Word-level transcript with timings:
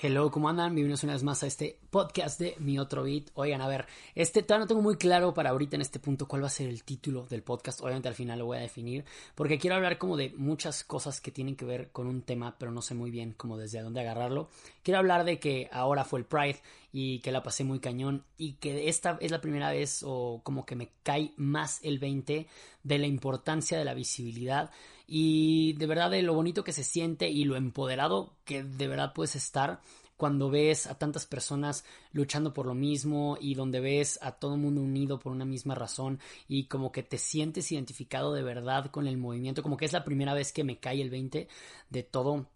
Hello, 0.00 0.30
¿cómo 0.30 0.48
andan? 0.48 0.76
Bienvenidos 0.76 1.02
una 1.02 1.14
vez 1.14 1.24
más 1.24 1.42
a 1.42 1.48
este 1.48 1.80
podcast 1.90 2.38
de 2.38 2.54
Mi 2.60 2.78
Otro 2.78 3.02
Beat. 3.02 3.30
Oigan, 3.34 3.60
a 3.60 3.66
ver, 3.66 3.86
este 4.14 4.44
todavía 4.44 4.62
no 4.62 4.68
tengo 4.68 4.80
muy 4.80 4.96
claro 4.96 5.34
para 5.34 5.50
ahorita 5.50 5.74
en 5.74 5.82
este 5.82 5.98
punto 5.98 6.28
cuál 6.28 6.44
va 6.44 6.46
a 6.46 6.50
ser 6.50 6.68
el 6.68 6.84
título 6.84 7.26
del 7.26 7.42
podcast. 7.42 7.80
Obviamente 7.80 8.06
al 8.06 8.14
final 8.14 8.38
lo 8.38 8.46
voy 8.46 8.58
a 8.58 8.60
definir 8.60 9.04
porque 9.34 9.58
quiero 9.58 9.74
hablar 9.74 9.98
como 9.98 10.16
de 10.16 10.32
muchas 10.36 10.84
cosas 10.84 11.20
que 11.20 11.32
tienen 11.32 11.56
que 11.56 11.64
ver 11.64 11.90
con 11.90 12.06
un 12.06 12.22
tema, 12.22 12.54
pero 12.58 12.70
no 12.70 12.80
sé 12.80 12.94
muy 12.94 13.10
bien 13.10 13.34
cómo 13.36 13.56
desde 13.56 13.82
dónde 13.82 14.00
agarrarlo. 14.00 14.50
Quiero 14.84 14.98
hablar 14.98 15.24
de 15.24 15.40
que 15.40 15.68
ahora 15.72 16.04
fue 16.04 16.20
el 16.20 16.26
Pride 16.26 16.60
y 16.92 17.18
que 17.18 17.32
la 17.32 17.42
pasé 17.42 17.64
muy 17.64 17.80
cañón 17.80 18.24
y 18.36 18.52
que 18.52 18.88
esta 18.88 19.18
es 19.20 19.32
la 19.32 19.40
primera 19.40 19.72
vez 19.72 20.04
o 20.06 20.42
como 20.44 20.64
que 20.64 20.76
me 20.76 20.90
cae 21.02 21.32
más 21.36 21.80
el 21.82 21.98
20 21.98 22.46
de 22.84 22.98
la 22.98 23.06
importancia 23.08 23.76
de 23.76 23.84
la 23.84 23.94
visibilidad 23.94 24.70
y 25.10 25.72
de 25.72 25.86
verdad 25.86 26.10
de 26.10 26.22
lo 26.22 26.34
bonito 26.34 26.62
que 26.62 26.72
se 26.72 26.84
siente 26.84 27.30
y 27.30 27.44
lo 27.44 27.56
empoderado 27.56 28.36
que 28.44 28.62
de 28.62 28.86
verdad 28.86 29.14
puedes 29.14 29.34
estar 29.34 29.80
cuando 30.18 30.50
ves 30.50 30.86
a 30.86 30.98
tantas 30.98 31.24
personas 31.24 31.84
luchando 32.12 32.52
por 32.52 32.66
lo 32.66 32.74
mismo 32.74 33.38
y 33.40 33.54
donde 33.54 33.80
ves 33.80 34.18
a 34.20 34.32
todo 34.32 34.54
el 34.54 34.60
mundo 34.60 34.82
unido 34.82 35.18
por 35.18 35.32
una 35.32 35.46
misma 35.46 35.74
razón 35.74 36.20
y 36.46 36.66
como 36.66 36.92
que 36.92 37.02
te 37.02 37.16
sientes 37.16 37.72
identificado 37.72 38.34
de 38.34 38.42
verdad 38.42 38.90
con 38.90 39.06
el 39.06 39.16
movimiento, 39.16 39.62
como 39.62 39.76
que 39.78 39.86
es 39.86 39.92
la 39.92 40.04
primera 40.04 40.34
vez 40.34 40.52
que 40.52 40.64
me 40.64 40.78
cae 40.78 41.00
el 41.00 41.08
20 41.08 41.48
de 41.88 42.02
todo 42.02 42.46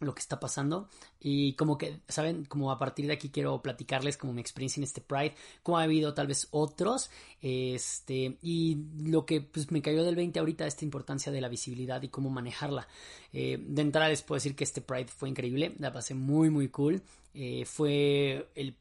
lo 0.00 0.14
que 0.14 0.20
está 0.20 0.38
pasando. 0.38 0.88
Y 1.20 1.54
como 1.54 1.78
que 1.78 2.00
saben 2.08 2.44
como 2.44 2.70
a 2.70 2.78
partir 2.78 3.06
de 3.06 3.14
aquí 3.14 3.30
quiero 3.30 3.60
platicarles 3.62 4.16
como 4.16 4.32
mi 4.32 4.40
experiencia 4.40 4.80
en 4.80 4.84
este 4.84 5.00
Pride 5.00 5.34
como 5.62 5.78
ha 5.78 5.82
habido 5.82 6.14
tal 6.14 6.26
vez 6.26 6.48
otros 6.50 7.10
este 7.40 8.38
y 8.42 8.78
lo 9.02 9.24
que 9.26 9.40
pues 9.40 9.70
me 9.70 9.82
cayó 9.82 10.04
del 10.04 10.16
20 10.16 10.38
ahorita 10.38 10.66
esta 10.66 10.84
importancia 10.84 11.32
de 11.32 11.40
la 11.40 11.48
visibilidad 11.48 12.02
y 12.02 12.08
cómo 12.08 12.30
manejarla. 12.30 12.88
Eh, 13.32 13.58
de 13.60 13.82
entrada 13.82 14.08
les 14.08 14.22
puedo 14.22 14.36
decir 14.36 14.54
que 14.54 14.64
este 14.64 14.80
Pride 14.80 15.08
fue 15.08 15.28
increíble 15.28 15.74
la 15.78 15.92
pasé 15.92 16.14
muy 16.14 16.50
muy 16.50 16.68
cool. 16.68 17.02
Eh, 17.34 17.64
fue 17.66 18.48
el 18.54 18.74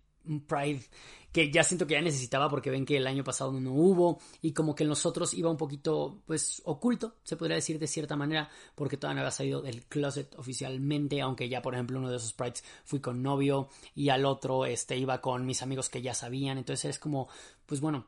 Pride 0.47 0.81
que 1.35 1.51
ya 1.51 1.65
siento 1.65 1.85
que 1.85 1.95
ya 1.95 2.01
necesitaba 2.01 2.47
porque 2.47 2.69
ven 2.69 2.85
que 2.85 2.95
el 2.95 3.07
año 3.07 3.25
pasado 3.25 3.51
no 3.59 3.73
hubo 3.73 4.19
y 4.41 4.53
como 4.53 4.73
que 4.73 4.83
en 4.83 4.89
nosotros 4.89 5.33
iba 5.33 5.51
un 5.51 5.57
poquito 5.57 6.21
pues 6.25 6.61
oculto, 6.63 7.15
se 7.23 7.35
podría 7.35 7.55
decir 7.55 7.77
de 7.77 7.87
cierta 7.87 8.15
manera, 8.15 8.49
porque 8.73 8.95
todavía 8.95 9.15
no 9.15 9.21
había 9.23 9.31
salido 9.31 9.61
del 9.61 9.83
closet 9.83 10.33
oficialmente, 10.37 11.19
aunque 11.19 11.49
ya 11.49 11.61
por 11.61 11.73
ejemplo 11.73 11.99
uno 11.99 12.09
de 12.09 12.15
esos 12.15 12.31
prides 12.31 12.63
fui 12.85 13.01
con 13.01 13.21
novio 13.21 13.67
y 13.93 14.07
al 14.07 14.23
otro 14.23 14.65
este 14.65 14.95
iba 14.95 15.19
con 15.19 15.45
mis 15.45 15.61
amigos 15.61 15.89
que 15.89 16.01
ya 16.01 16.13
sabían, 16.13 16.57
entonces 16.57 16.91
es 16.91 16.99
como 16.99 17.27
pues 17.65 17.81
bueno, 17.81 18.07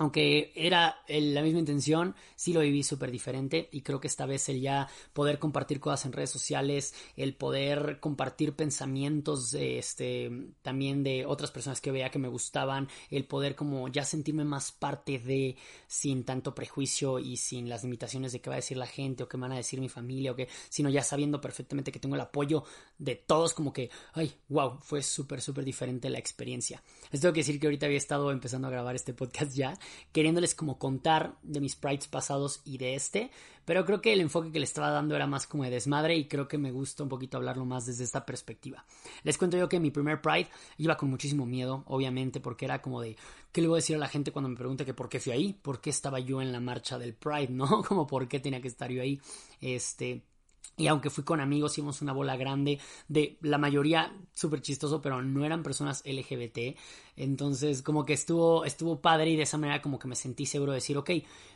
aunque 0.00 0.50
era 0.54 0.96
la 1.08 1.42
misma 1.42 1.58
intención, 1.58 2.14
sí 2.34 2.54
lo 2.54 2.60
viví 2.60 2.82
súper 2.82 3.10
diferente 3.10 3.68
y 3.70 3.82
creo 3.82 4.00
que 4.00 4.06
esta 4.06 4.24
vez 4.24 4.48
el 4.48 4.62
ya 4.62 4.88
poder 5.12 5.38
compartir 5.38 5.78
cosas 5.78 6.06
en 6.06 6.12
redes 6.12 6.30
sociales, 6.30 6.94
el 7.16 7.34
poder 7.34 8.00
compartir 8.00 8.54
pensamientos 8.54 9.52
este, 9.52 10.30
también 10.62 11.02
de 11.02 11.26
otras 11.26 11.50
personas 11.50 11.82
que 11.82 11.90
veía 11.90 12.10
que 12.10 12.18
me 12.18 12.28
gustaban, 12.28 12.88
el 13.10 13.26
poder 13.26 13.54
como 13.54 13.88
ya 13.88 14.06
sentirme 14.06 14.42
más 14.42 14.72
parte 14.72 15.18
de 15.18 15.56
sin 15.86 16.24
tanto 16.24 16.54
prejuicio 16.54 17.18
y 17.18 17.36
sin 17.36 17.68
las 17.68 17.84
limitaciones 17.84 18.32
de 18.32 18.40
qué 18.40 18.48
va 18.48 18.56
a 18.56 18.64
decir 18.64 18.78
la 18.78 18.86
gente 18.86 19.24
o 19.24 19.28
qué 19.28 19.36
van 19.36 19.52
a 19.52 19.56
decir 19.56 19.80
mi 19.80 19.90
familia 19.90 20.32
o 20.32 20.34
qué, 20.34 20.48
sino 20.70 20.88
ya 20.88 21.02
sabiendo 21.02 21.42
perfectamente 21.42 21.92
que 21.92 22.00
tengo 22.00 22.14
el 22.14 22.22
apoyo 22.22 22.64
de 23.00 23.16
todos 23.16 23.54
como 23.54 23.72
que, 23.72 23.90
ay, 24.12 24.32
wow, 24.48 24.78
fue 24.80 25.02
súper, 25.02 25.40
súper 25.40 25.64
diferente 25.64 26.10
la 26.10 26.18
experiencia. 26.18 26.82
Les 27.10 27.20
tengo 27.20 27.32
que 27.32 27.40
decir 27.40 27.58
que 27.58 27.66
ahorita 27.66 27.86
había 27.86 27.98
estado 27.98 28.30
empezando 28.30 28.68
a 28.68 28.70
grabar 28.70 28.94
este 28.94 29.14
podcast 29.14 29.52
ya 29.52 29.76
queriéndoles 30.12 30.54
como 30.54 30.78
contar 30.78 31.34
de 31.42 31.60
mis 31.60 31.76
prides 31.76 32.08
pasados 32.08 32.60
y 32.64 32.76
de 32.76 32.94
este, 32.94 33.30
pero 33.64 33.86
creo 33.86 34.02
que 34.02 34.12
el 34.12 34.20
enfoque 34.20 34.52
que 34.52 34.58
le 34.58 34.64
estaba 34.64 34.90
dando 34.90 35.16
era 35.16 35.26
más 35.26 35.46
como 35.46 35.64
de 35.64 35.70
desmadre 35.70 36.14
y 36.16 36.28
creo 36.28 36.46
que 36.46 36.58
me 36.58 36.72
gusta 36.72 37.02
un 37.02 37.08
poquito 37.08 37.38
hablarlo 37.38 37.64
más 37.64 37.86
desde 37.86 38.04
esta 38.04 38.26
perspectiva. 38.26 38.84
Les 39.22 39.38
cuento 39.38 39.56
yo 39.56 39.68
que 39.68 39.80
mi 39.80 39.90
primer 39.90 40.20
pride 40.20 40.48
iba 40.76 40.96
con 40.96 41.08
muchísimo 41.08 41.46
miedo, 41.46 41.84
obviamente, 41.86 42.40
porque 42.40 42.66
era 42.66 42.82
como 42.82 43.00
de, 43.00 43.16
¿qué 43.50 43.62
le 43.62 43.68
voy 43.68 43.76
a 43.76 43.82
decir 43.82 43.96
a 43.96 44.00
la 44.00 44.08
gente 44.08 44.30
cuando 44.30 44.50
me 44.50 44.56
pregunte 44.56 44.84
que 44.84 44.92
por 44.92 45.08
qué 45.08 45.20
fui 45.20 45.32
ahí? 45.32 45.54
¿Por 45.54 45.80
qué 45.80 45.88
estaba 45.88 46.20
yo 46.20 46.42
en 46.42 46.52
la 46.52 46.60
marcha 46.60 46.98
del 46.98 47.14
pride? 47.14 47.48
¿No? 47.48 47.82
Como 47.88 48.06
por 48.06 48.28
qué 48.28 48.40
tenía 48.40 48.60
que 48.60 48.68
estar 48.68 48.90
yo 48.90 49.00
ahí. 49.00 49.20
Este, 49.60 50.22
y 50.80 50.88
aunque 50.88 51.10
fui 51.10 51.24
con 51.24 51.40
amigos, 51.40 51.72
hicimos 51.72 52.00
una 52.00 52.14
bola 52.14 52.36
grande 52.38 52.80
de 53.06 53.36
la 53.42 53.58
mayoría 53.58 54.16
súper 54.32 54.62
chistoso, 54.62 55.02
pero 55.02 55.20
no 55.20 55.44
eran 55.44 55.62
personas 55.62 56.02
LGBT. 56.06 56.78
Entonces, 57.16 57.82
como 57.82 58.06
que 58.06 58.14
estuvo, 58.14 58.64
estuvo 58.64 58.98
padre 59.02 59.30
y 59.30 59.36
de 59.36 59.42
esa 59.42 59.58
manera 59.58 59.82
como 59.82 59.98
que 59.98 60.08
me 60.08 60.16
sentí 60.16 60.46
seguro 60.46 60.72
de 60.72 60.76
decir, 60.76 60.96
ok, 60.96 61.10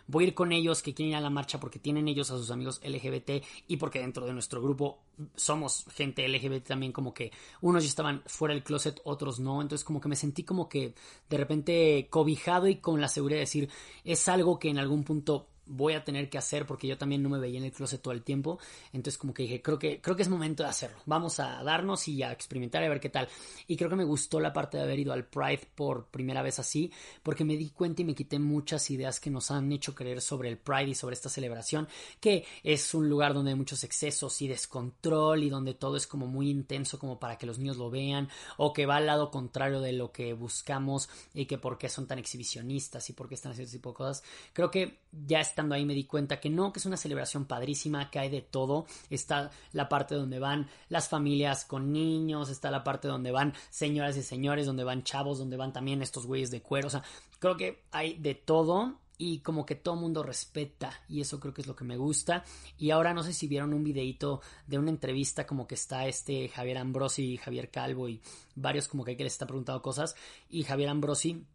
voy 0.08 0.24
a 0.24 0.26
ir 0.28 0.34
con 0.34 0.52
ellos 0.52 0.82
que 0.82 0.92
quieren 0.92 1.12
ir 1.12 1.16
a 1.16 1.22
la 1.22 1.30
marcha 1.30 1.58
porque 1.58 1.78
tienen 1.78 2.06
ellos 2.06 2.30
a 2.30 2.36
sus 2.36 2.50
amigos 2.50 2.82
LGBT 2.84 3.42
y 3.66 3.78
porque 3.78 4.00
dentro 4.00 4.26
de 4.26 4.34
nuestro 4.34 4.60
grupo 4.60 4.98
somos 5.34 5.86
gente 5.94 6.28
LGBT 6.28 6.66
también 6.66 6.92
como 6.92 7.14
que 7.14 7.32
unos 7.62 7.82
ya 7.82 7.88
estaban 7.88 8.22
fuera 8.26 8.52
del 8.52 8.62
closet, 8.62 9.00
otros 9.04 9.40
no. 9.40 9.62
Entonces, 9.62 9.86
como 9.86 10.02
que 10.02 10.08
me 10.08 10.16
sentí 10.16 10.42
como 10.42 10.68
que 10.68 10.94
de 11.30 11.36
repente 11.38 12.08
cobijado 12.10 12.68
y 12.68 12.76
con 12.76 13.00
la 13.00 13.08
seguridad 13.08 13.38
de 13.38 13.46
decir, 13.46 13.70
es 14.04 14.28
algo 14.28 14.58
que 14.58 14.68
en 14.68 14.78
algún 14.78 15.02
punto 15.02 15.48
voy 15.66 15.94
a 15.94 16.04
tener 16.04 16.28
que 16.28 16.38
hacer 16.38 16.66
porque 16.66 16.86
yo 16.86 16.98
también 16.98 17.22
no 17.22 17.28
me 17.28 17.38
veía 17.38 17.58
en 17.58 17.64
el 17.64 17.72
closet 17.72 18.00
todo 18.00 18.12
el 18.12 18.22
tiempo. 18.22 18.58
Entonces 18.92 19.18
como 19.18 19.34
que 19.34 19.44
dije, 19.44 19.62
creo 19.62 19.78
que, 19.78 20.00
creo 20.00 20.16
que 20.16 20.22
es 20.22 20.28
momento 20.28 20.62
de 20.62 20.68
hacerlo. 20.68 20.98
Vamos 21.06 21.40
a 21.40 21.62
darnos 21.62 22.06
y 22.08 22.22
a 22.22 22.32
experimentar 22.32 22.82
y 22.82 22.86
a 22.86 22.88
ver 22.88 23.00
qué 23.00 23.10
tal. 23.10 23.28
Y 23.66 23.76
creo 23.76 23.90
que 23.90 23.96
me 23.96 24.04
gustó 24.04 24.40
la 24.40 24.52
parte 24.52 24.76
de 24.76 24.82
haber 24.82 24.98
ido 24.98 25.12
al 25.12 25.26
Pride 25.26 25.68
por 25.74 26.06
primera 26.06 26.42
vez 26.42 26.58
así, 26.58 26.90
porque 27.22 27.44
me 27.44 27.56
di 27.56 27.70
cuenta 27.70 28.02
y 28.02 28.04
me 28.04 28.14
quité 28.14 28.38
muchas 28.38 28.90
ideas 28.90 29.20
que 29.20 29.30
nos 29.30 29.50
han 29.50 29.70
hecho 29.72 29.94
creer 29.94 30.20
sobre 30.20 30.48
el 30.48 30.58
Pride 30.58 30.90
y 30.90 30.94
sobre 30.94 31.14
esta 31.14 31.28
celebración, 31.28 31.88
que 32.20 32.44
es 32.62 32.94
un 32.94 33.08
lugar 33.08 33.34
donde 33.34 33.52
hay 33.52 33.56
muchos 33.56 33.84
excesos 33.84 34.40
y 34.42 34.48
descontrol 34.48 35.42
y 35.42 35.50
donde 35.50 35.74
todo 35.74 35.96
es 35.96 36.06
como 36.06 36.26
muy 36.26 36.50
intenso 36.50 36.98
como 36.98 37.18
para 37.18 37.36
que 37.38 37.46
los 37.46 37.58
niños 37.58 37.76
lo 37.76 37.90
vean, 37.90 38.28
o 38.56 38.72
que 38.72 38.86
va 38.86 38.96
al 38.96 39.06
lado 39.06 39.30
contrario 39.30 39.80
de 39.80 39.92
lo 39.92 40.12
que 40.12 40.32
buscamos 40.32 41.08
y 41.32 41.46
que 41.46 41.58
por 41.58 41.78
qué 41.78 41.88
son 41.88 42.06
tan 42.06 42.18
exhibicionistas 42.18 43.08
y 43.10 43.12
por 43.12 43.28
qué 43.28 43.34
están 43.34 43.52
haciendo 43.52 43.68
ese 43.68 43.78
tipo 43.78 43.90
de 43.90 43.96
cosas. 43.96 44.22
Creo 44.52 44.70
que 44.70 45.00
ya 45.12 45.40
es 45.40 45.53
estando 45.54 45.76
ahí 45.76 45.84
me 45.84 45.94
di 45.94 46.02
cuenta 46.02 46.40
que 46.40 46.50
no, 46.50 46.72
que 46.72 46.80
es 46.80 46.86
una 46.86 46.96
celebración 46.96 47.44
padrísima, 47.44 48.10
que 48.10 48.18
hay 48.18 48.28
de 48.28 48.42
todo. 48.42 48.86
Está 49.08 49.52
la 49.72 49.88
parte 49.88 50.16
donde 50.16 50.40
van 50.40 50.68
las 50.88 51.08
familias 51.08 51.64
con 51.64 51.92
niños, 51.92 52.50
está 52.50 52.72
la 52.72 52.82
parte 52.82 53.06
donde 53.06 53.30
van 53.30 53.54
señoras 53.70 54.16
y 54.16 54.22
señores, 54.22 54.66
donde 54.66 54.82
van 54.82 55.04
chavos, 55.04 55.38
donde 55.38 55.56
van 55.56 55.72
también 55.72 56.02
estos 56.02 56.26
güeyes 56.26 56.50
de 56.50 56.60
cuero. 56.60 56.88
O 56.88 56.90
sea, 56.90 57.04
creo 57.38 57.56
que 57.56 57.84
hay 57.92 58.14
de 58.14 58.34
todo 58.34 58.98
y 59.16 59.38
como 59.38 59.64
que 59.64 59.76
todo 59.76 59.94
mundo 59.94 60.24
respeta 60.24 60.92
y 61.08 61.20
eso 61.20 61.38
creo 61.38 61.54
que 61.54 61.60
es 61.60 61.68
lo 61.68 61.76
que 61.76 61.84
me 61.84 61.96
gusta 61.96 62.42
y 62.76 62.90
ahora 62.90 63.14
no 63.14 63.22
sé 63.22 63.32
si 63.32 63.46
vieron 63.46 63.72
un 63.72 63.84
videito 63.84 64.40
de 64.66 64.76
una 64.76 64.90
entrevista 64.90 65.46
como 65.46 65.68
que 65.68 65.76
está 65.76 66.08
este 66.08 66.48
Javier 66.48 66.78
Ambrosi 66.78 67.34
y 67.34 67.36
Javier 67.36 67.70
Calvo 67.70 68.08
y 68.08 68.20
varios 68.56 68.88
como 68.88 69.04
que 69.04 69.16
que 69.16 69.22
les 69.22 69.34
está 69.34 69.46
preguntando 69.46 69.80
cosas 69.82 70.16
y 70.50 70.64
Javier 70.64 70.88
Ambrosi 70.88 71.46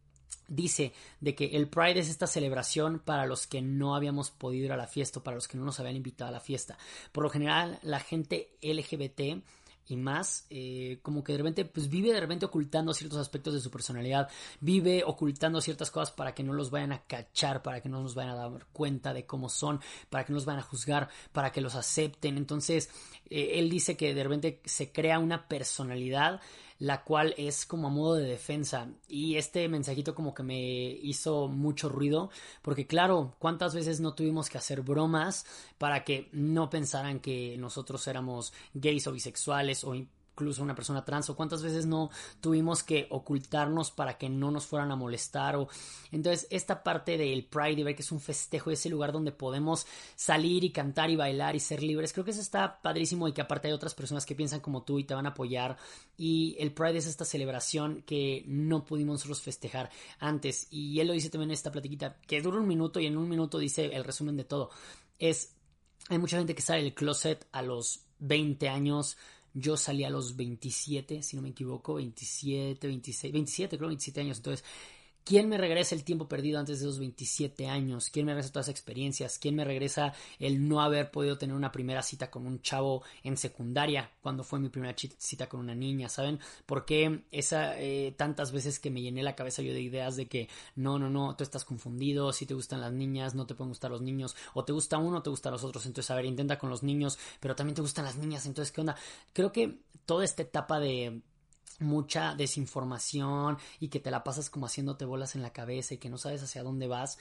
dice 0.49 0.93
de 1.21 1.35
que 1.35 1.45
el 1.55 1.69
Pride 1.69 1.99
es 1.99 2.09
esta 2.09 2.27
celebración 2.27 2.99
para 2.99 3.25
los 3.25 3.47
que 3.47 3.61
no 3.61 3.95
habíamos 3.95 4.31
podido 4.31 4.65
ir 4.65 4.71
a 4.71 4.77
la 4.77 4.87
fiesta, 4.87 5.21
para 5.21 5.35
los 5.35 5.47
que 5.47 5.57
no 5.57 5.65
nos 5.65 5.79
habían 5.79 5.95
invitado 5.95 6.29
a 6.29 6.33
la 6.33 6.39
fiesta. 6.39 6.77
Por 7.11 7.23
lo 7.23 7.29
general, 7.29 7.79
la 7.83 7.99
gente 7.99 8.57
LGBT 8.61 9.41
y 9.89 9.97
más, 9.97 10.45
eh, 10.51 10.99
como 11.01 11.23
que 11.23 11.31
de 11.31 11.39
repente, 11.39 11.65
pues 11.65 11.89
vive 11.89 12.13
de 12.13 12.19
repente 12.19 12.45
ocultando 12.45 12.93
ciertos 12.93 13.19
aspectos 13.19 13.55
de 13.55 13.59
su 13.59 13.71
personalidad, 13.71 14.29
vive 14.61 15.03
ocultando 15.03 15.61
ciertas 15.61 15.89
cosas 15.89 16.11
para 16.11 16.35
que 16.35 16.43
no 16.43 16.53
los 16.53 16.69
vayan 16.69 16.91
a 16.91 17.01
cachar, 17.05 17.63
para 17.63 17.81
que 17.81 17.89
no 17.89 18.01
nos 18.01 18.13
vayan 18.13 18.33
a 18.33 18.35
dar 18.35 18.67
cuenta 18.71 19.13
de 19.13 19.25
cómo 19.25 19.49
son, 19.49 19.81
para 20.09 20.25
que 20.25 20.31
no 20.31 20.37
los 20.37 20.45
vayan 20.45 20.59
a 20.59 20.67
juzgar, 20.67 21.09
para 21.31 21.51
que 21.51 21.61
los 21.61 21.73
acepten. 21.73 22.37
Entonces, 22.37 22.91
eh, 23.29 23.53
él 23.55 23.69
dice 23.69 23.97
que 23.97 24.13
de 24.13 24.23
repente 24.23 24.61
se 24.63 24.91
crea 24.91 25.17
una 25.17 25.47
personalidad 25.47 26.39
la 26.79 27.03
cual 27.03 27.35
es 27.37 27.65
como 27.65 27.87
a 27.87 27.91
modo 27.91 28.15
de 28.15 28.25
defensa. 28.25 28.87
Y 29.07 29.35
este 29.35 29.67
mensajito 29.67 30.15
como 30.15 30.33
que 30.33 30.43
me 30.43 30.59
hizo 30.59 31.47
mucho 31.47 31.89
ruido, 31.89 32.29
porque 32.61 32.87
claro, 32.87 33.35
¿cuántas 33.37 33.75
veces 33.75 33.99
no 33.99 34.15
tuvimos 34.15 34.49
que 34.49 34.57
hacer 34.57 34.81
bromas 34.81 35.45
para 35.77 36.03
que 36.05 36.29
no 36.31 36.69
pensaran 36.69 37.19
que 37.19 37.57
nosotros 37.57 38.07
éramos 38.07 38.53
gays 38.73 39.05
o 39.07 39.11
bisexuales 39.11 39.83
o 39.83 39.93
incluso 40.39 40.63
una 40.63 40.75
persona 40.75 41.03
trans 41.03 41.29
o 41.29 41.35
cuántas 41.35 41.61
veces 41.61 41.85
no 41.85 42.09
tuvimos 42.39 42.81
que 42.81 43.07
ocultarnos 43.09 43.91
para 43.91 44.17
que 44.17 44.29
no 44.29 44.51
nos 44.51 44.65
fueran 44.65 44.91
a 44.91 44.95
molestar 44.95 45.57
o 45.57 45.67
entonces 46.11 46.47
esta 46.49 46.81
parte 46.81 47.17
del 47.17 47.43
Pride 47.43 47.81
y 47.81 47.83
ver 47.83 47.95
que 47.95 48.01
es 48.01 48.11
un 48.11 48.21
festejo 48.21 48.71
ese 48.71 48.89
lugar 48.89 49.11
donde 49.11 49.33
podemos 49.33 49.85
salir 50.15 50.63
y 50.63 50.71
cantar 50.71 51.09
y 51.09 51.17
bailar 51.17 51.55
y 51.55 51.59
ser 51.59 51.83
libres 51.83 52.13
creo 52.13 52.23
que 52.23 52.31
eso 52.31 52.41
está 52.41 52.81
padrísimo 52.81 53.27
y 53.27 53.33
que 53.33 53.41
aparte 53.41 53.67
hay 53.67 53.73
otras 53.73 53.93
personas 53.93 54.25
que 54.25 54.35
piensan 54.35 54.61
como 54.61 54.83
tú 54.83 54.97
y 54.97 55.03
te 55.03 55.13
van 55.13 55.25
a 55.25 55.29
apoyar 55.29 55.77
y 56.17 56.55
el 56.59 56.71
Pride 56.71 56.97
es 56.97 57.07
esta 57.07 57.25
celebración 57.25 58.03
que 58.03 58.43
no 58.47 58.85
pudimos 58.85 59.15
nosotros 59.15 59.41
festejar 59.41 59.89
antes 60.19 60.67
y 60.71 61.01
él 61.01 61.07
lo 61.07 61.13
dice 61.13 61.29
también 61.29 61.49
en 61.49 61.55
esta 61.55 61.71
platiquita 61.71 62.15
que 62.25 62.41
dura 62.41 62.59
un 62.59 62.67
minuto 62.67 63.01
y 63.01 63.07
en 63.07 63.17
un 63.17 63.27
minuto 63.27 63.59
dice 63.59 63.87
el 63.93 64.05
resumen 64.05 64.37
de 64.37 64.45
todo 64.45 64.69
es 65.17 65.53
hay 66.07 66.17
mucha 66.17 66.37
gente 66.37 66.55
que 66.55 66.61
sale 66.61 66.83
del 66.83 66.93
closet 66.93 67.45
a 67.51 67.61
los 67.61 68.05
20 68.19 68.69
años 68.69 69.17
yo 69.53 69.77
salí 69.77 70.03
a 70.03 70.09
los 70.09 70.35
27, 70.35 71.23
si 71.23 71.35
no 71.35 71.41
me 71.41 71.49
equivoco, 71.49 71.95
27, 71.95 72.87
26, 72.87 73.33
27, 73.33 73.77
creo 73.77 73.87
27 73.89 74.21
años. 74.21 74.37
Entonces, 74.37 74.65
¿Quién 75.29 75.47
me 75.47 75.59
regresa 75.59 75.93
el 75.93 76.03
tiempo 76.03 76.27
perdido 76.27 76.59
antes 76.59 76.79
de 76.79 76.87
esos 76.87 76.97
27 76.97 77.67
años? 77.67 78.09
¿Quién 78.09 78.25
me 78.25 78.31
regresa 78.31 78.51
todas 78.51 78.65
las 78.65 78.75
experiencias? 78.75 79.37
¿Quién 79.37 79.53
me 79.53 79.63
regresa 79.63 80.11
el 80.39 80.67
no 80.67 80.81
haber 80.81 81.11
podido 81.11 81.37
tener 81.37 81.55
una 81.55 81.71
primera 81.71 82.01
cita 82.01 82.31
con 82.31 82.47
un 82.47 82.63
chavo 82.63 83.03
en 83.21 83.37
secundaria 83.37 84.09
cuando 84.23 84.43
fue 84.43 84.59
mi 84.59 84.69
primera 84.69 84.95
cita 84.97 85.47
con 85.47 85.59
una 85.59 85.75
niña? 85.75 86.09
¿Saben? 86.09 86.39
Porque 86.65 87.25
esa 87.29 87.79
eh, 87.79 88.11
tantas 88.17 88.51
veces 88.51 88.79
que 88.79 88.89
me 88.89 89.03
llené 89.03 89.21
la 89.21 89.35
cabeza 89.35 89.61
yo 89.61 89.71
de 89.71 89.81
ideas 89.81 90.15
de 90.15 90.27
que 90.27 90.49
no, 90.75 90.97
no, 90.97 91.11
no, 91.11 91.35
tú 91.35 91.43
estás 91.43 91.63
confundido, 91.63 92.33
si 92.33 92.47
te 92.47 92.55
gustan 92.55 92.81
las 92.81 92.91
niñas, 92.91 93.35
no 93.35 93.45
te 93.45 93.53
pueden 93.53 93.69
gustar 93.69 93.91
los 93.91 94.01
niños, 94.01 94.35
o 94.55 94.65
te 94.65 94.73
gusta 94.73 94.97
uno, 94.97 95.17
o 95.17 95.21
te 95.21 95.29
gustan 95.29 95.53
los 95.53 95.63
otros. 95.63 95.85
Entonces, 95.85 96.09
a 96.09 96.15
ver, 96.15 96.25
intenta 96.25 96.57
con 96.57 96.71
los 96.71 96.81
niños, 96.81 97.19
pero 97.39 97.55
también 97.55 97.75
te 97.75 97.83
gustan 97.83 98.05
las 98.05 98.17
niñas. 98.17 98.47
Entonces, 98.47 98.71
¿qué 98.71 98.81
onda? 98.81 98.95
Creo 99.33 99.51
que 99.51 99.77
toda 100.07 100.25
esta 100.25 100.41
etapa 100.41 100.79
de 100.79 101.21
mucha 101.79 102.35
desinformación 102.35 103.57
y 103.79 103.89
que 103.89 103.99
te 103.99 104.11
la 104.11 104.23
pasas 104.23 104.49
como 104.49 104.65
haciéndote 104.65 105.05
bolas 105.05 105.35
en 105.35 105.41
la 105.41 105.53
cabeza 105.53 105.93
y 105.93 105.97
que 105.97 106.09
no 106.09 106.17
sabes 106.17 106.43
hacia 106.43 106.63
dónde 106.63 106.87
vas, 106.87 107.17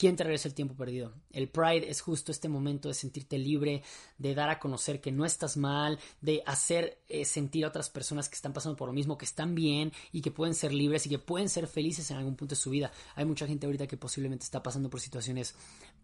¿quién 0.00 0.16
te 0.16 0.24
regresa 0.24 0.48
el 0.48 0.54
tiempo 0.54 0.74
perdido? 0.74 1.12
El 1.30 1.50
Pride 1.50 1.90
es 1.90 2.00
justo 2.00 2.32
este 2.32 2.48
momento 2.48 2.88
de 2.88 2.94
sentirte 2.94 3.36
libre, 3.36 3.82
de 4.16 4.34
dar 4.34 4.48
a 4.48 4.58
conocer 4.58 4.98
que 4.98 5.12
no 5.12 5.26
estás 5.26 5.58
mal, 5.58 5.98
de 6.22 6.42
hacer 6.46 7.02
eh, 7.06 7.26
sentir 7.26 7.66
a 7.66 7.68
otras 7.68 7.90
personas 7.90 8.26
que 8.26 8.34
están 8.34 8.54
pasando 8.54 8.76
por 8.76 8.88
lo 8.88 8.94
mismo, 8.94 9.18
que 9.18 9.26
están 9.26 9.54
bien 9.54 9.92
y 10.10 10.22
que 10.22 10.30
pueden 10.30 10.54
ser 10.54 10.72
libres 10.72 11.04
y 11.04 11.10
que 11.10 11.18
pueden 11.18 11.50
ser 11.50 11.66
felices 11.66 12.10
en 12.10 12.16
algún 12.16 12.34
punto 12.34 12.54
de 12.54 12.60
su 12.60 12.70
vida. 12.70 12.90
Hay 13.14 13.26
mucha 13.26 13.46
gente 13.46 13.66
ahorita 13.66 13.86
que 13.86 13.98
posiblemente 13.98 14.44
está 14.44 14.62
pasando 14.62 14.88
por 14.88 15.00
situaciones 15.00 15.54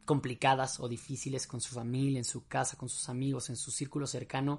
complicadas 0.05 0.79
o 0.79 0.89
difíciles 0.89 1.47
con 1.47 1.63
su 1.63 1.75
familia, 1.75 2.19
en 2.19 2.25
su 2.25 2.47
casa, 2.47 2.77
con 2.77 2.91
sus 2.91 3.09
amigos, 3.09 3.49
en 3.49 3.57
su 3.57 3.71
círculo 3.71 4.07
cercano. 4.07 4.59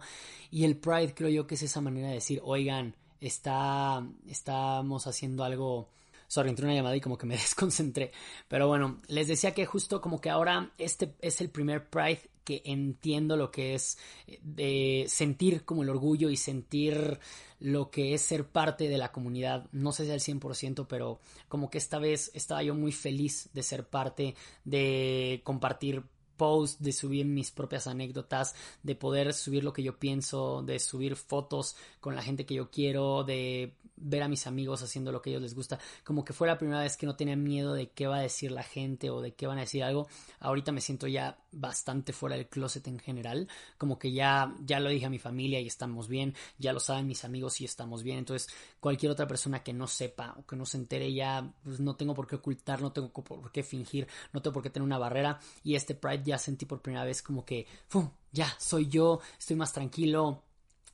Y 0.50 0.64
el 0.64 0.78
Pride 0.78 1.14
creo 1.14 1.30
yo 1.30 1.46
que 1.46 1.54
es 1.54 1.62
esa 1.62 1.80
manera 1.80 2.08
de 2.08 2.16
decir, 2.16 2.42
oigan, 2.44 2.96
está, 3.22 4.06
estamos 4.28 5.08
haciendo 5.08 5.44
algo... 5.44 5.90
Sorry, 6.28 6.50
entré 6.50 6.66
una 6.66 6.76
llamada 6.76 6.96
y 6.96 7.02
como 7.02 7.18
que 7.18 7.26
me 7.26 7.36
desconcentré. 7.38 8.12
Pero 8.48 8.68
bueno, 8.68 9.02
les 9.08 9.28
decía 9.28 9.54
que 9.54 9.66
justo 9.66 10.02
como 10.02 10.20
que 10.20 10.30
ahora 10.30 10.72
este 10.78 11.16
es 11.22 11.40
el 11.42 11.50
primer 11.50 11.90
Pride 11.90 12.30
que 12.48 12.62
entiendo 12.64 13.36
lo 13.36 13.52
que 13.52 13.76
es 13.76 13.98
eh, 14.26 14.40
de 14.42 15.06
sentir 15.10 15.66
como 15.66 15.84
el 15.84 15.90
orgullo 15.90 16.30
y 16.30 16.38
sentir 16.38 17.20
lo 17.60 17.92
que 17.92 18.14
es 18.14 18.22
ser 18.22 18.48
parte 18.48 18.88
de 18.88 18.98
la 18.98 19.12
comunidad. 19.12 19.68
No 19.74 19.92
sé 19.92 20.06
si 20.06 20.12
al 20.12 20.22
100%, 20.22 20.86
pero 20.88 21.20
como 21.50 21.70
que 21.70 21.78
esta 21.78 22.00
vez 22.00 22.32
estaba 22.34 22.64
yo 22.64 22.74
muy 22.74 22.94
feliz 22.94 23.50
de 23.52 23.64
ser 23.64 23.86
parte, 23.86 24.36
de 24.64 25.42
compartir 25.44 26.04
post, 26.38 26.80
de 26.80 26.94
subir 26.94 27.26
mis 27.26 27.52
propias 27.52 27.88
anécdotas, 27.88 28.56
de 28.84 28.96
poder 28.96 29.34
subir 29.34 29.64
lo 29.64 29.74
que 29.74 29.84
yo 29.84 29.98
pienso, 30.00 30.62
de 30.64 30.80
subir 30.80 31.16
fotos 31.16 31.76
con 32.00 32.16
la 32.16 32.22
gente 32.22 32.46
que 32.46 32.56
yo 32.56 32.70
quiero, 32.72 33.24
de 33.24 33.74
ver 33.98 34.24
a 34.24 34.28
mis 34.28 34.48
amigos 34.48 34.84
haciendo 34.84 35.12
lo 35.12 35.22
que 35.22 35.30
a 35.30 35.32
ellos 35.32 35.42
les 35.42 35.56
gusta, 35.56 35.80
como 36.04 36.24
que 36.24 36.34
fue 36.34 36.48
la 36.48 36.58
primera 36.58 36.82
vez 36.82 36.98
que 36.98 37.06
no 37.06 37.16
tenía 37.16 37.36
miedo 37.36 37.74
de 37.74 37.90
qué 37.90 38.08
va 38.08 38.18
a 38.18 38.22
decir 38.22 38.52
la 38.52 38.64
gente 38.64 39.10
o 39.10 39.22
de 39.22 39.34
qué 39.34 39.48
van 39.48 39.58
a 39.58 39.62
decir 39.62 39.84
algo. 39.84 40.08
Ahorita 40.40 40.72
me 40.72 40.82
siento 40.82 41.08
ya 41.08 41.38
bastante 41.52 42.14
fuera 42.14 42.36
del 42.36 42.48
closet 42.48 42.88
en 42.88 43.00
general, 43.00 43.48
como 43.78 43.98
que 43.98 44.12
ya 44.12 44.54
ya 44.64 44.80
lo 44.80 44.90
dije 44.90 45.06
a 45.06 45.10
mi 45.10 45.20
familia 45.20 45.60
y 45.60 45.68
estamos 45.68 46.08
bien, 46.08 46.36
ya 46.58 46.74
lo 46.74 46.80
saben 46.80 47.08
mis 47.08 47.26
amigos 47.26 47.60
y 47.62 47.66
estamos 47.66 48.04
bien. 48.04 48.20
Entonces, 48.20 48.50
cualquier 48.80 49.12
otra 49.12 49.28
persona 49.28 49.64
que 49.64 49.74
no 49.74 49.88
sepa 49.88 50.36
o 50.38 50.46
que 50.46 50.56
no 50.56 50.66
se 50.66 50.78
entere 50.78 51.14
ya 51.14 51.52
pues 51.64 51.80
no 51.80 51.96
tengo 51.96 52.14
por 52.14 52.28
qué 52.28 52.36
ocultar, 52.36 52.82
no 52.82 52.92
tengo 52.92 53.12
por 53.12 53.52
qué 53.52 53.64
fingir, 53.64 54.08
no 54.34 54.42
tengo 54.42 54.54
por 54.54 54.64
qué 54.64 54.70
tener 54.70 54.86
una 54.86 54.98
barrera 54.98 55.40
y 55.64 55.76
este 55.76 55.96
Pride 55.96 56.24
ya 56.24 56.38
sentí 56.38 56.66
por 56.66 56.82
primera 56.82 57.06
vez 57.06 57.22
como 57.22 57.46
que, 57.46 57.66
¡fum! 57.88 58.10
Ya, 58.32 58.54
soy 58.60 58.88
yo, 58.88 59.20
estoy 59.40 59.56
más 59.56 59.74
tranquilo, 59.74 60.44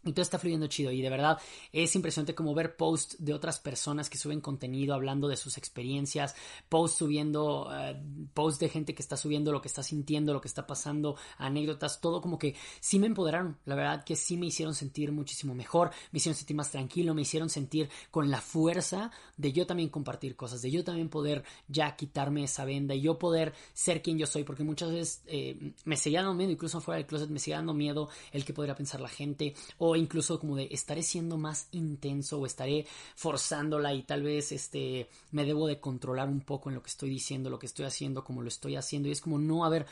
y 0.06 0.12
todo 0.12 0.22
está 0.22 0.40
fluyendo 0.40 0.68
chido 0.68 0.92
y 0.92 1.02
de 1.02 1.10
verdad 1.10 1.38
es 1.72 1.96
impresionante 1.96 2.36
como 2.36 2.54
ver 2.54 2.76
posts 2.76 3.18
de 3.20 3.34
otras 3.34 3.60
personas 3.60 4.10
que 4.10 4.18
suben 4.18 4.42
contenido 4.42 4.94
hablando 4.94 5.28
de 5.28 5.38
sus 5.38 5.58
experiencias, 5.58 6.36
posts 6.70 6.98
subiendo, 6.98 7.68
uh, 7.68 8.28
posts 8.34 8.60
de 8.60 8.70
gente 8.70 8.94
que 8.94 9.02
está 9.02 9.18
subiendo 9.18 9.52
lo 9.52 9.62
que 9.62 9.68
está 9.68 9.84
sintiendo, 9.84 10.34
lo 10.34 10.42
que 10.42 10.48
está 10.48 10.68
pasando, 10.68 11.16
anécdotas, 11.38 12.02
todo 12.02 12.22
como 12.22 12.38
que 12.38 12.56
sí 12.80 13.00
me 13.00 13.08
empoderaron, 13.08 13.58
la 13.66 13.76
verdad 13.76 14.04
que 14.04 14.16
sí 14.16 14.38
me 14.38 14.48
hicieron 14.48 14.76
sentir 14.76 15.12
muchísimo 15.12 15.56
mejor, 15.56 15.92
me 16.12 16.18
hicieron 16.18 16.38
sentir 16.38 16.56
más 16.56 16.72
tranquilo, 16.72 17.14
me 17.14 17.22
hicieron 17.22 17.50
sentir 17.50 17.90
con 18.12 18.30
la 18.30 18.42
fuerza 18.42 19.12
de 19.38 19.54
yo 19.54 19.66
también 19.66 19.90
compartir 19.90 20.36
cosas, 20.36 20.62
de 20.62 20.72
yo 20.72 20.84
también 20.84 21.10
poder 21.10 21.44
ya 21.68 21.96
quitarme 21.96 22.44
esa 22.44 22.66
venda 22.66 22.94
y 22.94 23.02
yo 23.02 23.18
poder 23.18 23.54
ser 23.74 24.02
quien 24.02 24.18
yo 24.18 24.28
soy, 24.28 24.44
porque 24.44 24.64
muchas 24.64 24.92
veces 24.92 25.24
eh, 25.28 25.74
me 25.86 25.96
seguía 25.96 26.20
dando 26.20 26.36
miedo, 26.36 26.52
incluso 26.52 26.82
fuera 26.82 26.98
del 26.98 27.08
closet 27.08 27.30
me 27.30 27.40
seguía 27.40 27.58
dando 27.58 27.74
miedo 27.74 28.10
el 28.32 28.44
que 28.44 28.54
podría 28.54 28.76
pensar 28.76 29.00
la 29.00 29.10
gente 29.10 29.56
incluso 29.96 30.40
como 30.40 30.56
de 30.56 30.68
estaré 30.72 31.04
siendo 31.04 31.38
más 31.38 31.68
intenso 31.72 32.40
o 32.40 32.46
estaré 32.46 32.86
forzándola 33.16 33.94
y 33.94 34.04
tal 34.04 34.24
vez 34.24 34.52
este 34.52 35.10
me 35.32 35.46
debo 35.46 35.68
de 35.68 35.80
controlar 35.80 36.30
un 36.30 36.42
poco 36.42 36.70
en 36.70 36.76
lo 36.76 36.84
que 36.84 36.90
estoy 36.90 37.10
diciendo, 37.10 37.50
lo 37.50 37.60
que 37.60 37.66
estoy 37.66 37.86
haciendo, 37.86 38.24
como 38.24 38.42
lo 38.42 38.48
estoy 38.48 38.76
haciendo. 38.76 39.10
Y 39.10 39.12
es 39.12 39.22
como 39.22 39.40
no, 39.40 39.66
a 39.66 39.70
ver, 39.70 39.86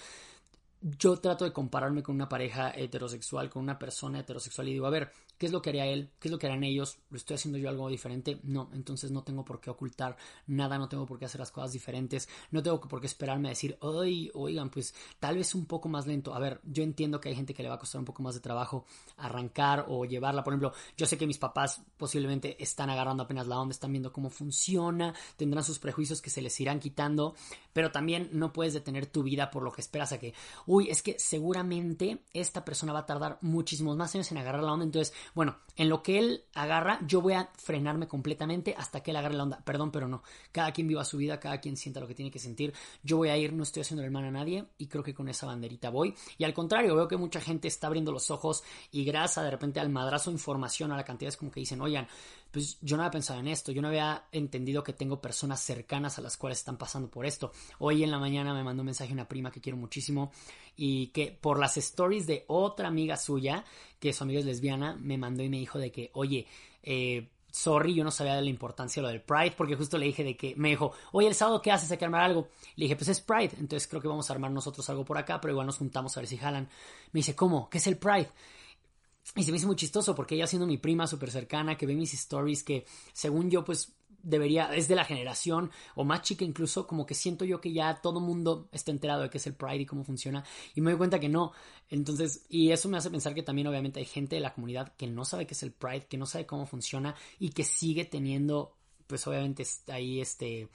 yo 0.82 1.18
trato 1.18 1.46
de 1.46 1.54
compararme 1.54 2.02
con 2.02 2.16
una 2.16 2.28
pareja 2.28 2.72
heterosexual, 2.72 3.50
con 3.50 3.62
una 3.62 3.78
persona 3.78 4.20
heterosexual 4.20 4.68
y 4.68 4.74
digo, 4.74 4.88
a 4.88 4.90
ver, 4.90 5.12
¿qué 5.38 5.46
es 5.46 5.52
lo 5.52 5.62
que 5.62 5.70
haría 5.70 5.86
él? 5.86 6.10
¿Qué 6.20 6.28
es 6.28 6.32
lo 6.32 6.40
que 6.40 6.48
harían 6.48 6.64
ellos? 6.64 6.98
¿Lo 7.12 7.18
estoy 7.18 7.36
haciendo 7.36 7.60
yo 7.60 7.70
algo 7.70 7.88
diferente? 7.88 8.40
No, 8.44 8.70
entonces 8.74 9.12
no 9.12 9.24
tengo 9.24 9.46
por 9.46 9.60
qué 9.60 9.70
ocultar 9.70 10.18
nada, 10.48 10.80
no 10.80 10.90
tengo 10.90 11.06
por 11.06 11.20
qué 11.20 11.26
hacer 11.26 11.40
las 11.40 11.52
cosas 11.52 11.72
diferentes, 11.72 12.28
no 12.50 12.64
tengo 12.64 12.82
por 12.82 13.00
qué 13.00 13.06
esperarme 13.06 13.50
a 13.50 13.52
decir, 13.52 13.78
oigan, 13.80 14.70
pues 14.72 14.96
tal 15.20 15.38
vez 15.38 15.54
un 15.54 15.66
poco 15.66 15.88
más 15.88 16.08
lento. 16.08 16.34
A 16.34 16.40
ver, 16.40 16.62
yo 16.64 16.84
entiendo 16.84 17.20
que 17.20 17.30
hay 17.30 17.36
gente 17.36 17.54
que 17.54 17.62
le 17.62 17.70
va 17.70 17.76
a 17.76 17.80
costar 17.80 18.00
un 18.00 18.06
poco 18.06 18.24
más 18.24 18.34
de 18.34 18.42
trabajo 18.42 18.86
arrancar 19.18 19.86
o 19.88 20.06
llevarla. 20.06 20.44
Por 20.44 20.54
ejemplo, 20.54 20.74
yo 20.98 21.06
sé 21.06 21.18
que 21.18 21.28
mis 21.28 21.38
papás 21.38 21.82
posiblemente 21.98 22.62
están 22.62 22.90
agarrando 22.90 23.24
apenas 23.24 23.46
la 23.46 23.60
onda, 23.60 23.72
están 23.72 23.92
viendo 23.92 24.12
cómo 24.12 24.32
funciona, 24.32 25.14
tendrán 25.38 25.64
sus 25.64 25.78
prejuicios 25.78 26.22
que 26.22 26.32
se 26.32 26.42
les 26.42 26.60
irán 26.60 26.80
quitando, 26.80 27.36
pero 27.72 27.92
también 27.92 28.30
no 28.34 28.52
puedes 28.52 28.74
detener 28.74 29.06
tu 29.06 29.22
vida 29.22 29.52
por 29.52 29.62
lo 29.62 29.72
que 29.72 29.82
esperas 29.82 30.12
a 30.12 30.20
que 30.20 30.34
uy, 30.72 30.90
es 30.90 31.02
que 31.02 31.20
seguramente 31.20 32.20
esta 32.34 32.64
persona 32.64 32.94
va 32.94 33.00
a 33.00 33.06
tardar 33.06 33.38
muchísimos 33.42 33.98
más 33.98 34.16
años 34.16 34.32
en 34.32 34.38
agarrar 34.38 34.64
la 34.64 34.72
onda. 34.72 34.86
Entonces, 34.86 35.14
bueno, 35.36 35.58
en 35.76 35.90
lo 35.90 36.02
que 36.02 36.18
él 36.18 36.46
agarra, 36.54 37.02
yo 37.06 37.20
voy 37.20 37.34
a 37.34 37.50
frenarme 37.58 38.08
completamente 38.08 38.74
hasta 38.78 39.04
que 39.04 39.12
él 39.12 39.18
agarre 39.18 39.36
la 39.36 39.44
onda. 39.44 39.62
Perdón, 39.66 39.92
pero 39.92 40.08
no. 40.08 40.24
Cada 40.54 40.72
quien 40.72 40.88
viva 40.88 41.04
su 41.04 41.18
vida, 41.18 41.42
cada 41.42 41.60
quien 41.60 41.76
sienta 41.76 42.00
lo 42.00 42.08
que 42.08 42.16
tiene 42.16 42.32
que 42.32 42.40
sentir. 42.40 42.74
Yo 43.04 43.18
voy 43.18 43.28
a 43.28 43.38
ir, 43.38 43.52
no 43.52 43.64
estoy 43.64 43.82
haciendo 43.82 44.02
el 44.06 44.12
mal 44.12 44.24
a 44.24 44.32
nadie 44.32 44.64
y 44.78 44.88
creo 44.88 45.04
que 45.04 45.14
con 45.14 45.28
esa 45.28 45.46
banderita 45.46 45.90
voy. 45.90 46.16
Y 46.38 46.46
al 46.46 46.54
contrario, 46.54 46.96
veo 46.96 47.10
que 47.10 47.18
mucha 47.18 47.42
gente 47.42 47.68
está 47.68 47.88
abriendo 47.88 48.14
los 48.14 48.32
ojos 48.32 48.64
y 48.94 49.04
grasa 49.04 49.44
de 49.44 49.52
repente 49.52 49.82
al 49.82 49.90
madrazo 49.90 50.32
información, 50.32 50.94
a 50.94 50.96
la 50.96 51.04
cantidad 51.04 51.28
es 51.28 51.36
como 51.36 51.52
que 51.52 51.60
dicen, 51.60 51.82
oigan, 51.82 52.08
pues 52.52 52.78
yo 52.82 52.98
no 52.98 53.04
había 53.04 53.12
pensado 53.12 53.40
en 53.40 53.48
esto, 53.48 53.72
yo 53.72 53.82
no 53.82 53.88
había 53.88 54.26
entendido 54.32 54.84
que 54.84 54.94
tengo 54.94 55.22
personas 55.22 55.62
cercanas 55.62 56.18
a 56.18 56.22
las 56.22 56.38
cuales 56.38 56.60
están 56.60 56.78
pasando 56.78 57.10
por 57.10 57.26
esto. 57.26 57.52
Hoy 57.80 58.04
en 58.04 58.12
la 58.12 58.20
mañana 58.20 58.54
me 58.54 58.64
mandó 58.64 58.82
un 58.82 58.88
mensaje 58.88 59.14
una 59.14 59.28
prima 59.28 59.52
que 59.52 59.62
quiero 59.62 59.78
muchísimo 59.78 60.32
y 60.76 61.08
que 61.08 61.32
por 61.32 61.60
las 61.60 61.78
stories 61.78 62.28
de 62.28 62.44
otra 62.48 62.90
amiga 62.90 63.18
suya, 63.18 63.64
que 64.00 64.14
su 64.14 64.24
amiga 64.24 64.40
es 64.40 64.46
lesbiana, 64.46 64.98
me 65.00 65.18
mandó 65.18 65.44
y 65.44 65.50
me 65.50 65.58
dijo 65.58 65.80
de 65.80 65.92
que, 65.92 66.12
oye, 66.14 66.46
eh, 66.84 67.30
sorry, 67.52 67.94
yo 67.94 68.04
no 68.04 68.12
sabía 68.12 68.36
de 68.36 68.42
la 68.42 68.50
importancia 68.50 69.02
de 69.02 69.08
lo 69.08 69.12
del 69.12 69.22
Pride, 69.22 69.54
porque 69.56 69.76
justo 69.76 69.98
le 69.98 70.06
dije 70.06 70.24
de 70.24 70.36
que 70.36 70.54
me 70.56 70.70
dijo, 70.70 70.94
oye, 71.12 71.28
el 71.28 71.36
sábado, 71.36 71.62
¿qué 71.62 71.72
haces? 71.72 71.92
Hay 71.92 71.98
que 71.98 72.06
armar 72.06 72.22
algo. 72.22 72.50
Le 72.76 72.86
dije, 72.86 72.96
pues 72.96 73.10
es 73.10 73.22
Pride, 73.22 73.52
entonces 73.60 73.88
creo 73.88 74.02
que 74.02 74.08
vamos 74.08 74.30
a 74.30 74.34
armar 74.34 74.52
nosotros 74.52 74.90
algo 74.90 75.06
por 75.06 75.18
acá, 75.18 75.40
pero 75.40 75.54
igual 75.54 75.68
nos 75.68 75.78
juntamos 75.78 76.16
a 76.16 76.22
ver 76.22 76.28
si 76.28 76.38
jalan. 76.38 76.68
Me 77.12 77.20
dice, 77.20 77.36
¿cómo? 77.36 77.70
¿Qué 77.70 77.78
es 77.78 77.88
el 77.88 77.98
Pride? 77.98 78.30
Y 79.36 79.44
se 79.44 79.52
me 79.52 79.58
hizo 79.58 79.68
muy 79.68 79.76
chistoso 79.76 80.14
porque 80.16 80.36
ella 80.36 80.48
siendo 80.48 80.68
mi 80.68 80.78
prima 80.78 81.08
súper 81.08 81.32
cercana, 81.32 81.78
que 81.78 81.86
ve 81.86 81.96
mis 81.96 82.14
stories, 82.14 82.64
que 82.64 82.86
según 83.14 83.50
yo 83.50 83.64
pues 83.64 83.94
debería, 84.24 84.74
es 84.76 84.88
de 84.88 84.96
la 84.96 85.06
generación 85.06 85.72
o 85.96 86.04
más 86.04 86.22
chica 86.22 86.44
incluso, 86.44 86.88
como 86.88 87.06
que 87.06 87.14
siento 87.14 87.46
yo 87.46 87.62
que 87.62 87.74
ya 87.74 88.02
todo 88.02 88.20
mundo 88.20 88.68
está 88.72 88.92
enterado 88.92 89.24
de 89.24 89.30
qué 89.30 89.38
es 89.38 89.48
el 89.48 89.56
Pride 89.56 89.82
y 89.82 89.86
cómo 89.86 90.04
funciona 90.04 90.44
y 90.76 90.82
me 90.82 90.92
doy 90.92 90.98
cuenta 90.98 91.20
que 91.20 91.30
no. 91.30 91.54
Entonces, 91.90 92.46
y 92.50 92.72
eso 92.72 92.90
me 92.90 92.98
hace 92.98 93.10
pensar 93.10 93.34
que 93.34 93.44
también 93.44 93.68
obviamente 93.68 94.00
hay 94.00 94.06
gente 94.06 94.36
de 94.36 94.42
la 94.42 94.54
comunidad 94.54 94.94
que 94.96 95.08
no 95.08 95.26
sabe 95.26 95.48
qué 95.48 95.54
es 95.54 95.64
el 95.64 95.72
Pride, 95.72 96.08
que 96.08 96.18
no 96.18 96.26
sabe 96.26 96.46
cómo 96.46 96.66
funciona 96.66 97.16
y 97.40 97.50
que 97.50 97.64
sigue 97.64 98.06
teniendo, 98.06 98.76
pues 99.08 99.26
obviamente 99.28 99.66
ahí 99.88 100.22
este 100.22 100.70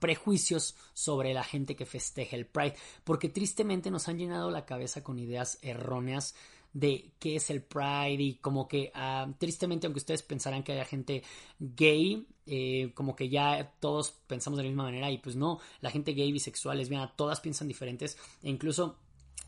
prejuicios 0.00 0.76
sobre 0.92 1.32
la 1.32 1.42
gente 1.42 1.74
que 1.74 1.86
festeja 1.86 2.36
el 2.36 2.46
Pride, 2.46 2.76
porque 3.04 3.28
tristemente 3.28 3.90
nos 3.90 4.06
han 4.08 4.18
llenado 4.18 4.50
la 4.50 4.66
cabeza 4.66 5.02
con 5.02 5.18
ideas 5.18 5.58
erróneas 5.62 6.34
de 6.78 7.10
qué 7.18 7.36
es 7.36 7.50
el 7.50 7.62
Pride 7.62 8.22
y 8.22 8.34
como 8.36 8.68
que 8.68 8.92
ah, 8.94 9.28
tristemente 9.38 9.86
aunque 9.86 9.98
ustedes 9.98 10.22
pensarán 10.22 10.62
que 10.62 10.72
haya 10.72 10.84
gente 10.84 11.24
gay 11.58 12.24
eh, 12.46 12.92
como 12.94 13.16
que 13.16 13.28
ya 13.28 13.74
todos 13.80 14.12
pensamos 14.26 14.58
de 14.58 14.62
la 14.62 14.68
misma 14.70 14.84
manera 14.84 15.10
y 15.10 15.18
pues 15.18 15.34
no 15.34 15.58
la 15.80 15.90
gente 15.90 16.12
gay 16.12 16.30
bisexual 16.30 16.78
lesbiana 16.78 17.12
todas 17.16 17.40
piensan 17.40 17.66
diferentes 17.66 18.16
e 18.42 18.48
incluso 18.48 18.96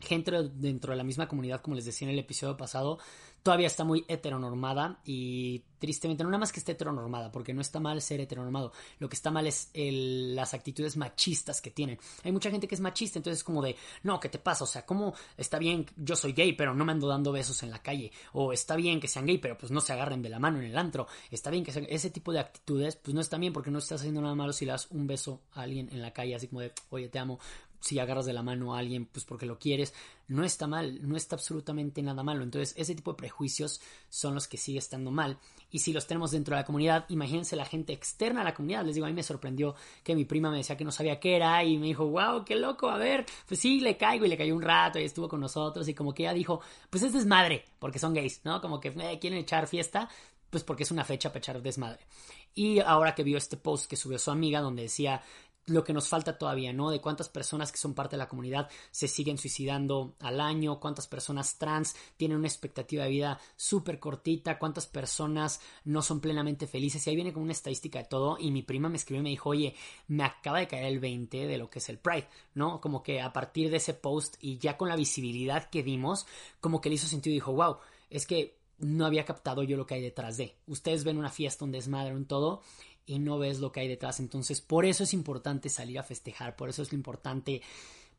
gente 0.01 0.31
dentro 0.53 0.91
de 0.91 0.97
la 0.97 1.03
misma 1.03 1.27
comunidad 1.27 1.61
como 1.61 1.75
les 1.75 1.85
decía 1.85 2.07
en 2.07 2.13
el 2.13 2.19
episodio 2.19 2.57
pasado 2.57 2.99
todavía 3.43 3.67
está 3.67 3.83
muy 3.83 4.05
heteronormada 4.07 4.99
y 5.05 5.63
tristemente, 5.79 6.23
no 6.23 6.29
nada 6.29 6.41
más 6.41 6.51
que 6.51 6.59
esté 6.59 6.73
heteronormada, 6.73 7.31
porque 7.31 7.53
no 7.53 7.61
está 7.61 7.79
mal 7.79 8.01
ser 8.01 8.21
heteronormado, 8.21 8.71
lo 8.99 9.09
que 9.09 9.15
está 9.15 9.31
mal 9.31 9.47
es 9.47 9.71
las 9.73 10.53
actitudes 10.53 10.95
machistas 10.95 11.59
que 11.59 11.71
tienen. 11.71 11.97
Hay 12.23 12.31
mucha 12.31 12.51
gente 12.51 12.67
que 12.67 12.75
es 12.75 12.81
machista, 12.81 13.17
entonces 13.17 13.39
es 13.39 13.43
como 13.43 13.63
de, 13.63 13.75
no, 14.03 14.19
¿qué 14.19 14.29
te 14.29 14.37
pasa? 14.37 14.63
O 14.63 14.67
sea, 14.67 14.85
¿cómo 14.85 15.15
está 15.37 15.57
bien, 15.57 15.87
yo 15.97 16.15
soy 16.15 16.33
gay, 16.33 16.53
pero 16.53 16.75
no 16.75 16.85
me 16.85 16.91
ando 16.91 17.07
dando 17.07 17.31
besos 17.31 17.63
en 17.63 17.71
la 17.71 17.81
calle? 17.81 18.11
O 18.33 18.53
está 18.53 18.75
bien 18.75 18.99
que 18.99 19.07
sean 19.07 19.25
gay, 19.25 19.39
pero 19.39 19.57
pues 19.57 19.71
no 19.71 19.81
se 19.81 19.93
agarren 19.93 20.21
de 20.21 20.29
la 20.29 20.39
mano 20.39 20.59
en 20.59 20.65
el 20.65 20.77
antro. 20.77 21.07
Está 21.31 21.49
bien 21.49 21.63
que 21.63 21.71
sean... 21.71 21.87
ese 21.89 22.11
tipo 22.11 22.31
de 22.31 22.39
actitudes, 22.39 22.95
pues 22.95 23.15
no 23.15 23.21
está 23.21 23.37
bien 23.37 23.53
porque 23.53 23.71
no 23.71 23.79
estás 23.79 24.01
haciendo 24.01 24.21
nada 24.21 24.35
malo 24.35 24.53
si 24.53 24.65
le 24.65 24.73
das 24.73 24.87
un 24.91 25.07
beso 25.07 25.41
a 25.53 25.63
alguien 25.63 25.89
en 25.91 26.01
la 26.01 26.13
calle, 26.13 26.35
así 26.35 26.47
como 26.47 26.61
de, 26.61 26.73
oye, 26.91 27.09
te 27.09 27.17
amo, 27.17 27.39
si 27.81 27.99
agarras 27.99 28.25
de 28.25 28.33
la 28.33 28.43
mano 28.43 28.73
a 28.73 28.79
alguien, 28.79 29.05
pues 29.07 29.25
porque 29.25 29.45
lo 29.45 29.59
quieres, 29.59 29.93
no 30.27 30.45
está 30.45 30.67
mal, 30.67 30.99
no 31.07 31.17
está 31.17 31.35
absolutamente 31.35 32.01
nada 32.01 32.23
malo. 32.23 32.43
Entonces, 32.43 32.73
ese 32.77 32.95
tipo 32.95 33.11
de 33.11 33.17
prejuicios 33.17 33.81
son 34.09 34.35
los 34.35 34.47
que 34.47 34.57
sigue 34.57 34.79
estando 34.79 35.11
mal. 35.11 35.37
Y 35.71 35.79
si 35.79 35.91
los 35.91 36.07
tenemos 36.07 36.31
dentro 36.31 36.55
de 36.55 36.61
la 36.61 36.65
comunidad, 36.65 37.05
imagínense 37.09 37.55
la 37.55 37.65
gente 37.65 37.91
externa 37.91 38.41
a 38.41 38.43
la 38.43 38.53
comunidad. 38.53 38.85
Les 38.85 38.95
digo, 38.95 39.07
a 39.07 39.09
mí 39.09 39.15
me 39.15 39.23
sorprendió 39.23 39.75
que 40.03 40.15
mi 40.15 40.25
prima 40.25 40.51
me 40.51 40.57
decía 40.57 40.77
que 40.77 40.85
no 40.85 40.91
sabía 40.91 41.19
qué 41.19 41.35
era 41.35 41.63
y 41.63 41.77
me 41.77 41.87
dijo, 41.87 42.05
wow, 42.07 42.45
qué 42.45 42.55
loco, 42.55 42.89
a 42.89 42.97
ver, 42.97 43.25
pues 43.47 43.59
sí, 43.59 43.79
le 43.79 43.97
caigo 43.97 44.25
y 44.25 44.29
le 44.29 44.37
cayó 44.37 44.55
un 44.55 44.61
rato 44.61 44.99
y 44.99 45.03
estuvo 45.03 45.27
con 45.27 45.39
nosotros 45.39 45.87
y 45.87 45.93
como 45.93 46.13
que 46.13 46.23
ella 46.23 46.33
dijo, 46.33 46.61
pues 46.89 47.03
es 47.03 47.13
desmadre, 47.13 47.65
porque 47.79 47.99
son 47.99 48.13
gays, 48.13 48.41
¿no? 48.43 48.61
Como 48.61 48.79
que 48.79 48.89
eh, 48.89 49.17
quieren 49.19 49.39
echar 49.39 49.67
fiesta, 49.67 50.07
pues 50.49 50.63
porque 50.63 50.83
es 50.83 50.91
una 50.91 51.03
fecha 51.03 51.29
para 51.29 51.39
echar 51.39 51.61
desmadre. 51.61 52.05
Y 52.53 52.79
ahora 52.79 53.15
que 53.15 53.23
vio 53.23 53.37
este 53.37 53.57
post 53.57 53.89
que 53.89 53.95
subió 53.95 54.19
su 54.19 54.29
amiga 54.29 54.59
donde 54.59 54.83
decía 54.83 55.23
lo 55.67 55.83
que 55.83 55.93
nos 55.93 56.07
falta 56.07 56.37
todavía, 56.37 56.73
¿no? 56.73 56.89
De 56.89 56.99
cuántas 56.99 57.29
personas 57.29 57.71
que 57.71 57.77
son 57.77 57.93
parte 57.93 58.15
de 58.15 58.19
la 58.19 58.27
comunidad 58.27 58.69
se 58.89 59.07
siguen 59.07 59.37
suicidando 59.37 60.15
al 60.19 60.39
año, 60.41 60.79
cuántas 60.79 61.07
personas 61.07 61.57
trans 61.57 61.95
tienen 62.17 62.37
una 62.37 62.47
expectativa 62.47 63.03
de 63.03 63.09
vida 63.09 63.39
súper 63.55 63.99
cortita, 63.99 64.57
cuántas 64.57 64.87
personas 64.87 65.61
no 65.85 66.01
son 66.01 66.19
plenamente 66.19 66.67
felices. 66.67 67.05
Y 67.05 67.09
ahí 67.09 67.15
viene 67.15 67.33
con 67.33 67.43
una 67.43 67.51
estadística 67.51 67.99
de 67.99 68.05
todo. 68.05 68.37
Y 68.39 68.51
mi 68.51 68.63
prima 68.63 68.89
me 68.89 68.97
escribió 68.97 69.21
y 69.21 69.23
me 69.23 69.29
dijo, 69.29 69.49
oye, 69.49 69.75
me 70.07 70.23
acaba 70.23 70.59
de 70.59 70.67
caer 70.67 70.85
el 70.85 70.99
20 70.99 71.47
de 71.47 71.57
lo 71.57 71.69
que 71.69 71.79
es 71.79 71.89
el 71.89 71.99
Pride, 71.99 72.27
¿no? 72.55 72.81
Como 72.81 73.03
que 73.03 73.21
a 73.21 73.31
partir 73.31 73.69
de 73.69 73.77
ese 73.77 73.93
post 73.93 74.35
y 74.41 74.57
ya 74.57 74.77
con 74.77 74.89
la 74.89 74.95
visibilidad 74.95 75.69
que 75.69 75.83
dimos, 75.83 76.25
como 76.59 76.81
que 76.81 76.89
le 76.89 76.95
hizo 76.95 77.07
sentido 77.07 77.31
y 77.31 77.35
dijo, 77.35 77.53
wow, 77.53 77.77
es 78.09 78.25
que 78.25 78.61
no 78.81 79.05
había 79.05 79.25
captado 79.25 79.63
yo 79.63 79.77
lo 79.77 79.85
que 79.85 79.95
hay 79.95 80.01
detrás 80.01 80.37
de. 80.37 80.55
Ustedes 80.67 81.03
ven 81.03 81.17
una 81.17 81.29
fiesta, 81.29 81.65
un 81.65 81.71
desmadre, 81.71 82.15
un 82.15 82.25
todo, 82.25 82.61
y 83.05 83.19
no 83.19 83.37
ves 83.39 83.59
lo 83.59 83.71
que 83.71 83.81
hay 83.81 83.87
detrás. 83.87 84.19
Entonces, 84.19 84.61
por 84.61 84.85
eso 84.85 85.03
es 85.03 85.13
importante 85.13 85.69
salir 85.69 85.99
a 85.99 86.03
festejar, 86.03 86.55
por 86.55 86.69
eso 86.69 86.81
es 86.81 86.91
lo 86.91 86.97
importante, 86.97 87.61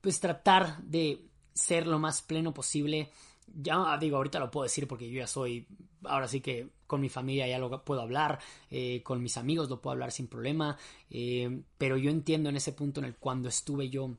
pues 0.01 0.21
tratar 0.21 0.83
de 0.83 1.25
ser 1.55 1.87
lo 1.87 1.99
más 1.99 2.23
pleno 2.23 2.53
posible. 2.53 3.11
Ya 3.47 3.97
digo, 3.99 4.17
ahorita 4.17 4.39
lo 4.39 4.51
puedo 4.51 4.65
decir 4.65 4.87
porque 4.87 5.11
yo 5.11 5.19
ya 5.19 5.27
soy, 5.27 5.67
ahora 6.05 6.29
sí 6.29 6.41
que 6.41 6.69
con 6.87 7.01
mi 7.01 7.09
familia 7.09 7.47
ya 7.49 7.59
lo 7.59 7.85
puedo 7.85 8.01
hablar, 8.01 8.39
eh, 8.71 9.03
con 9.03 9.23
mis 9.23 9.37
amigos 9.37 9.69
lo 9.69 9.81
puedo 9.81 9.93
hablar 9.93 10.13
sin 10.13 10.27
problema, 10.27 10.77
eh, 11.11 11.63
pero 11.79 11.97
yo 11.97 12.11
entiendo 12.11 12.49
en 12.49 12.57
ese 12.57 12.73
punto 12.73 13.01
en 13.01 13.07
el 13.07 13.17
cuando 13.17 13.49
estuve 13.49 13.89
yo 13.89 14.17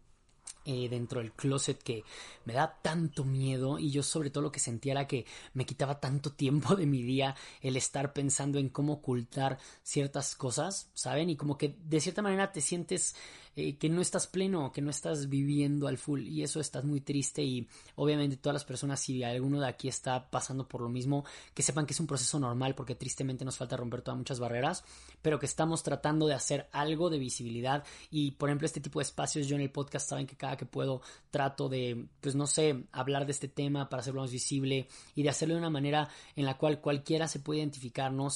eh, 0.66 0.88
dentro 0.90 1.20
del 1.20 1.32
closet 1.34 1.82
que 1.82 2.04
me 2.46 2.54
da 2.54 2.80
tanto 2.82 3.26
miedo 3.26 3.80
y 3.80 3.92
yo 3.92 4.04
sobre 4.04 4.30
todo 4.30 4.44
lo 4.44 4.52
que 4.52 4.60
sentía 4.60 4.94
era 4.94 5.08
que 5.08 5.26
me 5.54 5.66
quitaba 5.66 6.00
tanto 6.00 6.32
tiempo 6.32 6.76
de 6.76 6.86
mi 6.86 7.02
día 7.02 7.36
el 7.62 7.76
estar 7.76 8.14
pensando 8.14 8.60
en 8.60 8.70
cómo 8.70 8.94
ocultar 8.94 9.58
ciertas 9.84 10.36
cosas, 10.36 10.90
¿saben? 10.94 11.30
Y 11.30 11.36
como 11.36 11.58
que 11.58 11.76
de 11.84 12.00
cierta 12.00 12.22
manera 12.22 12.52
te 12.52 12.62
sientes 12.62 13.16
eh, 13.56 13.78
que 13.78 13.90
no 13.90 14.02
estás 14.02 14.28
pleno, 14.28 14.72
que 14.72 14.82
no 14.82 14.90
estás 14.90 15.30
viviendo 15.30 15.88
al 15.88 15.98
full 15.98 16.22
y 16.28 16.44
eso 16.44 16.60
estás 16.60 16.84
muy 16.84 17.02
triste 17.02 17.44
y 17.44 17.68
obviamente 17.96 18.38
todas 18.38 18.54
las 18.54 18.66
personas 18.66 19.00
si 19.00 19.24
alguno 19.24 19.60
de 19.60 19.68
aquí 19.68 19.88
está 19.88 20.30
pasando 20.30 20.68
por 20.68 20.82
lo 20.82 20.90
mismo, 20.90 21.24
que 21.54 21.62
sepan 21.62 21.86
que 21.86 21.94
es 21.94 22.00
un 22.00 22.08
proceso 22.08 22.40
normal 22.40 22.76
porque 22.76 22.96
tristemente 22.96 23.46
nos 23.46 23.58
falta 23.58 23.78
romper 23.78 24.02
todas 24.02 24.18
muchas 24.18 24.40
barreras, 24.40 24.84
pero 25.22 25.40
que 25.40 25.46
estamos 25.46 25.84
tratando 25.84 26.28
de 26.28 26.34
hacer 26.34 26.68
algo 26.72 27.10
de 27.10 27.20
visibilidad 27.20 27.84
y 28.10 28.32
por 28.32 28.50
ejemplo 28.50 28.66
este 28.66 28.82
tipo 28.82 29.00
de 29.00 29.04
espacios 29.04 29.48
yo 29.48 29.56
en 29.56 29.62
el 29.62 29.72
podcast 29.72 30.10
saben 30.10 30.26
que 30.26 30.36
cada 30.36 30.58
que 30.58 30.66
puedo 30.66 31.02
trato 31.30 31.70
de 31.70 32.08
pues 32.22 32.36
no 32.36 32.48
sé, 32.48 32.86
hablar 32.92 33.26
de 33.26 33.34
este 33.34 33.48
tema 33.48 33.90
para 33.90 34.02
hacerlo 34.02 34.22
más 34.22 34.32
visible 34.32 34.88
y 35.16 35.24
de 35.24 35.30
hacerlo 35.30 35.56
de 35.56 35.60
una 35.60 35.70
manera 35.70 36.10
en 36.36 36.46
la 36.46 36.58
cual 36.58 36.82
cualquiera 36.82 37.28
se 37.28 37.40
puede 37.40 37.60
identificar, 37.60 38.12
¿no? 38.12 38.30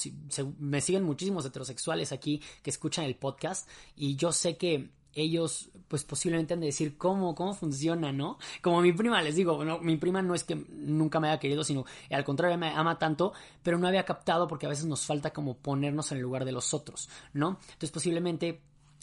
Me 0.58 0.80
siguen 0.80 1.02
muchísimos 1.02 1.44
heterosexuales 1.44 2.12
aquí 2.12 2.40
que 2.62 2.70
escuchan 2.70 3.04
el 3.04 3.16
podcast 3.16 3.68
y 3.96 4.16
yo 4.16 4.32
sé 4.32 4.56
que 4.56 4.90
ellos 5.14 5.70
pues 5.88 6.04
posiblemente 6.04 6.54
han 6.54 6.60
de 6.60 6.66
decir 6.66 6.98
cómo, 6.98 7.34
cómo 7.34 7.54
funciona, 7.54 8.12
¿no? 8.12 8.38
Como 8.62 8.82
mi 8.82 8.92
prima, 8.92 9.22
les 9.22 9.36
digo, 9.36 9.64
no, 9.64 9.78
mi 9.78 9.96
prima 9.96 10.20
no 10.20 10.34
es 10.34 10.44
que 10.44 10.54
nunca 10.54 11.18
me 11.18 11.28
haya 11.28 11.40
querido, 11.40 11.64
sino 11.64 11.84
al 12.10 12.24
contrario 12.24 12.58
me 12.58 12.68
ama 12.68 12.98
tanto, 12.98 13.32
pero 13.62 13.78
no 13.78 13.88
había 13.88 14.04
captado 14.04 14.46
porque 14.46 14.66
a 14.66 14.68
veces 14.68 14.84
nos 14.84 15.06
falta 15.06 15.32
como 15.32 15.56
ponernos 15.56 16.12
en 16.12 16.18
el 16.18 16.22
lugar 16.22 16.44
de 16.44 16.52
los 16.52 16.74
otros, 16.74 17.08
¿no? 17.32 17.58
Entonces 17.60 17.90
posiblemente 17.90 18.60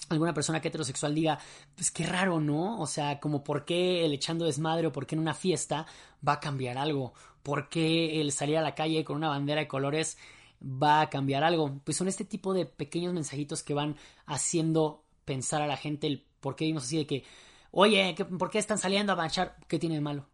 alguna 0.09 0.33
persona 0.33 0.61
que 0.61 0.67
heterosexual 0.67 1.15
diga, 1.15 1.39
pues 1.75 1.91
qué 1.91 2.05
raro, 2.05 2.39
¿no? 2.39 2.79
O 2.79 2.85
sea, 2.85 3.19
como 3.19 3.43
por 3.43 3.65
qué 3.65 4.05
el 4.05 4.13
echando 4.13 4.45
desmadre 4.45 4.87
o 4.87 4.91
por 4.91 5.07
qué 5.07 5.15
en 5.15 5.21
una 5.21 5.33
fiesta 5.33 5.87
va 6.27 6.33
a 6.33 6.39
cambiar 6.39 6.77
algo, 6.77 7.13
por 7.41 7.69
qué 7.69 8.21
el 8.21 8.31
salir 8.31 8.57
a 8.57 8.61
la 8.61 8.75
calle 8.75 9.03
con 9.03 9.17
una 9.17 9.29
bandera 9.29 9.61
de 9.61 9.67
colores 9.67 10.17
va 10.61 11.01
a 11.01 11.09
cambiar 11.09 11.43
algo. 11.43 11.79
Pues 11.83 11.97
son 11.97 12.07
este 12.07 12.25
tipo 12.25 12.53
de 12.53 12.65
pequeños 12.65 13.13
mensajitos 13.13 13.63
que 13.63 13.73
van 13.73 13.95
haciendo 14.25 15.04
pensar 15.25 15.61
a 15.61 15.67
la 15.67 15.77
gente 15.77 16.07
el 16.07 16.25
por 16.39 16.55
qué 16.55 16.65
vimos 16.65 16.83
así 16.83 16.97
de 16.97 17.07
que, 17.07 17.23
oye, 17.71 18.15
¿por 18.37 18.49
qué 18.49 18.59
están 18.59 18.77
saliendo 18.77 19.13
a 19.13 19.15
marchar? 19.15 19.57
¿Qué 19.67 19.79
tiene 19.79 19.95
de 19.95 20.01
malo? 20.01 20.27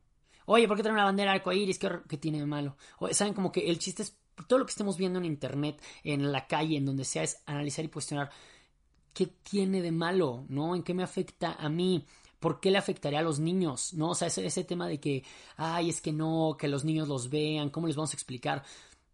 Oye, 0.45 0.67
¿por 0.67 0.77
qué 0.77 0.83
traen 0.83 0.95
una 0.95 1.05
bandera 1.05 1.31
arcoíris? 1.31 1.79
¿Qué, 1.79 1.89
¿Qué 2.07 2.17
tiene 2.17 2.39
de 2.39 2.45
malo? 2.45 2.75
Saben 3.11 3.33
como 3.33 3.51
que 3.51 3.69
el 3.69 3.79
chiste 3.79 4.03
es 4.03 4.17
todo 4.47 4.59
lo 4.59 4.65
que 4.65 4.71
estemos 4.71 4.97
viendo 4.97 5.19
en 5.19 5.25
internet, 5.25 5.81
en 6.03 6.31
la 6.31 6.47
calle, 6.47 6.77
en 6.77 6.85
donde 6.85 7.05
sea, 7.05 7.23
es 7.23 7.41
analizar 7.45 7.85
y 7.85 7.89
cuestionar 7.89 8.29
qué 9.13 9.27
tiene 9.27 9.81
de 9.81 9.91
malo, 9.91 10.45
¿no? 10.49 10.75
¿En 10.75 10.83
qué 10.83 10.93
me 10.93 11.03
afecta 11.03 11.53
a 11.53 11.69
mí? 11.69 12.05
¿Por 12.39 12.59
qué 12.59 12.71
le 12.71 12.77
afectaría 12.77 13.19
a 13.19 13.23
los 13.23 13.39
niños? 13.39 13.93
¿No? 13.93 14.09
O 14.11 14.15
sea, 14.15 14.27
ese, 14.27 14.45
ese 14.45 14.63
tema 14.63 14.87
de 14.87 14.99
que, 14.99 15.23
ay, 15.57 15.89
es 15.89 16.01
que 16.01 16.11
no, 16.11 16.55
que 16.57 16.67
los 16.67 16.83
niños 16.83 17.07
los 17.07 17.29
vean, 17.29 17.69
¿cómo 17.69 17.87
les 17.87 17.95
vamos 17.95 18.11
a 18.11 18.15
explicar? 18.15 18.63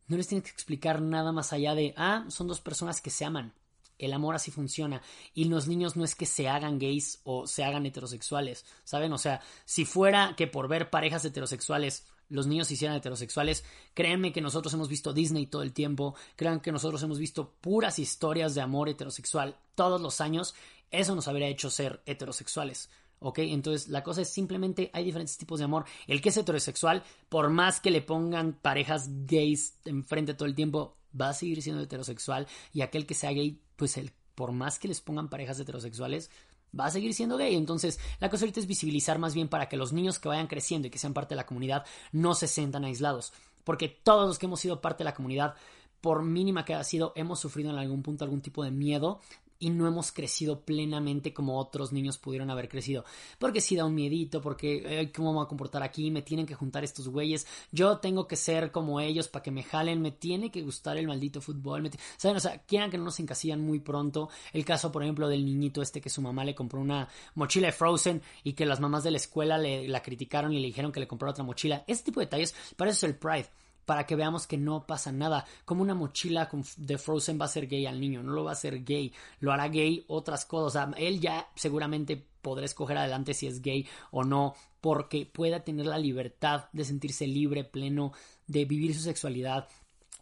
No 0.08 0.16
les 0.18 0.28
tienes 0.28 0.46
que 0.46 0.52
explicar 0.52 1.02
nada 1.02 1.32
más 1.32 1.52
allá 1.52 1.76
de, 1.76 1.94
ah, 1.98 2.26
son 2.30 2.48
dos 2.48 2.62
personas 2.62 3.02
que 3.02 3.10
se 3.10 3.26
aman. 3.26 3.54
El 3.98 4.14
amor 4.14 4.36
así 4.36 4.52
funciona. 4.52 5.02
Y 5.34 5.46
los 5.46 5.68
niños 5.68 5.96
no 5.96 6.04
es 6.04 6.16
que 6.16 6.26
se 6.26 6.48
hagan 6.48 6.80
gays 6.80 7.22
o 7.24 7.48
se 7.48 7.64
hagan 7.64 7.86
heterosexuales, 7.86 8.66
¿saben? 8.84 9.12
O 9.14 9.18
sea, 9.18 9.42
si 9.66 9.86
fuera 9.86 10.36
que 10.36 10.48
por 10.48 10.68
ver 10.68 10.90
parejas 10.90 11.26
heterosexuales 11.26 12.06
los 12.30 12.48
niños 12.48 12.68
se 12.68 12.74
hicieran 12.74 12.98
heterosexuales, 12.98 13.64
créanme 13.94 14.34
que 14.34 14.42
nosotros 14.42 14.74
hemos 14.74 14.90
visto 14.90 15.14
Disney 15.14 15.48
todo 15.48 15.64
el 15.64 15.74
tiempo, 15.74 16.16
crean 16.36 16.60
que 16.60 16.72
nosotros 16.72 17.02
hemos 17.04 17.20
visto 17.20 17.54
puras 17.62 18.00
historias 18.00 18.54
de 18.54 18.62
amor 18.62 18.90
heterosexual 18.90 19.58
todos 19.76 20.02
los 20.02 20.20
años, 20.22 20.54
eso 20.92 21.16
nos 21.16 21.28
habría 21.28 21.48
hecho 21.48 21.70
ser 21.70 22.02
heterosexuales. 22.06 22.90
¿Ok? 23.20 23.40
Entonces 23.40 23.88
la 23.88 24.04
cosa 24.04 24.22
es 24.22 24.30
simplemente 24.30 24.92
hay 24.94 25.04
diferentes 25.04 25.38
tipos 25.38 25.58
de 25.58 25.66
amor. 25.66 25.86
El 26.06 26.22
que 26.22 26.30
es 26.30 26.38
heterosexual, 26.38 27.04
por 27.30 27.50
más 27.50 27.80
que 27.80 27.90
le 27.90 28.02
pongan 28.02 28.54
parejas 28.54 29.10
gays 29.26 29.74
enfrente 29.86 30.36
todo 30.36 30.48
el 30.48 30.54
tiempo, 30.54 30.98
va 31.20 31.30
a 31.30 31.34
seguir 31.34 31.62
siendo 31.64 31.82
heterosexual 31.82 32.48
y 32.74 32.82
aquel 32.82 33.08
que 33.08 33.16
sea 33.16 33.32
gay, 33.32 33.60
pues 33.78 33.96
el, 33.98 34.12
por 34.36 34.52
más 34.52 34.80
que 34.80 34.90
les 34.90 35.00
pongan 35.00 35.30
parejas 35.30 35.60
heterosexuales, 35.60 36.30
va 36.78 36.88
a 36.88 36.92
seguir 36.92 37.14
siendo 37.14 37.38
gay. 37.38 37.56
Entonces, 37.56 38.00
la 38.20 38.30
cosa 38.30 38.44
ahorita 38.44 38.60
es 38.60 38.68
visibilizar 38.68 39.20
más 39.20 39.34
bien 39.34 39.48
para 39.48 39.70
que 39.70 39.78
los 39.78 39.94
niños 39.94 40.20
que 40.20 40.28
vayan 40.28 40.48
creciendo 40.48 40.88
y 40.88 40.92
que 40.92 41.00
sean 41.00 41.14
parte 41.14 41.36
de 41.36 41.38
la 41.38 41.46
comunidad 41.46 41.86
no 42.12 42.36
se 42.36 42.48
sientan 42.48 42.84
aislados. 42.84 43.32
Porque 43.64 43.88
todos 43.88 44.28
los 44.28 44.40
que 44.40 44.46
hemos 44.46 44.60
sido 44.60 44.82
parte 44.82 45.00
de 45.00 45.06
la 45.06 45.14
comunidad, 45.14 45.56
por 46.02 46.24
mínima 46.24 46.66
que 46.66 46.74
haya 46.74 46.84
sido, 46.84 47.14
hemos 47.16 47.40
sufrido 47.40 47.70
en 47.70 47.78
algún 47.78 48.04
punto 48.04 48.24
algún 48.24 48.42
tipo 48.42 48.64
de 48.64 48.72
miedo 48.72 49.22
y 49.60 49.70
no 49.70 49.88
hemos 49.88 50.12
crecido 50.12 50.62
plenamente 50.62 51.34
como 51.34 51.60
otros 51.60 51.92
niños 51.92 52.18
pudieron 52.18 52.50
haber 52.50 52.70
crecido. 52.70 53.06
Porque 53.40 53.62
si 53.62 53.76
da 53.76 53.86
un 53.86 53.96
miedito, 53.96 54.42
porque 54.42 55.12
cómo 55.16 55.32
me 55.32 55.38
voy 55.38 55.46
a 55.46 55.50
comportar 55.50 55.84
aquí, 55.84 56.12
me 56.12 56.22
tienen 56.22 56.46
que 56.46 56.56
juntar 56.56 56.84
estos 56.84 57.08
güeyes, 57.08 57.48
yo 57.72 57.98
tengo 57.98 58.28
que 58.28 58.36
ser 58.36 58.72
como 58.72 59.00
ellos 59.00 59.28
para 59.28 59.44
que 59.44 59.52
me 59.52 59.64
jalen, 59.64 60.02
me 60.02 60.12
tiene 60.12 60.52
que 60.52 60.62
gustar 60.62 60.98
el 60.98 61.08
maldito 61.08 61.42
fútbol, 61.42 61.90
¿saben? 62.18 62.38
O 62.38 62.40
sea, 62.40 62.60
quieran 62.60 62.92
que 62.92 62.98
no 62.98 63.06
nos 63.06 63.20
encasillan 63.20 63.62
muy 63.62 63.80
pronto. 63.80 64.30
El 64.54 64.66
caso, 64.66 64.92
por 64.92 65.04
ejemplo, 65.04 65.28
del 65.28 65.46
niñito 65.46 65.82
este 65.82 66.02
que 66.02 66.10
su 66.10 66.22
mamá 66.22 66.44
le 66.44 66.56
compró 66.56 66.80
una 66.80 67.08
mochila 67.36 67.68
de 67.68 67.74
Frozen 67.74 68.22
y 68.44 68.54
que 68.54 68.66
las 68.66 68.80
mamás 68.80 69.04
de 69.04 69.12
la 69.12 69.18
escuela 69.18 69.58
le, 69.58 69.88
la 69.88 70.02
criticaron 70.02 70.54
y 70.54 70.60
le 70.60 70.68
dijeron 70.68 70.92
que 70.92 71.00
le 71.00 71.08
compró 71.08 71.30
otra 71.30 71.44
mochila. 71.44 71.84
Este 71.88 72.06
tipo 72.06 72.20
de 72.20 72.26
detalles, 72.26 72.56
para 72.76 72.92
eso 72.92 73.06
es 73.06 73.12
el 73.12 73.18
Pride 73.18 73.50
para 73.88 74.06
que 74.06 74.18
veamos 74.18 74.48
que 74.48 74.58
no 74.58 74.86
pasa 74.86 75.14
nada. 75.14 75.46
Como 75.64 75.82
una 75.82 75.96
mochila 75.96 76.50
de 76.76 76.98
Frozen 76.98 77.40
va 77.40 77.46
a 77.46 77.48
ser 77.48 77.68
gay 77.68 77.86
al 77.86 78.02
niño, 78.02 78.22
no 78.22 78.34
lo 78.34 78.44
va 78.44 78.52
a 78.52 78.56
ser 78.56 78.84
gay, 78.84 79.14
lo 79.40 79.54
hará 79.54 79.70
gay 79.70 80.04
otras 80.10 80.46
cosas. 80.46 80.90
él 80.98 81.22
ya 81.22 81.48
seguramente 81.56 82.22
podrá 82.42 82.66
escoger 82.66 82.98
adelante 82.98 83.34
si 83.34 83.48
es 83.48 83.62
gay 83.62 83.88
o 84.12 84.26
no, 84.26 84.56
porque 84.82 85.26
pueda 85.26 85.62
tener 85.62 85.86
la 85.86 85.98
libertad 85.98 86.66
de 86.74 86.84
sentirse 86.84 87.28
libre, 87.28 87.64
pleno, 87.64 88.12
de 88.46 88.66
vivir 88.66 88.94
su 88.94 89.00
sexualidad, 89.00 89.70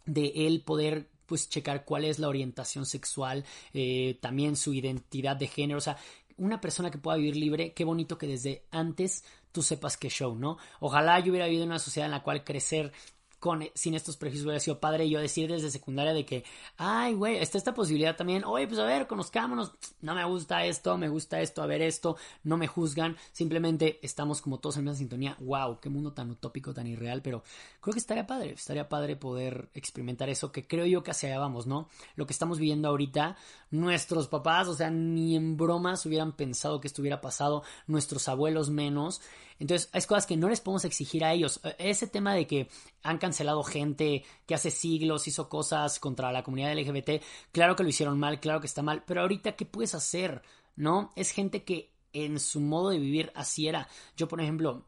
de 0.04 0.32
él 0.46 0.62
poder 0.62 1.10
pues 1.26 1.48
checar 1.48 1.84
cuál 1.84 2.04
es 2.04 2.20
la 2.20 2.28
orientación 2.28 2.86
sexual, 2.86 3.44
eh, 3.74 4.16
también 4.20 4.54
su 4.54 4.74
identidad 4.74 5.34
de 5.34 5.48
género, 5.48 5.78
o 5.78 5.80
sea, 5.82 5.96
una 6.36 6.60
persona 6.60 6.92
que 6.92 6.98
pueda 6.98 7.16
vivir 7.16 7.34
libre, 7.34 7.72
qué 7.72 7.82
bonito 7.82 8.16
que 8.16 8.28
desde 8.28 8.62
antes 8.70 9.24
tú 9.50 9.62
sepas 9.62 9.96
que 9.96 10.10
show, 10.10 10.36
¿no? 10.36 10.58
Ojalá 10.80 11.18
yo 11.20 11.30
hubiera 11.30 11.46
vivido 11.46 11.64
en 11.64 11.70
una 11.70 11.78
sociedad 11.78 12.06
en 12.06 12.12
la 12.12 12.22
cual 12.22 12.44
crecer 12.44 12.92
con, 13.38 13.64
sin 13.74 13.94
estos 13.94 14.16
prejuicios 14.16 14.46
hubiera 14.46 14.60
sido 14.60 14.80
padre 14.80 15.08
yo 15.08 15.20
decir 15.20 15.50
desde 15.50 15.70
secundaria 15.70 16.12
de 16.12 16.24
que, 16.24 16.44
ay, 16.76 17.14
güey, 17.14 17.36
está 17.36 17.58
esta 17.58 17.74
posibilidad 17.74 18.16
también, 18.16 18.44
oye, 18.44 18.66
pues 18.66 18.80
a 18.80 18.84
ver, 18.84 19.06
conozcámonos, 19.06 19.72
no 20.00 20.14
me 20.14 20.24
gusta 20.24 20.64
esto, 20.64 20.96
me 20.98 21.08
gusta 21.08 21.40
esto, 21.40 21.62
a 21.62 21.66
ver 21.66 21.82
esto, 21.82 22.16
no 22.42 22.56
me 22.56 22.66
juzgan, 22.66 23.16
simplemente 23.32 24.00
estamos 24.02 24.42
como 24.42 24.58
todos 24.58 24.78
en 24.78 24.82
una 24.82 24.94
sintonía, 24.94 25.36
wow, 25.40 25.78
qué 25.80 25.88
mundo 25.88 26.12
tan 26.12 26.30
utópico, 26.30 26.74
tan 26.74 26.86
irreal, 26.86 27.22
pero 27.22 27.42
creo 27.80 27.92
que 27.92 28.00
estaría 28.00 28.26
padre, 28.26 28.52
estaría 28.52 28.88
padre 28.88 29.16
poder 29.16 29.68
experimentar 29.74 30.28
eso, 30.28 30.50
que 30.50 30.66
creo 30.66 30.86
yo 30.86 31.02
que 31.02 31.10
hacia 31.10 31.36
vamos, 31.38 31.66
¿no? 31.66 31.88
Lo 32.14 32.26
que 32.26 32.32
estamos 32.32 32.58
viviendo 32.58 32.88
ahorita, 32.88 33.36
nuestros 33.70 34.28
papás, 34.28 34.68
o 34.68 34.74
sea, 34.74 34.90
ni 34.90 35.36
en 35.36 35.56
bromas 35.56 36.04
hubieran 36.06 36.32
pensado 36.32 36.80
que 36.80 36.88
esto 36.88 37.02
hubiera 37.02 37.20
pasado, 37.20 37.62
nuestros 37.86 38.28
abuelos 38.28 38.70
menos, 38.70 39.20
entonces, 39.58 39.88
hay 39.92 40.02
cosas 40.02 40.26
que 40.26 40.36
no 40.36 40.48
les 40.48 40.60
podemos 40.60 40.84
exigir 40.84 41.24
a 41.24 41.32
ellos. 41.32 41.60
E, 41.64 41.90
ese 41.90 42.06
tema 42.06 42.34
de 42.34 42.46
que 42.46 42.68
han 43.02 43.18
cancelado 43.18 43.62
gente 43.62 44.24
que 44.46 44.54
hace 44.54 44.70
siglos 44.70 45.26
hizo 45.28 45.48
cosas 45.48 45.98
contra 45.98 46.32
la 46.32 46.42
comunidad 46.42 46.74
LGBT, 46.76 47.22
claro 47.52 47.76
que 47.76 47.82
lo 47.82 47.88
hicieron 47.88 48.18
mal, 48.18 48.40
claro 48.40 48.60
que 48.60 48.66
está 48.66 48.82
mal, 48.82 49.04
pero 49.06 49.22
ahorita, 49.22 49.52
¿qué 49.56 49.64
puedes 49.64 49.94
hacer? 49.94 50.42
¿No? 50.76 51.10
Es 51.16 51.30
gente 51.30 51.64
que 51.64 51.92
en 52.12 52.38
su 52.40 52.60
modo 52.60 52.90
de 52.90 52.98
vivir 52.98 53.32
así 53.34 53.68
era. 53.68 53.88
Yo, 54.16 54.28
por 54.28 54.40
ejemplo, 54.40 54.86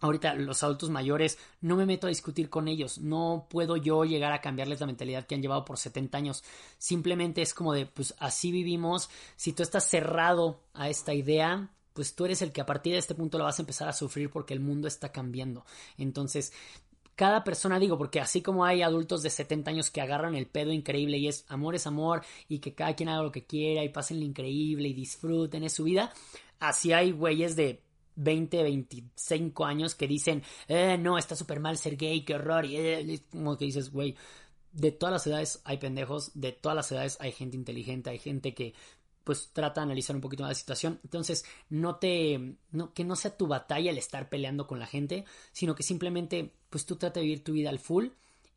ahorita 0.00 0.34
los 0.34 0.62
adultos 0.62 0.90
mayores, 0.90 1.38
no 1.60 1.76
me 1.76 1.86
meto 1.86 2.06
a 2.06 2.10
discutir 2.10 2.50
con 2.50 2.68
ellos, 2.68 2.98
no 2.98 3.46
puedo 3.48 3.76
yo 3.76 4.04
llegar 4.04 4.32
a 4.32 4.40
cambiarles 4.40 4.80
la 4.80 4.86
mentalidad 4.86 5.26
que 5.26 5.34
han 5.34 5.42
llevado 5.42 5.64
por 5.64 5.78
70 5.78 6.18
años, 6.18 6.44
simplemente 6.78 7.42
es 7.42 7.54
como 7.54 7.72
de, 7.72 7.86
pues 7.86 8.14
así 8.18 8.50
vivimos, 8.50 9.08
si 9.36 9.52
tú 9.52 9.62
estás 9.62 9.88
cerrado 9.88 10.60
a 10.72 10.88
esta 10.88 11.14
idea, 11.14 11.70
pues 11.94 12.14
tú 12.14 12.26
eres 12.26 12.42
el 12.42 12.52
que 12.52 12.60
a 12.60 12.66
partir 12.66 12.92
de 12.92 12.98
este 12.98 13.14
punto 13.14 13.38
lo 13.38 13.44
vas 13.44 13.58
a 13.58 13.62
empezar 13.62 13.88
a 13.88 13.92
sufrir 13.94 14.28
porque 14.28 14.52
el 14.52 14.60
mundo 14.60 14.86
está 14.86 15.10
cambiando. 15.10 15.64
Entonces, 15.96 16.52
cada 17.14 17.44
persona, 17.44 17.78
digo, 17.78 17.96
porque 17.96 18.20
así 18.20 18.42
como 18.42 18.64
hay 18.64 18.82
adultos 18.82 19.22
de 19.22 19.30
70 19.30 19.70
años 19.70 19.90
que 19.90 20.00
agarran 20.00 20.34
el 20.34 20.46
pedo 20.46 20.72
increíble 20.72 21.16
y 21.18 21.28
es 21.28 21.44
amor 21.48 21.76
es 21.76 21.86
amor 21.86 22.22
y 22.48 22.58
que 22.58 22.74
cada 22.74 22.94
quien 22.94 23.08
haga 23.08 23.22
lo 23.22 23.32
que 23.32 23.46
quiera 23.46 23.84
y 23.84 23.88
pasen 23.88 24.18
lo 24.18 24.26
increíble 24.26 24.88
y 24.88 24.94
disfruten 24.94 25.62
es 25.62 25.72
su 25.72 25.84
vida, 25.84 26.12
así 26.58 26.92
hay 26.92 27.12
güeyes 27.12 27.54
de 27.56 27.80
20, 28.16 28.62
25 28.62 29.64
años 29.64 29.94
que 29.94 30.08
dicen, 30.08 30.42
eh, 30.68 30.98
no, 30.98 31.18
está 31.18 31.36
súper 31.36 31.60
mal 31.60 31.78
ser 31.78 31.96
gay, 31.96 32.24
qué 32.24 32.34
horror, 32.34 32.64
y 32.64 32.76
eh, 32.76 33.20
como 33.30 33.56
que 33.56 33.64
dices, 33.64 33.90
güey, 33.90 34.16
de 34.72 34.92
todas 34.92 35.12
las 35.12 35.26
edades 35.26 35.60
hay 35.64 35.78
pendejos, 35.78 36.32
de 36.34 36.52
todas 36.52 36.76
las 36.76 36.90
edades 36.92 37.16
hay 37.20 37.32
gente 37.32 37.56
inteligente, 37.56 38.10
hay 38.10 38.18
gente 38.18 38.54
que 38.54 38.74
pues 39.24 39.50
trata 39.52 39.80
de 39.80 39.86
analizar 39.86 40.14
un 40.14 40.22
poquito 40.22 40.42
más 40.42 40.50
la 40.50 40.54
situación. 40.54 41.00
Entonces, 41.02 41.44
no 41.70 41.96
te, 41.96 42.56
no, 42.70 42.92
que 42.92 43.04
no 43.04 43.16
sea 43.16 43.36
tu 43.36 43.46
batalla 43.46 43.90
el 43.90 43.98
estar 43.98 44.28
peleando 44.28 44.66
con 44.66 44.78
la 44.78 44.86
gente, 44.86 45.24
sino 45.52 45.74
que 45.74 45.82
simplemente, 45.82 46.52
pues 46.70 46.86
tú 46.86 46.96
trata 46.96 47.20
de 47.20 47.26
vivir 47.26 47.42
tu 47.42 47.52
vida 47.52 47.70
al 47.70 47.78
full. 47.78 48.08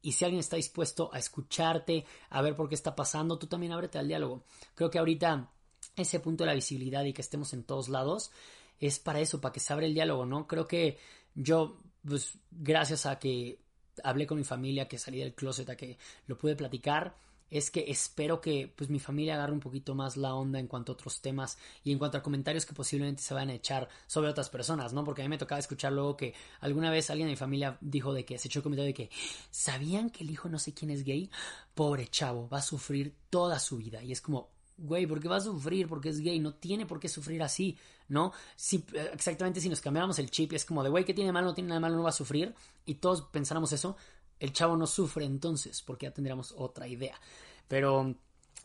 Y 0.01 0.11
si 0.11 0.25
alguien 0.25 0.39
está 0.39 0.57
dispuesto 0.57 1.09
a 1.13 1.17
escucharte, 1.17 2.05
a 2.29 2.41
ver 2.41 2.55
por 2.55 2.69
qué 2.69 2.75
está 2.75 2.95
pasando, 2.95 3.39
tú 3.39 3.47
también 3.47 3.71
ábrete 3.71 3.97
al 3.97 4.07
diálogo. 4.07 4.43
Creo 4.75 4.91
que 4.91 4.99
ahorita 4.99 5.49
ese 5.95 6.19
punto 6.19 6.43
de 6.43 6.49
la 6.49 6.55
visibilidad 6.55 7.03
y 7.05 7.13
que 7.13 7.21
estemos 7.21 7.53
en 7.53 7.63
todos 7.63 7.89
lados 7.89 8.31
es 8.79 8.99
para 8.99 9.19
eso, 9.19 9.41
para 9.41 9.53
que 9.53 9.59
se 9.59 9.73
abra 9.73 9.85
el 9.85 9.93
diálogo, 9.93 10.25
¿no? 10.25 10.47
Creo 10.47 10.67
que 10.67 10.97
yo, 11.33 11.79
pues 12.07 12.37
gracias 12.51 13.05
a 13.05 13.17
que 13.17 13.59
hablé 14.03 14.27
con 14.27 14.37
mi 14.37 14.43
familia, 14.43 14.87
que 14.87 14.99
salí 14.99 15.19
del 15.19 15.33
closet, 15.33 15.69
a 15.69 15.75
que 15.75 15.97
lo 16.27 16.37
pude 16.37 16.55
platicar, 16.55 17.17
es 17.49 17.71
que 17.71 17.85
espero 17.89 18.41
que 18.41 18.71
pues 18.75 18.89
mi 18.89 18.99
familia 18.99 19.35
agarre 19.35 19.53
un 19.53 19.59
poquito 19.59 19.95
más 19.95 20.17
la 20.17 20.33
onda 20.33 20.59
en 20.59 20.67
cuanto 20.67 20.91
a 20.91 20.95
otros 20.95 21.21
temas 21.21 21.57
y 21.83 21.91
en 21.91 21.97
cuanto 21.97 22.17
a 22.17 22.23
comentarios 22.23 22.65
que 22.65 22.73
posiblemente 22.73 23.21
se 23.21 23.33
van 23.33 23.49
a 23.49 23.53
echar 23.53 23.87
sobre 24.07 24.29
otras 24.29 24.49
personas, 24.49 24.93
¿no? 24.93 25.03
Porque 25.03 25.21
a 25.21 25.25
mí 25.25 25.29
me 25.29 25.37
tocaba 25.37 25.59
escuchar 25.59 25.93
luego 25.93 26.17
que 26.17 26.33
alguna 26.59 26.91
vez 26.91 27.09
alguien 27.09 27.27
de 27.27 27.33
mi 27.33 27.37
familia 27.37 27.77
dijo 27.81 28.13
de 28.13 28.25
que 28.25 28.37
se 28.37 28.47
echó 28.47 28.59
el 28.59 28.63
comentario 28.63 28.87
de 28.87 28.93
que 28.93 29.09
¿sabían 29.51 30.09
que 30.09 30.23
el 30.23 30.31
hijo 30.31 30.49
no 30.49 30.59
sé 30.59 30.73
quién 30.73 30.91
es 30.91 31.03
gay? 31.03 31.29
Pobre 31.73 32.07
chavo, 32.07 32.49
va 32.49 32.59
a 32.59 32.61
sufrir 32.61 33.15
toda 33.29 33.59
su 33.59 33.77
vida 33.77 34.03
y 34.03 34.11
es 34.11 34.21
como 34.21 34.49
Güey, 34.79 35.07
¿por 35.07 35.19
qué 35.19 35.27
va 35.27 35.37
a 35.37 35.41
sufrir? 35.41 35.87
Porque 35.87 36.09
es 36.09 36.19
gay, 36.19 36.39
no 36.39 36.53
tiene 36.53 36.85
por 36.85 36.99
qué 36.99 37.09
sufrir 37.09 37.41
así, 37.41 37.75
¿no? 38.09 38.31
Si, 38.55 38.85
eh, 38.93 39.09
exactamente 39.11 39.59
si 39.59 39.69
nos 39.69 39.81
cambiáramos 39.81 40.19
el 40.19 40.29
chip, 40.29 40.53
es 40.53 40.65
como 40.65 40.83
de, 40.83 40.89
güey, 40.89 41.03
¿qué 41.03 41.15
tiene 41.15 41.29
de 41.29 41.33
malo? 41.33 41.47
No 41.47 41.53
tiene 41.55 41.69
nada 41.69 41.89
de 41.89 41.95
no 41.95 42.03
va 42.03 42.09
a 42.09 42.13
sufrir, 42.13 42.53
y 42.85 42.95
todos 42.95 43.23
pensáramos 43.23 43.71
eso, 43.71 43.97
el 44.39 44.53
chavo 44.53 44.75
no 44.75 44.87
sufre 44.87 45.25
entonces, 45.25 45.81
porque 45.81 46.05
ya 46.05 46.13
tendríamos 46.13 46.53
otra 46.57 46.87
idea. 46.87 47.19
Pero, 47.67 48.15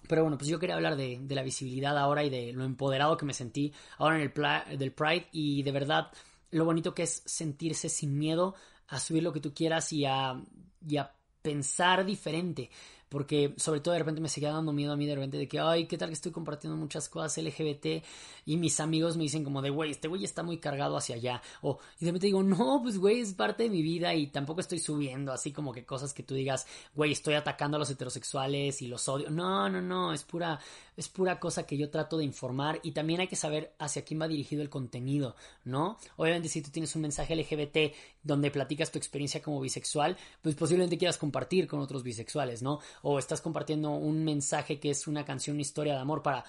pero 0.08 0.22
bueno, 0.22 0.38
pues 0.38 0.48
yo 0.48 0.58
quería 0.58 0.76
hablar 0.76 0.96
de, 0.96 1.18
de 1.20 1.34
la 1.34 1.42
visibilidad 1.42 1.96
ahora 1.98 2.24
y 2.24 2.30
de 2.30 2.52
lo 2.52 2.64
empoderado 2.64 3.16
que 3.16 3.24
me 3.24 3.34
sentí 3.34 3.72
ahora 3.98 4.16
en 4.16 4.22
el 4.22 4.78
del 4.78 4.92
Pride 4.92 5.28
y 5.32 5.62
de 5.62 5.72
verdad 5.72 6.10
lo 6.50 6.64
bonito 6.64 6.94
que 6.94 7.04
es 7.04 7.22
sentirse 7.24 7.88
sin 7.88 8.18
miedo 8.18 8.54
a 8.88 9.00
subir 9.00 9.22
lo 9.22 9.32
que 9.32 9.40
tú 9.40 9.54
quieras 9.54 9.92
y 9.92 10.04
a, 10.04 10.40
y 10.86 10.96
a 10.98 11.14
pensar 11.40 12.04
diferente 12.04 12.70
porque 13.12 13.52
sobre 13.58 13.80
todo 13.80 13.92
de 13.92 13.98
repente 13.98 14.22
me 14.22 14.28
seguía 14.30 14.52
dando 14.52 14.72
miedo 14.72 14.94
a 14.94 14.96
mí 14.96 15.06
de 15.06 15.14
repente 15.14 15.36
de 15.36 15.46
que, 15.46 15.60
ay, 15.60 15.86
¿qué 15.86 15.98
tal 15.98 16.08
que 16.08 16.14
estoy 16.14 16.32
compartiendo 16.32 16.78
muchas 16.78 17.10
cosas 17.10 17.36
LGBT? 17.36 18.02
Y 18.46 18.56
mis 18.56 18.80
amigos 18.80 19.18
me 19.18 19.24
dicen 19.24 19.44
como 19.44 19.60
de, 19.60 19.68
güey, 19.68 19.90
este 19.90 20.08
güey 20.08 20.24
está 20.24 20.42
muy 20.42 20.56
cargado 20.56 20.96
hacia 20.96 21.16
allá. 21.16 21.42
O, 21.60 21.78
y 22.00 22.06
de 22.06 22.10
repente 22.10 22.28
digo, 22.28 22.42
no, 22.42 22.80
pues 22.82 22.96
güey, 22.96 23.20
es 23.20 23.34
parte 23.34 23.64
de 23.64 23.68
mi 23.68 23.82
vida 23.82 24.14
y 24.14 24.28
tampoco 24.28 24.62
estoy 24.62 24.78
subiendo 24.78 25.30
así 25.30 25.52
como 25.52 25.72
que 25.72 25.84
cosas 25.84 26.14
que 26.14 26.22
tú 26.22 26.34
digas, 26.34 26.66
güey, 26.94 27.12
estoy 27.12 27.34
atacando 27.34 27.76
a 27.76 27.80
los 27.80 27.90
heterosexuales 27.90 28.80
y 28.80 28.88
los 28.88 29.06
odio. 29.06 29.28
No, 29.28 29.68
no, 29.68 29.82
no, 29.82 30.14
es 30.14 30.24
pura, 30.24 30.58
es 30.96 31.08
pura 31.08 31.40
cosa 31.40 31.64
que 31.64 31.76
yo 31.76 31.90
trato 31.90 32.18
de 32.18 32.24
informar 32.24 32.80
y 32.82 32.92
también 32.92 33.20
hay 33.20 33.28
que 33.28 33.36
saber 33.36 33.74
hacia 33.78 34.04
quién 34.04 34.20
va 34.20 34.28
dirigido 34.28 34.62
el 34.62 34.70
contenido, 34.70 35.36
¿no? 35.64 35.96
Obviamente 36.16 36.48
si 36.48 36.62
tú 36.62 36.70
tienes 36.70 36.94
un 36.96 37.02
mensaje 37.02 37.34
LGBT 37.34 37.94
donde 38.22 38.50
platicas 38.50 38.90
tu 38.90 38.98
experiencia 38.98 39.42
como 39.42 39.60
bisexual, 39.60 40.16
pues 40.40 40.54
posiblemente 40.54 40.98
quieras 40.98 41.18
compartir 41.18 41.66
con 41.66 41.80
otros 41.80 42.02
bisexuales, 42.02 42.62
¿no? 42.62 42.80
O 43.02 43.18
estás 43.18 43.40
compartiendo 43.40 43.90
un 43.90 44.24
mensaje 44.24 44.78
que 44.78 44.90
es 44.90 45.06
una 45.06 45.24
canción, 45.24 45.54
una 45.56 45.62
historia 45.62 45.94
de 45.94 46.00
amor 46.00 46.22
para 46.22 46.44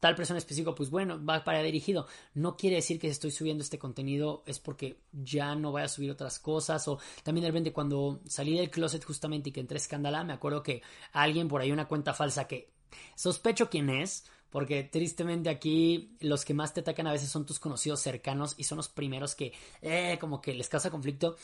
tal 0.00 0.14
persona 0.14 0.38
específico, 0.38 0.74
pues 0.74 0.90
bueno, 0.90 1.24
va 1.24 1.42
para 1.42 1.62
dirigido. 1.62 2.06
No 2.34 2.56
quiere 2.56 2.76
decir 2.76 2.98
que 3.00 3.08
si 3.08 3.12
estoy 3.12 3.30
subiendo 3.30 3.62
este 3.62 3.78
contenido 3.78 4.42
es 4.46 4.58
porque 4.58 5.00
ya 5.12 5.54
no 5.54 5.72
voy 5.72 5.82
a 5.82 5.88
subir 5.88 6.10
otras 6.10 6.38
cosas. 6.38 6.86
O 6.88 6.98
también 7.22 7.42
de 7.42 7.48
repente 7.48 7.72
cuando 7.72 8.20
salí 8.26 8.56
del 8.56 8.70
closet 8.70 9.04
justamente 9.04 9.50
y 9.50 9.52
que 9.52 9.60
entré 9.60 9.76
a 9.76 9.78
escándala, 9.78 10.24
me 10.24 10.32
acuerdo 10.32 10.62
que 10.62 10.82
alguien 11.12 11.48
por 11.48 11.60
ahí 11.60 11.72
una 11.72 11.88
cuenta 11.88 12.14
falsa 12.14 12.46
que 12.46 12.75
sospecho 13.14 13.70
quién 13.70 13.90
es, 13.90 14.24
porque 14.50 14.84
tristemente 14.84 15.50
aquí 15.50 16.16
los 16.20 16.44
que 16.44 16.54
más 16.54 16.72
te 16.72 16.80
atacan 16.80 17.06
a 17.06 17.12
veces 17.12 17.28
son 17.28 17.44
tus 17.44 17.58
conocidos 17.58 18.00
cercanos 18.00 18.54
y 18.56 18.64
son 18.64 18.76
los 18.76 18.88
primeros 18.88 19.34
que 19.34 19.52
eh, 19.82 20.16
como 20.20 20.40
que 20.40 20.54
les 20.54 20.68
causa 20.68 20.90
conflicto. 20.90 21.36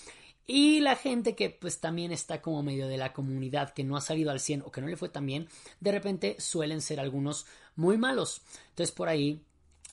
Y 0.47 0.81
la 0.81 0.97
gente 0.97 1.37
que 1.37 1.51
pues 1.51 1.79
también 1.79 2.11
está 2.11 2.43
como 2.43 2.63
medio 2.63 2.89
de 2.89 2.97
la 2.97 3.13
comunidad 3.13 3.73
que 3.73 3.85
no 3.85 3.97
ha 3.97 4.01
salido 4.01 4.31
al 4.31 4.41
100 4.41 4.63
o 4.63 4.73
que 4.73 4.81
no 4.81 4.89
le 4.89 4.97
fue 4.97 5.09
tan 5.09 5.27
bien, 5.27 5.49
de 5.81 5.93
repente 5.93 6.37
suelen 6.39 6.81
ser 6.81 7.01
algunos 7.01 7.47
muy 7.77 7.97
malos. 7.97 8.43
Entonces 8.71 8.93
por 8.93 9.09
ahí, 9.09 9.43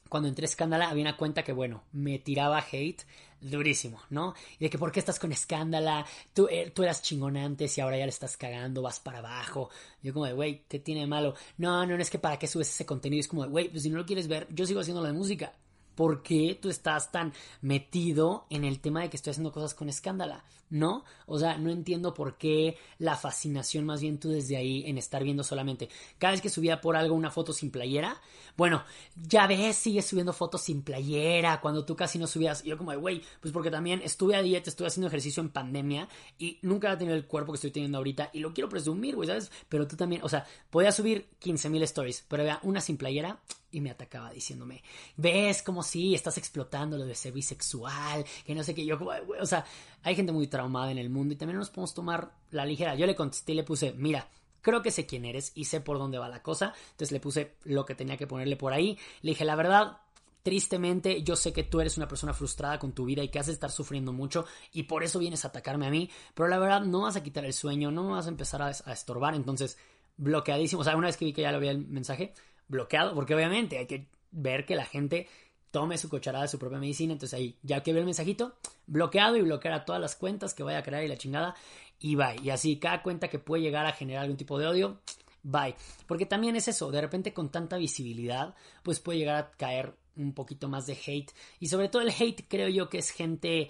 cuando 0.09 0.27
entré 0.27 0.45
a 0.45 0.49
Escándala, 0.49 0.89
había 0.89 1.03
una 1.03 1.17
cuenta 1.17 1.43
que 1.43 1.53
bueno, 1.53 1.83
me 1.91 2.19
tiraba 2.19 2.63
hate 2.71 3.03
durísimo, 3.41 4.01
¿no? 4.09 4.33
Y 4.59 4.65
de 4.65 4.69
que 4.69 4.77
por 4.77 4.91
qué 4.91 4.99
estás 4.99 5.19
con 5.19 5.31
Escándala, 5.31 6.05
tú, 6.33 6.47
eh, 6.49 6.71
tú 6.75 6.83
eras 6.83 7.01
chingón 7.01 7.37
antes 7.37 7.77
y 7.77 7.81
ahora 7.81 7.97
ya 7.97 8.05
le 8.05 8.09
estás 8.09 8.35
cagando, 8.35 8.81
vas 8.81 8.99
para 8.99 9.19
abajo. 9.19 9.69
Yo 10.03 10.13
como 10.13 10.25
de, 10.25 10.33
güey, 10.33 10.63
¿qué 10.67 10.79
tiene 10.79 11.01
de 11.01 11.07
malo? 11.07 11.35
No, 11.57 11.85
no, 11.85 11.95
no 11.95 12.01
es 12.01 12.09
que 12.09 12.19
para 12.19 12.37
qué 12.37 12.47
subes 12.47 12.69
ese 12.69 12.85
contenido, 12.85 13.21
es 13.21 13.27
como 13.27 13.43
de, 13.43 13.49
güey, 13.49 13.69
pues 13.69 13.83
si 13.83 13.89
no 13.89 13.97
lo 13.97 14.05
quieres 14.05 14.27
ver, 14.27 14.47
yo 14.51 14.65
sigo 14.65 14.81
haciendo 14.81 15.01
la 15.01 15.13
música. 15.13 15.53
¿Por 15.95 16.23
qué 16.23 16.57
tú 16.61 16.69
estás 16.69 17.11
tan 17.11 17.33
metido 17.61 18.45
en 18.49 18.63
el 18.63 18.79
tema 18.79 19.01
de 19.01 19.09
que 19.09 19.17
estoy 19.17 19.31
haciendo 19.31 19.51
cosas 19.51 19.73
con 19.73 19.89
escándala? 19.89 20.43
¿No? 20.69 21.03
O 21.25 21.39
sea, 21.39 21.57
no 21.57 21.71
entiendo 21.71 22.13
por 22.13 22.37
qué 22.37 22.77
la 22.99 23.15
fascinación 23.15 23.85
más 23.85 24.01
bien 24.01 24.19
tú 24.19 24.29
desde 24.29 24.55
ahí 24.55 24.83
en 24.85 24.97
estar 24.97 25.23
viendo 25.23 25.43
solamente. 25.43 25.89
Cada 26.17 26.31
vez 26.31 26.41
que 26.41 26.49
subía 26.49 26.79
por 26.79 26.95
algo 26.95 27.15
una 27.15 27.31
foto 27.31 27.53
sin 27.53 27.71
playera, 27.71 28.21
bueno, 28.55 28.83
ya 29.15 29.47
ves, 29.47 29.77
sigues 29.77 30.05
subiendo 30.05 30.33
fotos 30.33 30.61
sin 30.61 30.81
playera 30.83 31.61
cuando 31.61 31.85
tú 31.85 31.95
casi 31.95 32.19
no 32.19 32.27
subías. 32.27 32.63
Yo 32.63 32.77
como 32.77 32.95
güey, 32.99 33.21
pues 33.41 33.53
porque 33.53 33.71
también 33.71 34.01
estuve 34.03 34.35
a 34.35 34.41
dieta, 34.41 34.69
estuve 34.69 34.87
haciendo 34.87 35.07
ejercicio 35.07 35.41
en 35.41 35.49
pandemia 35.49 36.07
y 36.37 36.59
nunca 36.61 36.91
he 36.91 36.97
tenido 36.97 37.15
el 37.15 37.25
cuerpo 37.25 37.51
que 37.51 37.57
estoy 37.57 37.71
teniendo 37.71 37.97
ahorita 37.97 38.29
y 38.33 38.39
lo 38.39 38.53
quiero 38.53 38.69
presumir, 38.69 39.15
güey, 39.15 39.27
¿sabes? 39.27 39.51
Pero 39.69 39.87
tú 39.87 39.95
también, 39.95 40.23
o 40.23 40.29
sea, 40.29 40.45
podía 40.69 40.91
subir 40.91 41.29
15.000 41.41 41.83
stories, 41.83 42.25
pero 42.27 42.43
había 42.43 42.59
una 42.63 42.81
sin 42.81 42.97
playera 42.97 43.39
y 43.71 43.81
me 43.81 43.91
atacaba 43.91 44.31
diciéndome, 44.31 44.83
ves 45.15 45.61
como 45.61 45.83
si 45.83 46.15
estás 46.15 46.37
explotando 46.37 46.97
lo 46.97 47.05
de 47.05 47.15
ser 47.15 47.33
bisexual, 47.33 48.25
que 48.45 48.55
no 48.55 48.63
sé 48.63 48.73
qué, 48.73 48.85
yo 48.85 48.97
como, 48.97 49.11
o 49.39 49.45
sea, 49.45 49.65
hay 50.03 50.15
gente 50.15 50.31
muy 50.31 50.47
traumada 50.47 50.91
en 50.91 50.97
el 50.97 51.09
mundo 51.09 51.33
y 51.33 51.37
también 51.37 51.57
nos 51.57 51.69
podemos 51.69 51.93
tomar 51.93 52.33
la 52.51 52.65
ligera. 52.65 52.95
Yo 52.95 53.05
le 53.05 53.15
contesté 53.15 53.53
y 53.53 53.55
le 53.55 53.63
puse, 53.63 53.93
mira, 53.93 54.27
creo 54.61 54.81
que 54.81 54.91
sé 54.91 55.05
quién 55.05 55.25
eres 55.25 55.51
y 55.55 55.65
sé 55.65 55.81
por 55.81 55.97
dónde 55.97 56.17
va 56.17 56.29
la 56.29 56.43
cosa, 56.43 56.73
entonces 56.91 57.11
le 57.11 57.19
puse 57.19 57.55
lo 57.63 57.85
que 57.85 57.95
tenía 57.95 58.17
que 58.17 58.27
ponerle 58.27 58.55
por 58.55 58.73
ahí, 58.73 58.97
le 59.21 59.31
dije, 59.31 59.45
la 59.45 59.55
verdad, 59.55 59.99
Tristemente, 60.41 61.21
yo 61.21 61.35
sé 61.35 61.51
que 61.51 61.63
tú 61.63 61.81
eres 61.81 61.97
una 61.97 62.07
persona 62.07 62.33
frustrada 62.33 62.79
con 62.79 62.93
tu 62.93 63.03
vida 63.03 63.21
y 63.21 63.27
que 63.27 63.39
has 63.39 63.47
de 63.47 63.51
estar 63.51 63.71
sufriendo 63.71 64.13
mucho 64.13 64.45
y 64.71 64.83
por 64.83 65.03
eso 65.03 65.19
vienes 65.19 65.43
a 65.43 65.49
atacarme 65.49 65.85
a 65.85 65.89
mí, 65.89 66.09
pero 66.33 66.47
la 66.47 66.57
verdad 66.57 66.81
no 66.81 67.01
vas 67.01 67.17
a 67.17 67.23
quitar 67.23 67.43
el 67.43 67.53
sueño, 67.53 67.91
no 67.91 68.11
vas 68.11 68.25
a 68.25 68.29
empezar 68.29 68.61
a, 68.61 68.67
a 68.67 68.93
estorbar, 68.93 69.35
entonces 69.35 69.77
bloqueadísimo, 70.15 70.81
o 70.81 70.83
sea, 70.85 70.95
una 70.95 71.07
vez 71.07 71.17
que 71.17 71.25
vi 71.25 71.33
que 71.33 71.41
ya 71.41 71.51
lo 71.51 71.57
había 71.57 71.71
el 71.71 71.85
mensaje, 71.85 72.33
bloqueado, 72.69 73.13
porque 73.15 73.35
obviamente 73.35 73.77
hay 73.77 73.85
que 73.85 74.07
ver 74.31 74.65
que 74.65 74.75
la 74.75 74.85
gente 74.85 75.27
tome 75.71 75.97
su 75.97 76.09
cucharada 76.09 76.43
de 76.43 76.49
su 76.49 76.59
propia 76.59 76.79
medicina, 76.79 77.13
entonces 77.13 77.37
ahí 77.37 77.57
ya 77.63 77.81
que 77.83 77.93
ve 77.93 77.99
el 77.99 78.05
mensajito, 78.05 78.55
bloqueado 78.87 79.37
y 79.37 79.41
bloquear 79.41 79.73
a 79.73 79.85
todas 79.85 80.01
las 80.01 80.15
cuentas 80.15 80.53
que 80.53 80.63
vaya 80.63 80.79
a 80.79 80.83
crear 80.83 81.03
y 81.03 81.07
la 81.07 81.17
chingada. 81.17 81.55
y 81.99 82.15
bye. 82.15 82.39
Y 82.41 82.49
así 82.49 82.77
cada 82.79 83.03
cuenta 83.03 83.27
que 83.27 83.39
puede 83.39 83.63
llegar 83.63 83.85
a 83.85 83.91
generar 83.91 84.23
algún 84.23 84.37
tipo 84.37 84.57
de 84.57 84.67
odio, 84.67 84.99
bye. 85.43 85.75
Porque 86.07 86.25
también 86.25 86.55
es 86.55 86.67
eso, 86.67 86.91
de 86.91 87.01
repente 87.01 87.33
con 87.33 87.49
tanta 87.49 87.77
visibilidad, 87.77 88.55
pues 88.83 88.99
puede 88.99 89.19
llegar 89.19 89.35
a 89.35 89.51
caer 89.51 89.95
un 90.15 90.33
poquito 90.33 90.67
más 90.67 90.85
de 90.85 90.93
hate. 90.93 91.31
Y 91.59 91.67
sobre 91.67 91.89
todo 91.89 92.01
el 92.01 92.09
hate 92.09 92.45
creo 92.47 92.69
yo 92.69 92.89
que 92.89 92.99
es 92.99 93.11
gente 93.11 93.69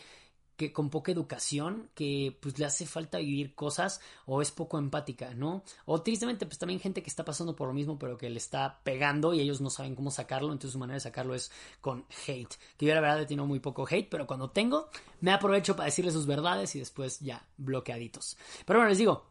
que 0.59 0.73
con 0.73 0.89
poca 0.89 1.13
educación, 1.13 1.89
que 1.95 2.37
pues 2.41 2.59
le 2.59 2.65
hace 2.65 2.85
falta 2.85 3.19
vivir 3.19 3.55
cosas 3.55 4.01
o 4.25 4.41
es 4.41 4.51
poco 4.51 4.77
empática, 4.77 5.33
¿no? 5.33 5.63
O 5.85 6.01
tristemente 6.01 6.45
pues 6.45 6.59
también 6.59 6.81
gente 6.81 7.01
que 7.01 7.09
está 7.09 7.23
pasando 7.23 7.55
por 7.55 7.69
lo 7.69 7.73
mismo 7.73 7.97
pero 7.97 8.17
que 8.17 8.29
le 8.29 8.37
está 8.37 8.81
pegando 8.83 9.33
y 9.33 9.39
ellos 9.39 9.61
no 9.61 9.69
saben 9.69 9.95
cómo 9.95 10.11
sacarlo, 10.11 10.51
entonces 10.51 10.73
su 10.73 10.77
manera 10.77 10.95
de 10.95 10.99
sacarlo 10.99 11.33
es 11.33 11.49
con 11.79 12.05
hate. 12.27 12.53
Que 12.75 12.87
yo 12.87 12.93
la 12.93 12.99
verdad 12.99 13.21
he 13.21 13.25
tenido 13.25 13.45
muy 13.45 13.61
poco 13.61 13.87
hate, 13.89 14.09
pero 14.09 14.27
cuando 14.27 14.49
tengo 14.49 14.89
me 15.21 15.31
aprovecho 15.31 15.77
para 15.77 15.85
decirle 15.85 16.11
sus 16.11 16.25
verdades 16.25 16.75
y 16.75 16.79
después 16.79 17.21
ya 17.21 17.47
bloqueaditos. 17.55 18.35
Pero 18.65 18.79
bueno, 18.79 18.89
les 18.89 18.97
digo, 18.97 19.29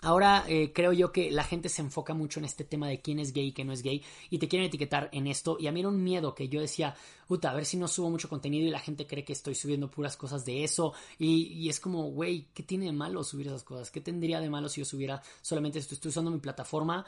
Ahora 0.00 0.44
eh, 0.46 0.72
creo 0.72 0.92
yo 0.92 1.10
que 1.10 1.30
la 1.30 1.42
gente 1.42 1.68
se 1.68 1.82
enfoca 1.82 2.14
mucho 2.14 2.38
en 2.38 2.44
este 2.44 2.64
tema 2.64 2.88
de 2.88 3.00
quién 3.00 3.18
es 3.18 3.32
gay 3.32 3.48
y 3.48 3.52
quién 3.52 3.66
no 3.66 3.72
es 3.72 3.82
gay 3.82 4.02
y 4.30 4.38
te 4.38 4.46
quieren 4.46 4.68
etiquetar 4.68 5.08
en 5.12 5.26
esto 5.26 5.56
y 5.58 5.66
a 5.66 5.72
mí 5.72 5.80
era 5.80 5.88
un 5.88 6.02
miedo 6.02 6.34
que 6.34 6.48
yo 6.48 6.60
decía, 6.60 6.94
puta, 7.26 7.50
a 7.50 7.54
ver 7.54 7.64
si 7.64 7.76
no 7.76 7.88
subo 7.88 8.08
mucho 8.08 8.28
contenido 8.28 8.66
y 8.66 8.70
la 8.70 8.78
gente 8.78 9.06
cree 9.06 9.24
que 9.24 9.32
estoy 9.32 9.54
subiendo 9.54 9.90
puras 9.90 10.16
cosas 10.16 10.44
de 10.44 10.62
eso 10.62 10.92
y, 11.18 11.48
y 11.48 11.68
es 11.68 11.80
como, 11.80 12.04
güey, 12.10 12.46
¿qué 12.54 12.62
tiene 12.62 12.86
de 12.86 12.92
malo 12.92 13.24
subir 13.24 13.48
esas 13.48 13.64
cosas? 13.64 13.90
¿Qué 13.90 14.00
tendría 14.00 14.40
de 14.40 14.48
malo 14.48 14.68
si 14.68 14.80
yo 14.80 14.84
subiera 14.84 15.20
solamente 15.42 15.78
esto? 15.78 15.94
Estoy 15.94 16.10
usando 16.10 16.30
mi 16.30 16.38
plataforma 16.38 17.04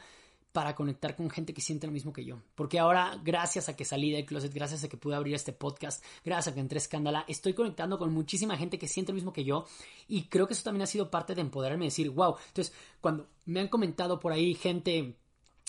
para 0.52 0.74
conectar 0.74 1.16
con 1.16 1.30
gente 1.30 1.54
que 1.54 1.60
siente 1.60 1.86
lo 1.86 1.92
mismo 1.92 2.12
que 2.12 2.24
yo. 2.24 2.42
Porque 2.54 2.78
ahora, 2.78 3.20
gracias 3.22 3.68
a 3.68 3.76
que 3.76 3.84
salí 3.84 4.10
del 4.10 4.24
closet, 4.24 4.52
gracias 4.52 4.84
a 4.84 4.88
que 4.88 4.96
pude 4.96 5.14
abrir 5.14 5.34
este 5.34 5.52
podcast, 5.52 6.04
gracias 6.24 6.52
a 6.52 6.54
que 6.54 6.60
entré 6.60 6.76
a 6.76 6.82
Escándala, 6.82 7.24
estoy 7.28 7.54
conectando 7.54 7.98
con 7.98 8.12
muchísima 8.12 8.56
gente 8.56 8.78
que 8.78 8.88
siente 8.88 9.12
lo 9.12 9.16
mismo 9.16 9.32
que 9.32 9.44
yo. 9.44 9.66
Y 10.08 10.24
creo 10.24 10.46
que 10.46 10.54
eso 10.54 10.64
también 10.64 10.82
ha 10.82 10.86
sido 10.86 11.10
parte 11.10 11.34
de 11.34 11.40
empoderarme 11.40 11.84
y 11.84 11.88
decir, 11.88 12.10
wow. 12.10 12.36
Entonces, 12.48 12.74
cuando 13.00 13.28
me 13.46 13.60
han 13.60 13.68
comentado 13.68 14.18
por 14.18 14.32
ahí 14.32 14.54
gente 14.54 15.16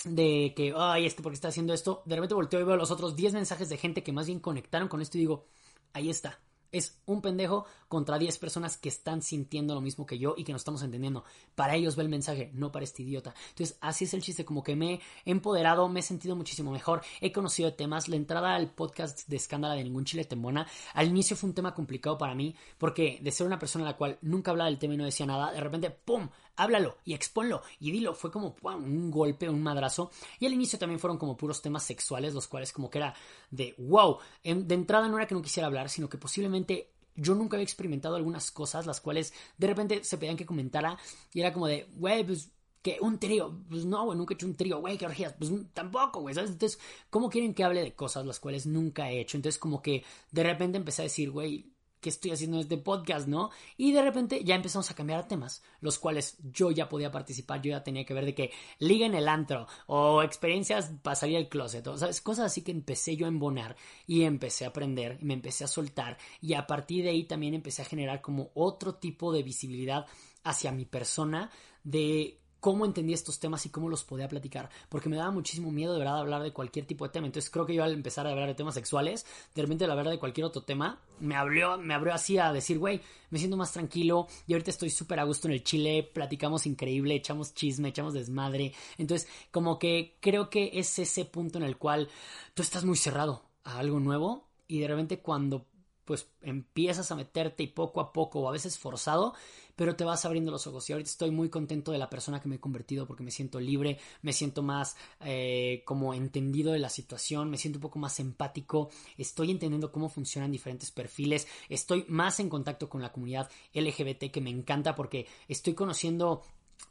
de 0.04 0.52
que, 0.56 0.74
ay, 0.76 1.06
este, 1.06 1.22
porque 1.22 1.34
está 1.34 1.48
haciendo 1.48 1.72
esto? 1.72 2.02
De 2.04 2.16
repente 2.16 2.34
volteo 2.34 2.60
y 2.60 2.64
veo 2.64 2.76
los 2.76 2.90
otros 2.90 3.14
10 3.14 3.34
mensajes 3.34 3.68
de 3.68 3.76
gente 3.76 4.02
que 4.02 4.12
más 4.12 4.26
bien 4.26 4.40
conectaron 4.40 4.88
con 4.88 5.00
esto 5.00 5.16
y 5.16 5.20
digo, 5.20 5.46
ahí 5.92 6.10
está 6.10 6.40
es 6.72 6.98
un 7.06 7.20
pendejo 7.20 7.66
contra 7.88 8.18
10 8.18 8.38
personas 8.38 8.76
que 8.78 8.88
están 8.88 9.22
sintiendo 9.22 9.74
lo 9.74 9.80
mismo 9.80 10.06
que 10.06 10.18
yo 10.18 10.34
y 10.36 10.44
que 10.44 10.52
nos 10.52 10.62
estamos 10.62 10.82
entendiendo. 10.82 11.24
Para 11.54 11.76
ellos 11.76 11.94
ve 11.94 12.02
el 12.02 12.08
mensaje, 12.08 12.50
no 12.54 12.72
para 12.72 12.84
este 12.84 13.02
idiota. 13.02 13.34
Entonces, 13.50 13.76
así 13.80 14.04
es 14.04 14.14
el 14.14 14.22
chiste, 14.22 14.44
como 14.44 14.62
que 14.62 14.74
me 14.74 14.94
he 14.94 15.30
empoderado, 15.30 15.88
me 15.88 16.00
he 16.00 16.02
sentido 16.02 16.34
muchísimo 16.34 16.72
mejor, 16.72 17.02
he 17.20 17.30
conocido 17.30 17.74
temas. 17.74 18.08
La 18.08 18.16
entrada 18.16 18.54
al 18.54 18.70
podcast 18.70 19.28
de 19.28 19.36
Escándala 19.36 19.74
de 19.74 19.84
Ningún 19.84 20.06
Chile 20.06 20.24
Tembona, 20.24 20.66
al 20.94 21.08
inicio 21.08 21.36
fue 21.36 21.50
un 21.50 21.54
tema 21.54 21.74
complicado 21.74 22.16
para 22.16 22.34
mí, 22.34 22.54
porque 22.78 23.18
de 23.22 23.30
ser 23.30 23.46
una 23.46 23.58
persona 23.58 23.84
a 23.84 23.88
la 23.90 23.96
cual 23.96 24.18
nunca 24.22 24.50
hablaba 24.50 24.70
del 24.70 24.78
tema 24.78 24.94
y 24.94 24.96
no 24.96 25.04
decía 25.04 25.26
nada, 25.26 25.52
de 25.52 25.60
repente, 25.60 25.90
¡pum! 25.90 26.28
Háblalo 26.56 26.98
y 27.04 27.14
exponlo 27.14 27.62
y 27.80 27.90
dilo. 27.90 28.14
Fue 28.14 28.30
como 28.30 28.56
un 28.62 29.10
golpe, 29.10 29.48
un 29.48 29.62
madrazo. 29.62 30.10
Y 30.38 30.46
al 30.46 30.52
inicio 30.52 30.78
también 30.78 31.00
fueron 31.00 31.18
como 31.18 31.36
puros 31.36 31.62
temas 31.62 31.82
sexuales, 31.84 32.34
los 32.34 32.46
cuales 32.46 32.72
como 32.72 32.90
que 32.90 32.98
era 32.98 33.14
de 33.50 33.74
wow. 33.78 34.18
de 34.44 34.74
entrada 34.74 35.08
no 35.08 35.16
era 35.16 35.26
que 35.26 35.34
no 35.34 35.42
quisiera 35.42 35.66
hablar, 35.66 35.88
sino 35.88 36.08
que 36.08 36.18
posiblemente 36.18 36.92
yo 37.14 37.34
nunca 37.34 37.56
había 37.56 37.64
experimentado 37.64 38.16
algunas 38.16 38.50
cosas, 38.50 38.86
las 38.86 39.00
cuales 39.00 39.32
de 39.58 39.66
repente 39.66 40.04
se 40.04 40.18
pedían 40.18 40.36
que 40.36 40.46
comentara 40.46 40.98
y 41.32 41.40
era 41.40 41.52
como 41.52 41.66
de, 41.66 41.86
güey, 41.96 42.24
pues 42.24 42.50
que 42.82 42.98
un 43.00 43.18
trío, 43.18 43.60
pues 43.68 43.84
no, 43.84 44.04
güey, 44.04 44.18
nunca 44.18 44.34
he 44.34 44.36
hecho 44.36 44.46
un 44.46 44.56
trío, 44.56 44.80
güey, 44.80 44.98
qué 44.98 45.06
orgías, 45.06 45.34
pues 45.38 45.52
tampoco, 45.72 46.20
güey, 46.20 46.34
¿sabes? 46.34 46.50
Entonces, 46.50 46.80
¿cómo 47.10 47.30
quieren 47.30 47.54
que 47.54 47.62
hable 47.62 47.80
de 47.80 47.94
cosas 47.94 48.26
las 48.26 48.40
cuales 48.40 48.66
nunca 48.66 49.10
he 49.10 49.20
hecho? 49.20 49.36
Entonces, 49.36 49.58
como 49.58 49.80
que 49.80 50.04
de 50.32 50.42
repente 50.42 50.78
empecé 50.78 51.02
a 51.02 51.04
decir, 51.04 51.30
güey, 51.30 51.71
que 52.02 52.10
estoy 52.10 52.32
haciendo 52.32 52.60
este 52.60 52.76
podcast, 52.76 53.28
¿no? 53.28 53.50
Y 53.78 53.92
de 53.92 54.02
repente 54.02 54.44
ya 54.44 54.56
empezamos 54.56 54.90
a 54.90 54.94
cambiar 54.94 55.26
temas, 55.26 55.62
los 55.80 55.98
cuales 55.98 56.36
yo 56.52 56.70
ya 56.70 56.88
podía 56.88 57.10
participar, 57.10 57.62
yo 57.62 57.70
ya 57.70 57.82
tenía 57.82 58.04
que 58.04 58.12
ver 58.12 58.26
de 58.26 58.34
que 58.34 58.50
liga 58.80 59.06
en 59.06 59.14
el 59.14 59.28
antro 59.28 59.66
o 59.86 60.22
experiencias 60.22 60.90
para 61.02 61.16
salir 61.16 61.36
del 61.36 61.48
closet, 61.48 61.86
o 61.86 61.96
¿sabes? 61.96 62.20
Cosas 62.20 62.46
así 62.46 62.62
que 62.62 62.72
empecé 62.72 63.16
yo 63.16 63.26
a 63.26 63.28
embonar 63.28 63.76
y 64.06 64.24
empecé 64.24 64.64
a 64.66 64.68
aprender, 64.68 65.16
y 65.22 65.24
me 65.24 65.34
empecé 65.34 65.64
a 65.64 65.68
soltar 65.68 66.18
y 66.40 66.54
a 66.54 66.66
partir 66.66 67.04
de 67.04 67.10
ahí 67.10 67.24
también 67.24 67.54
empecé 67.54 67.82
a 67.82 67.86
generar 67.86 68.20
como 68.20 68.50
otro 68.54 68.96
tipo 68.96 69.32
de 69.32 69.44
visibilidad 69.44 70.06
hacia 70.42 70.72
mi 70.72 70.84
persona 70.84 71.50
de 71.84 72.41
cómo 72.62 72.86
entendía 72.86 73.16
estos 73.16 73.40
temas 73.40 73.66
y 73.66 73.70
cómo 73.70 73.88
los 73.88 74.04
podía 74.04 74.28
platicar, 74.28 74.70
porque 74.88 75.08
me 75.08 75.16
daba 75.16 75.32
muchísimo 75.32 75.72
miedo 75.72 75.94
de 75.94 75.98
verdad 75.98 76.20
hablar 76.20 76.44
de 76.44 76.52
cualquier 76.52 76.86
tipo 76.86 77.04
de 77.04 77.10
tema. 77.10 77.26
Entonces 77.26 77.50
creo 77.50 77.66
que 77.66 77.74
yo 77.74 77.82
al 77.82 77.92
empezar 77.92 78.24
a 78.24 78.30
hablar 78.30 78.46
de 78.46 78.54
temas 78.54 78.74
sexuales, 78.74 79.26
de 79.52 79.62
repente 79.62 79.84
al 79.84 79.90
hablar 79.90 80.08
de 80.08 80.20
cualquier 80.20 80.46
otro 80.46 80.62
tema, 80.62 81.00
me 81.18 81.34
abrió, 81.34 81.76
me 81.76 81.92
abrió 81.92 82.14
así 82.14 82.38
a 82.38 82.52
decir, 82.52 82.78
güey, 82.78 83.00
me 83.30 83.40
siento 83.40 83.56
más 83.56 83.72
tranquilo 83.72 84.28
y 84.46 84.52
ahorita 84.52 84.70
estoy 84.70 84.90
súper 84.90 85.18
a 85.18 85.24
gusto 85.24 85.48
en 85.48 85.54
el 85.54 85.64
Chile, 85.64 86.08
platicamos 86.14 86.64
increíble, 86.66 87.16
echamos 87.16 87.52
chisme, 87.52 87.88
echamos 87.88 88.14
desmadre. 88.14 88.72
Entonces 88.96 89.28
como 89.50 89.80
que 89.80 90.16
creo 90.20 90.48
que 90.48 90.70
es 90.74 91.00
ese 91.00 91.24
punto 91.24 91.58
en 91.58 91.64
el 91.64 91.78
cual 91.78 92.08
tú 92.54 92.62
estás 92.62 92.84
muy 92.84 92.96
cerrado 92.96 93.42
a 93.64 93.80
algo 93.80 93.98
nuevo 93.98 94.46
y 94.68 94.78
de 94.78 94.86
repente 94.86 95.18
cuando 95.18 95.66
pues 96.04 96.28
empiezas 96.40 97.10
a 97.10 97.16
meterte 97.16 97.62
y 97.62 97.68
poco 97.68 98.00
a 98.00 98.12
poco 98.12 98.40
o 98.40 98.48
a 98.48 98.52
veces 98.52 98.78
forzado, 98.78 99.34
pero 99.76 99.96
te 99.96 100.04
vas 100.04 100.24
abriendo 100.24 100.50
los 100.50 100.66
ojos. 100.66 100.88
Y 100.88 100.92
ahorita 100.92 101.10
estoy 101.10 101.30
muy 101.30 101.48
contento 101.48 101.92
de 101.92 101.98
la 101.98 102.10
persona 102.10 102.40
que 102.40 102.48
me 102.48 102.56
he 102.56 102.60
convertido 102.60 103.06
porque 103.06 103.22
me 103.22 103.30
siento 103.30 103.60
libre, 103.60 103.98
me 104.22 104.32
siento 104.32 104.62
más 104.62 104.96
eh, 105.20 105.82
como 105.84 106.14
entendido 106.14 106.72
de 106.72 106.78
la 106.78 106.88
situación, 106.88 107.50
me 107.50 107.58
siento 107.58 107.78
un 107.78 107.82
poco 107.82 107.98
más 107.98 108.18
empático, 108.20 108.90
estoy 109.16 109.50
entendiendo 109.50 109.92
cómo 109.92 110.08
funcionan 110.08 110.52
diferentes 110.52 110.90
perfiles, 110.90 111.46
estoy 111.68 112.04
más 112.08 112.40
en 112.40 112.48
contacto 112.48 112.88
con 112.88 113.02
la 113.02 113.12
comunidad 113.12 113.50
LGBT 113.74 114.30
que 114.30 114.40
me 114.40 114.50
encanta 114.50 114.94
porque 114.94 115.26
estoy 115.48 115.74
conociendo 115.74 116.42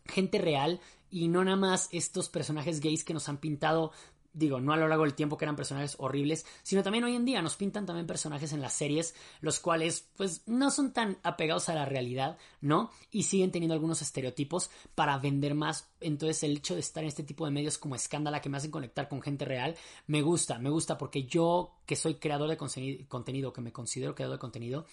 gente 0.06 0.39
real 0.39 0.80
y 1.10 1.28
no 1.28 1.43
nada 1.43 1.58
más 1.58 1.89
estos 1.91 2.30
personajes 2.30 2.80
gays 2.80 3.04
que 3.04 3.13
nos 3.13 3.28
han 3.30 3.38
pintado 3.38 3.91
digo, 4.34 4.60
no 4.60 4.74
a 4.74 4.78
lo 4.78 4.88
largo 4.88 5.04
del 5.04 5.13
tiempo 5.13 5.38
que 5.38 5.46
eran 5.46 5.56
personajes 5.56 5.96
horribles, 6.00 6.46
sino 6.63 6.84
también 6.84 7.04
hoy 7.04 7.15
en 7.15 7.26
día 7.26 7.41
nos 7.41 7.56
pintan 7.56 7.86
también 7.86 8.08
personajes 8.08 8.54
en 8.54 8.62
las 8.62 8.74
series, 8.74 9.15
los 9.41 9.60
cuales 9.60 10.08
pues 10.15 10.44
no 10.48 10.72
son 10.72 10.94
tan 10.94 11.17
apegados 11.24 11.70
a 11.70 11.76
la 11.76 11.86
realidad, 11.86 12.38
¿no? 12.62 12.91
Y 13.12 13.24
siguen 13.24 13.52
teniendo 13.52 13.74
algunos 13.74 14.02
estereotipos 14.02 14.70
para 14.96 15.17
vender 15.17 15.56
más. 15.56 15.89
Entonces 16.00 16.44
el 16.44 16.58
hecho 16.58 16.76
de 16.76 16.80
estar 16.80 17.04
en 17.04 17.10
este 17.10 17.24
tipo 17.24 17.46
de 17.46 17.52
medios 17.52 17.78
como 17.78 17.96
escándala 17.96 18.41
que 18.41 18.50
me 18.50 18.58
hacen 18.58 18.72
conectar 18.72 19.10
con 19.10 19.22
gente 19.22 19.46
real, 19.46 19.76
me 20.08 20.22
gusta, 20.22 20.60
me 20.60 20.70
gusta 20.70 20.98
porque 20.98 21.24
yo 21.24 21.76
que 21.86 21.96
soy 21.96 22.15
creador 22.15 22.50
de 22.50 22.58
contenido, 23.08 23.52
que 23.52 23.62
me 23.62 23.74
considero 23.74 24.15
creador 24.15 24.38
de 24.38 24.39
contenido, 24.39 24.86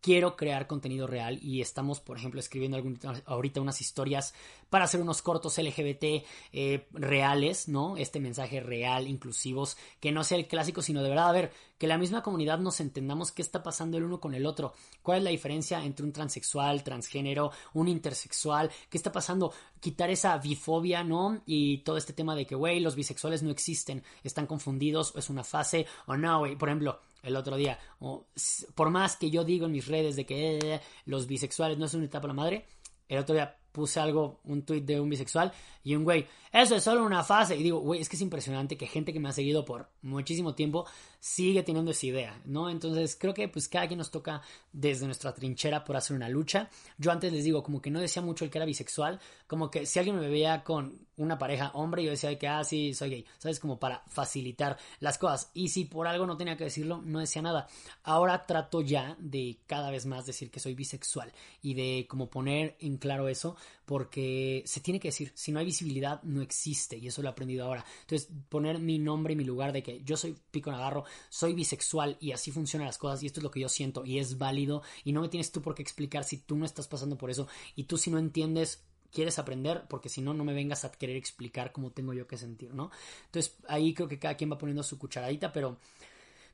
quiero 0.00 0.36
crear 0.36 0.66
contenido 0.66 1.06
real 1.06 1.38
y 1.42 1.60
estamos, 1.60 2.00
por 2.00 2.16
ejemplo, 2.16 2.40
escribiendo 2.40 2.76
algún, 2.76 2.98
ahorita 3.24 3.60
unas 3.60 3.80
historias 3.80 4.34
para 4.70 4.84
hacer 4.84 5.00
unos 5.00 5.22
cortos 5.22 5.58
LGBT 5.58 6.24
eh, 6.52 6.86
reales, 6.92 7.68
¿no? 7.68 7.96
Este 7.96 8.20
mensaje 8.20 8.60
real, 8.60 9.08
inclusivos, 9.08 9.76
que 10.00 10.12
no 10.12 10.24
sea 10.24 10.38
el 10.38 10.48
clásico, 10.48 10.82
sino 10.82 11.02
de 11.02 11.08
verdad, 11.08 11.28
a 11.28 11.32
ver, 11.32 11.52
que 11.78 11.86
la 11.86 11.98
misma 11.98 12.22
comunidad 12.22 12.58
nos 12.58 12.80
entendamos 12.80 13.32
qué 13.32 13.42
está 13.42 13.62
pasando 13.62 13.98
el 13.98 14.04
uno 14.04 14.20
con 14.20 14.34
el 14.34 14.46
otro, 14.46 14.74
cuál 15.02 15.18
es 15.18 15.24
la 15.24 15.30
diferencia 15.30 15.84
entre 15.84 16.04
un 16.04 16.12
transexual, 16.12 16.82
transgénero, 16.82 17.50
un 17.74 17.88
intersexual, 17.88 18.70
qué 18.90 18.96
está 18.96 19.12
pasando, 19.12 19.52
quitar 19.80 20.10
esa 20.10 20.36
bifobia, 20.38 21.04
¿no? 21.04 21.42
Y 21.46 21.78
todo 21.78 21.96
este 21.96 22.12
tema 22.12 22.34
de 22.34 22.46
que, 22.46 22.54
güey, 22.54 22.80
los 22.80 22.96
bisexuales 22.96 23.42
no 23.42 23.50
existen, 23.50 24.02
están 24.24 24.46
confundidos, 24.46 25.12
es 25.16 25.30
una 25.30 25.44
fase, 25.44 25.86
o 26.06 26.16
no, 26.16 26.40
güey, 26.40 26.56
por 26.56 26.68
ejemplo, 26.68 27.00
el 27.22 27.36
otro 27.36 27.56
día. 27.56 27.78
O, 27.98 28.26
por 28.74 28.90
más 28.90 29.16
que 29.16 29.30
yo 29.30 29.44
digo 29.44 29.66
en 29.66 29.72
mis 29.72 29.86
redes 29.86 30.16
de 30.16 30.26
que 30.26 30.58
eh, 30.58 30.80
los 31.04 31.26
bisexuales 31.26 31.78
no 31.78 31.88
son 31.88 32.00
una 32.00 32.06
etapa 32.06 32.28
la 32.28 32.34
madre, 32.34 32.66
el 33.08 33.18
otro 33.18 33.34
día 33.34 33.56
puse 33.72 34.00
algo, 34.00 34.40
un 34.44 34.62
tweet 34.62 34.80
de 34.80 34.98
un 34.98 35.10
bisexual 35.10 35.52
y 35.84 35.94
un 35.94 36.04
güey, 36.04 36.26
eso 36.50 36.76
es 36.76 36.82
solo 36.82 37.04
una 37.04 37.22
fase. 37.22 37.56
Y 37.56 37.62
digo, 37.62 37.78
güey, 37.80 38.00
es 38.00 38.08
que 38.08 38.16
es 38.16 38.22
impresionante 38.22 38.78
que 38.78 38.86
gente 38.86 39.12
que 39.12 39.20
me 39.20 39.28
ha 39.28 39.32
seguido 39.32 39.64
por 39.64 39.90
muchísimo 40.00 40.54
tiempo 40.54 40.86
sigue 41.26 41.64
teniendo 41.64 41.90
esa 41.90 42.06
idea, 42.06 42.40
¿no? 42.44 42.70
Entonces 42.70 43.16
creo 43.18 43.34
que 43.34 43.48
pues 43.48 43.66
cada 43.66 43.88
quien 43.88 43.98
nos 43.98 44.12
toca 44.12 44.42
desde 44.72 45.06
nuestra 45.06 45.34
trinchera 45.34 45.82
por 45.82 45.96
hacer 45.96 46.16
una 46.16 46.28
lucha. 46.28 46.70
Yo 46.98 47.10
antes 47.10 47.32
les 47.32 47.42
digo, 47.42 47.64
como 47.64 47.82
que 47.82 47.90
no 47.90 48.00
decía 48.00 48.22
mucho 48.22 48.44
el 48.44 48.50
que 48.50 48.58
era 48.58 48.64
bisexual, 48.64 49.18
como 49.48 49.68
que 49.68 49.86
si 49.86 49.98
alguien 49.98 50.20
me 50.20 50.28
veía 50.28 50.62
con 50.62 51.00
una 51.16 51.36
pareja 51.36 51.72
hombre, 51.74 52.04
yo 52.04 52.10
decía 52.10 52.38
que, 52.38 52.46
ah, 52.46 52.62
sí, 52.62 52.94
soy 52.94 53.10
gay, 53.10 53.26
¿sabes? 53.38 53.58
Como 53.58 53.80
para 53.80 54.04
facilitar 54.06 54.78
las 55.00 55.18
cosas. 55.18 55.50
Y 55.52 55.70
si 55.70 55.84
por 55.84 56.06
algo 56.06 56.26
no 56.26 56.36
tenía 56.36 56.56
que 56.56 56.64
decirlo, 56.64 57.02
no 57.04 57.18
decía 57.18 57.42
nada. 57.42 57.66
Ahora 58.04 58.46
trato 58.46 58.80
ya 58.80 59.16
de 59.18 59.58
cada 59.66 59.90
vez 59.90 60.06
más 60.06 60.26
decir 60.26 60.48
que 60.52 60.60
soy 60.60 60.74
bisexual 60.74 61.32
y 61.60 61.74
de 61.74 62.06
como 62.08 62.30
poner 62.30 62.76
en 62.78 62.98
claro 62.98 63.26
eso, 63.28 63.56
porque 63.86 64.62
se 64.66 64.80
tiene 64.80 65.00
que 65.00 65.08
decir, 65.08 65.32
si 65.34 65.52
no 65.52 65.60
hay 65.60 65.64
visibilidad, 65.64 66.22
no 66.24 66.42
existe, 66.42 66.98
y 66.98 67.06
eso 67.06 67.22
lo 67.22 67.28
he 67.28 67.30
aprendido 67.30 67.64
ahora. 67.64 67.84
Entonces, 68.02 68.28
poner 68.48 68.80
mi 68.80 68.98
nombre 68.98 69.32
y 69.32 69.36
mi 69.36 69.44
lugar 69.44 69.72
de 69.72 69.82
que 69.82 70.02
yo 70.02 70.16
soy 70.16 70.36
Pico 70.50 70.72
Navarro, 70.72 71.04
soy 71.30 71.54
bisexual 71.54 72.16
y 72.20 72.32
así 72.32 72.50
funcionan 72.50 72.86
las 72.86 72.98
cosas 72.98 73.22
y 73.22 73.26
esto 73.26 73.40
es 73.40 73.44
lo 73.44 73.50
que 73.50 73.60
yo 73.60 73.68
siento 73.68 74.04
y 74.04 74.18
es 74.18 74.38
válido 74.38 74.82
y 75.04 75.12
no 75.12 75.20
me 75.22 75.28
tienes 75.28 75.52
tú 75.52 75.62
por 75.62 75.74
qué 75.74 75.82
explicar 75.82 76.24
si 76.24 76.38
tú 76.38 76.56
no 76.56 76.66
estás 76.66 76.88
pasando 76.88 77.16
por 77.16 77.30
eso 77.30 77.46
y 77.76 77.84
tú 77.84 77.96
si 77.96 78.10
no 78.10 78.18
entiendes 78.18 78.84
quieres 79.12 79.38
aprender, 79.38 79.84
porque 79.88 80.08
si 80.08 80.20
no, 80.20 80.34
no 80.34 80.44
me 80.44 80.52
vengas 80.52 80.84
a 80.84 80.90
querer 80.90 81.16
explicar 81.16 81.72
cómo 81.72 81.92
tengo 81.92 82.12
yo 82.12 82.26
que 82.26 82.36
sentir, 82.36 82.74
¿no? 82.74 82.90
Entonces 83.26 83.56
ahí 83.68 83.94
creo 83.94 84.08
que 84.08 84.18
cada 84.18 84.36
quien 84.36 84.50
va 84.50 84.58
poniendo 84.58 84.82
su 84.82 84.98
cucharadita, 84.98 85.52
pero, 85.52 85.78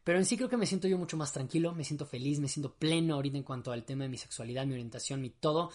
pero 0.05 0.19
en 0.19 0.25
sí 0.25 0.37
creo 0.37 0.49
que 0.49 0.57
me 0.57 0.67
siento 0.67 0.87
yo 0.87 0.99
mucho 0.99 1.17
más 1.17 1.33
tranquilo, 1.33 1.75
me 1.75 1.83
siento 1.83 2.07
feliz, 2.07 2.41
me 2.41 2.49
siento 2.49 2.75
pleno 2.75 3.15
ahorita 3.15 3.39
en 3.39 3.43
cuanto 3.43 3.73
al 3.73 3.85
tema 3.85 4.05
de 4.05 4.11
mi 4.11 4.19
sexualidad, 4.19 4.67
mi 4.67 4.75
orientación, 4.75 5.21
mi 5.21 5.31
todo. 5.31 5.73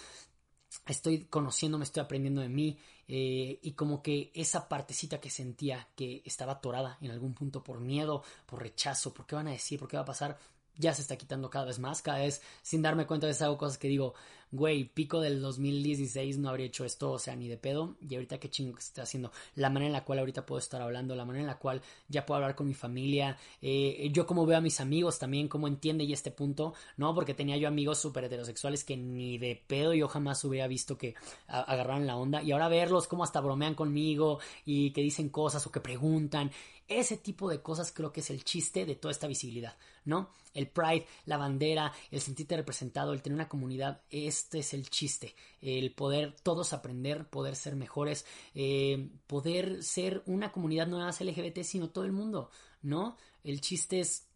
Estoy 0.85 1.25
conociendo, 1.25 1.77
me 1.77 1.83
estoy 1.83 2.01
aprendiendo 2.03 2.41
de 2.41 2.49
mí 2.49 2.77
eh, 3.07 3.59
y 3.61 3.71
como 3.71 4.01
que 4.01 4.31
esa 4.33 4.67
partecita 4.67 5.19
que 5.19 5.29
sentía 5.29 5.87
que 5.95 6.21
estaba 6.25 6.53
atorada 6.53 6.97
en 7.01 7.11
algún 7.11 7.33
punto 7.33 7.63
por 7.63 7.79
miedo, 7.79 8.23
por 8.45 8.61
rechazo, 8.61 9.13
por 9.13 9.25
qué 9.25 9.35
van 9.35 9.47
a 9.47 9.51
decir, 9.51 9.79
por 9.79 9.87
qué 9.87 9.97
va 9.97 10.03
a 10.03 10.05
pasar, 10.05 10.37
ya 10.75 10.93
se 10.93 11.01
está 11.01 11.17
quitando 11.17 11.49
cada 11.49 11.65
vez 11.65 11.79
más, 11.79 12.01
cada 12.01 12.19
vez 12.19 12.41
sin 12.61 12.81
darme 12.81 13.07
cuenta 13.07 13.27
de 13.27 13.43
hago 13.43 13.57
cosas 13.57 13.77
que 13.77 13.87
digo, 13.87 14.13
güey, 14.51 14.85
pico 14.85 15.19
del 15.21 15.41
2016 15.41 16.37
no 16.37 16.49
habría 16.49 16.67
hecho 16.67 16.85
esto, 16.85 17.11
o 17.11 17.19
sea, 17.19 17.35
ni 17.35 17.47
de 17.47 17.57
pedo, 17.57 17.95
y 18.07 18.15
ahorita 18.15 18.39
qué 18.39 18.49
chingo 18.49 18.75
que 18.75 18.81
se 18.81 18.87
está 18.87 19.01
haciendo, 19.03 19.31
la 19.55 19.69
manera 19.69 19.87
en 19.87 19.93
la 19.93 20.05
cual 20.05 20.19
ahorita 20.19 20.45
puedo 20.45 20.59
estar 20.59 20.81
hablando, 20.81 21.15
la 21.15 21.25
manera 21.25 21.41
en 21.41 21.47
la 21.47 21.59
cual 21.59 21.81
ya 22.07 22.25
puedo 22.25 22.37
hablar 22.37 22.55
con 22.55 22.67
mi 22.67 22.73
familia, 22.73 23.37
eh, 23.61 24.09
yo 24.11 24.25
como 24.25 24.45
veo 24.45 24.57
a 24.57 24.61
mis 24.61 24.79
amigos 24.79 25.19
también, 25.19 25.47
cómo 25.47 25.67
entiende 25.67 26.03
y 26.03 26.13
este 26.13 26.31
punto, 26.31 26.73
¿no? 26.95 27.13
Porque 27.13 27.33
tenía 27.33 27.57
yo 27.57 27.67
amigos 27.67 27.99
súper 27.99 28.25
heterosexuales 28.25 28.83
que 28.83 28.97
ni 28.97 29.37
de 29.37 29.61
pedo 29.67 29.93
yo 29.93 30.07
jamás 30.07 30.43
hubiera 30.43 30.67
visto 30.67 30.97
que 30.97 31.15
agarraran 31.47 32.07
la 32.07 32.17
onda, 32.17 32.41
y 32.41 32.51
ahora 32.51 32.69
verlos 32.69 33.07
como 33.07 33.23
hasta 33.23 33.41
bromean 33.41 33.75
conmigo 33.75 34.39
y 34.65 34.91
que 34.91 35.01
dicen 35.01 35.29
cosas 35.29 35.65
o 35.67 35.71
que 35.71 35.81
preguntan, 35.81 36.51
ese 36.87 37.17
tipo 37.17 37.49
de 37.49 37.61
cosas 37.61 37.91
creo 37.91 38.11
que 38.13 38.21
es 38.21 38.29
el 38.29 38.43
chiste 38.43 38.85
de 38.85 38.95
toda 38.95 39.11
esta 39.11 39.27
visibilidad, 39.27 39.75
¿no? 40.05 40.29
El 40.53 40.67
pride, 40.67 41.05
la 41.25 41.37
bandera, 41.37 41.91
el 42.11 42.21
sentirte 42.21 42.55
representado, 42.55 43.13
el 43.13 43.21
tener 43.21 43.35
una 43.35 43.49
comunidad, 43.49 44.01
este 44.37 44.59
es 44.59 44.73
el 44.73 44.89
chiste, 44.89 45.35
el 45.61 45.93
poder 45.93 46.35
todos 46.43 46.73
aprender, 46.73 47.29
poder 47.29 47.55
ser 47.55 47.75
mejores, 47.75 48.25
eh, 48.55 49.09
poder 49.27 49.83
ser 49.83 50.23
una 50.25 50.51
comunidad 50.51 50.87
no 50.87 50.97
nada 50.97 51.09
más 51.09 51.21
LGBT, 51.21 51.63
sino 51.63 51.89
todo 51.89 52.05
el 52.05 52.11
mundo, 52.11 52.49
¿no? 52.81 53.17
El 53.43 53.61
chiste 53.61 53.99
es 53.99 54.27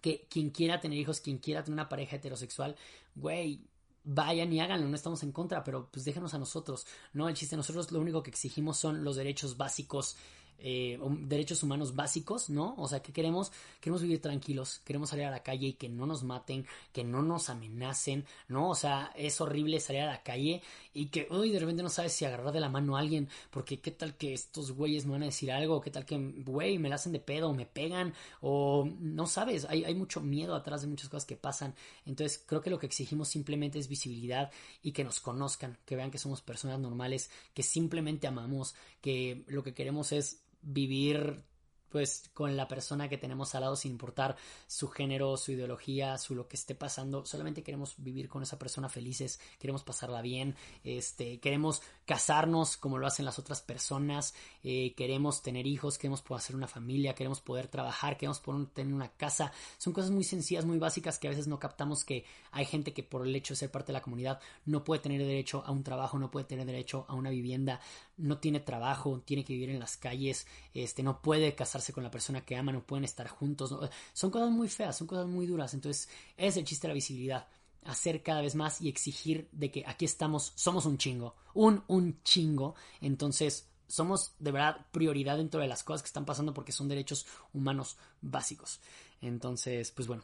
que 0.00 0.26
quien 0.30 0.50
quiera 0.50 0.80
tener 0.80 0.98
hijos, 0.98 1.20
quien 1.20 1.38
quiera 1.38 1.62
tener 1.62 1.74
una 1.74 1.88
pareja 1.88 2.16
heterosexual, 2.16 2.76
güey, 3.14 3.64
vayan 4.04 4.52
y 4.52 4.60
háganlo, 4.60 4.88
no 4.88 4.94
estamos 4.94 5.22
en 5.22 5.32
contra, 5.32 5.64
pero 5.64 5.90
pues 5.90 6.04
déjanos 6.04 6.32
a 6.34 6.38
nosotros, 6.38 6.86
¿no? 7.12 7.28
El 7.28 7.34
chiste, 7.34 7.56
nosotros 7.56 7.92
lo 7.92 8.00
único 8.00 8.22
que 8.22 8.30
exigimos 8.30 8.78
son 8.78 9.04
los 9.04 9.16
derechos 9.16 9.56
básicos 9.56 10.16
eh, 10.60 10.98
derechos 11.20 11.62
humanos 11.62 11.94
básicos, 11.94 12.50
¿no? 12.50 12.74
O 12.78 12.88
sea, 12.88 13.00
que 13.00 13.12
queremos? 13.12 13.52
Queremos 13.80 14.02
vivir 14.02 14.20
tranquilos, 14.20 14.80
queremos 14.84 15.10
salir 15.10 15.26
a 15.26 15.30
la 15.30 15.42
calle 15.42 15.68
y 15.68 15.72
que 15.74 15.88
no 15.88 16.06
nos 16.06 16.24
maten, 16.24 16.66
que 16.92 17.04
no 17.04 17.22
nos 17.22 17.48
amenacen, 17.48 18.24
¿no? 18.48 18.70
O 18.70 18.74
sea, 18.74 19.12
es 19.16 19.40
horrible 19.40 19.80
salir 19.80 20.02
a 20.02 20.06
la 20.06 20.22
calle 20.22 20.62
y 20.92 21.06
que, 21.06 21.28
uy, 21.30 21.50
de 21.50 21.60
repente 21.60 21.82
no 21.82 21.88
sabes 21.88 22.12
si 22.12 22.24
agarrar 22.24 22.52
de 22.52 22.60
la 22.60 22.68
mano 22.68 22.96
a 22.96 23.00
alguien, 23.00 23.28
porque 23.50 23.80
qué 23.80 23.92
tal 23.92 24.16
que 24.16 24.32
estos 24.32 24.72
güeyes 24.72 25.06
me 25.06 25.12
van 25.12 25.22
a 25.22 25.26
decir 25.26 25.52
algo, 25.52 25.80
qué 25.80 25.90
tal 25.90 26.04
que, 26.04 26.18
güey, 26.18 26.78
me 26.78 26.88
la 26.88 26.96
hacen 26.96 27.12
de 27.12 27.20
pedo, 27.20 27.52
me 27.54 27.66
pegan, 27.66 28.14
o 28.40 28.88
no 28.98 29.26
sabes, 29.26 29.64
hay, 29.66 29.84
hay 29.84 29.94
mucho 29.94 30.20
miedo 30.20 30.54
atrás 30.54 30.82
de 30.82 30.88
muchas 30.88 31.08
cosas 31.08 31.24
que 31.24 31.36
pasan. 31.36 31.74
Entonces, 32.04 32.42
creo 32.44 32.60
que 32.60 32.70
lo 32.70 32.78
que 32.78 32.86
exigimos 32.86 33.28
simplemente 33.28 33.78
es 33.78 33.88
visibilidad 33.88 34.50
y 34.82 34.92
que 34.92 35.04
nos 35.04 35.20
conozcan, 35.20 35.78
que 35.84 35.94
vean 35.96 36.10
que 36.10 36.18
somos 36.18 36.42
personas 36.42 36.80
normales, 36.80 37.30
que 37.54 37.62
simplemente 37.62 38.26
amamos, 38.26 38.74
que 39.00 39.44
lo 39.46 39.62
que 39.62 39.74
queremos 39.74 40.12
es 40.12 40.42
vivir 40.68 41.42
pues 41.88 42.30
con 42.34 42.56
la 42.56 42.68
persona 42.68 43.08
que 43.08 43.18
tenemos 43.18 43.54
al 43.54 43.62
lado 43.62 43.76
sin 43.76 43.92
importar 43.92 44.36
su 44.66 44.88
género, 44.88 45.36
su 45.36 45.52
ideología, 45.52 46.18
su 46.18 46.34
lo 46.34 46.48
que 46.48 46.56
esté 46.56 46.74
pasando, 46.74 47.24
solamente 47.24 47.62
queremos 47.62 47.94
vivir 47.98 48.28
con 48.28 48.42
esa 48.42 48.58
persona 48.58 48.88
felices, 48.88 49.40
queremos 49.58 49.82
pasarla 49.82 50.22
bien, 50.22 50.56
este, 50.84 51.40
queremos 51.40 51.82
casarnos 52.04 52.76
como 52.76 52.98
lo 52.98 53.06
hacen 53.06 53.24
las 53.24 53.38
otras 53.38 53.60
personas, 53.60 54.34
eh, 54.62 54.94
queremos 54.94 55.42
tener 55.42 55.66
hijos, 55.66 55.98
queremos 55.98 56.22
poder 56.22 56.42
hacer 56.42 56.56
una 56.56 56.68
familia, 56.68 57.14
queremos 57.14 57.40
poder 57.40 57.68
trabajar, 57.68 58.16
queremos 58.16 58.40
poder 58.40 58.66
tener 58.68 58.94
una 58.94 59.12
casa, 59.12 59.52
son 59.78 59.92
cosas 59.92 60.10
muy 60.10 60.24
sencillas, 60.24 60.64
muy 60.64 60.78
básicas 60.78 61.18
que 61.18 61.28
a 61.28 61.30
veces 61.30 61.48
no 61.48 61.58
captamos 61.58 62.04
que 62.04 62.24
hay 62.50 62.64
gente 62.64 62.92
que 62.92 63.02
por 63.02 63.26
el 63.26 63.34
hecho 63.34 63.54
de 63.54 63.58
ser 63.58 63.70
parte 63.70 63.88
de 63.88 63.94
la 63.94 64.02
comunidad 64.02 64.40
no 64.64 64.84
puede 64.84 65.00
tener 65.00 65.20
derecho 65.20 65.62
a 65.66 65.70
un 65.70 65.82
trabajo, 65.82 66.18
no 66.18 66.30
puede 66.30 66.46
tener 66.46 66.66
derecho 66.66 67.06
a 67.08 67.14
una 67.14 67.30
vivienda, 67.30 67.80
no 68.16 68.38
tiene 68.38 68.60
trabajo, 68.60 69.22
tiene 69.24 69.44
que 69.44 69.52
vivir 69.52 69.70
en 69.70 69.80
las 69.80 69.96
calles, 69.96 70.46
este, 70.74 71.02
no 71.02 71.22
puede 71.22 71.54
casarse 71.54 71.77
con 71.92 72.04
la 72.04 72.10
persona 72.10 72.44
que 72.44 72.56
ama, 72.56 72.72
no 72.72 72.82
pueden 72.82 73.04
estar 73.04 73.28
juntos. 73.28 73.74
Son 74.12 74.30
cosas 74.30 74.50
muy 74.50 74.68
feas, 74.68 74.96
son 74.96 75.06
cosas 75.06 75.26
muy 75.26 75.46
duras. 75.46 75.74
Entonces, 75.74 76.08
es 76.36 76.56
el 76.56 76.64
chiste 76.64 76.86
de 76.86 76.92
la 76.92 76.94
visibilidad. 76.94 77.46
Hacer 77.84 78.22
cada 78.22 78.42
vez 78.42 78.54
más 78.54 78.80
y 78.80 78.88
exigir 78.88 79.48
de 79.52 79.70
que 79.70 79.84
aquí 79.86 80.04
estamos, 80.04 80.52
somos 80.54 80.86
un 80.86 80.98
chingo. 80.98 81.34
Un, 81.54 81.82
un 81.86 82.22
chingo. 82.22 82.74
Entonces, 83.00 83.68
somos 83.88 84.32
de 84.38 84.52
verdad 84.52 84.86
prioridad 84.92 85.38
dentro 85.38 85.60
de 85.60 85.68
las 85.68 85.82
cosas 85.82 86.02
que 86.02 86.08
están 86.08 86.26
pasando 86.26 86.54
porque 86.54 86.72
son 86.72 86.88
derechos 86.88 87.26
humanos 87.52 87.96
básicos. 88.20 88.80
Entonces, 89.20 89.90
pues 89.90 90.06
bueno, 90.06 90.22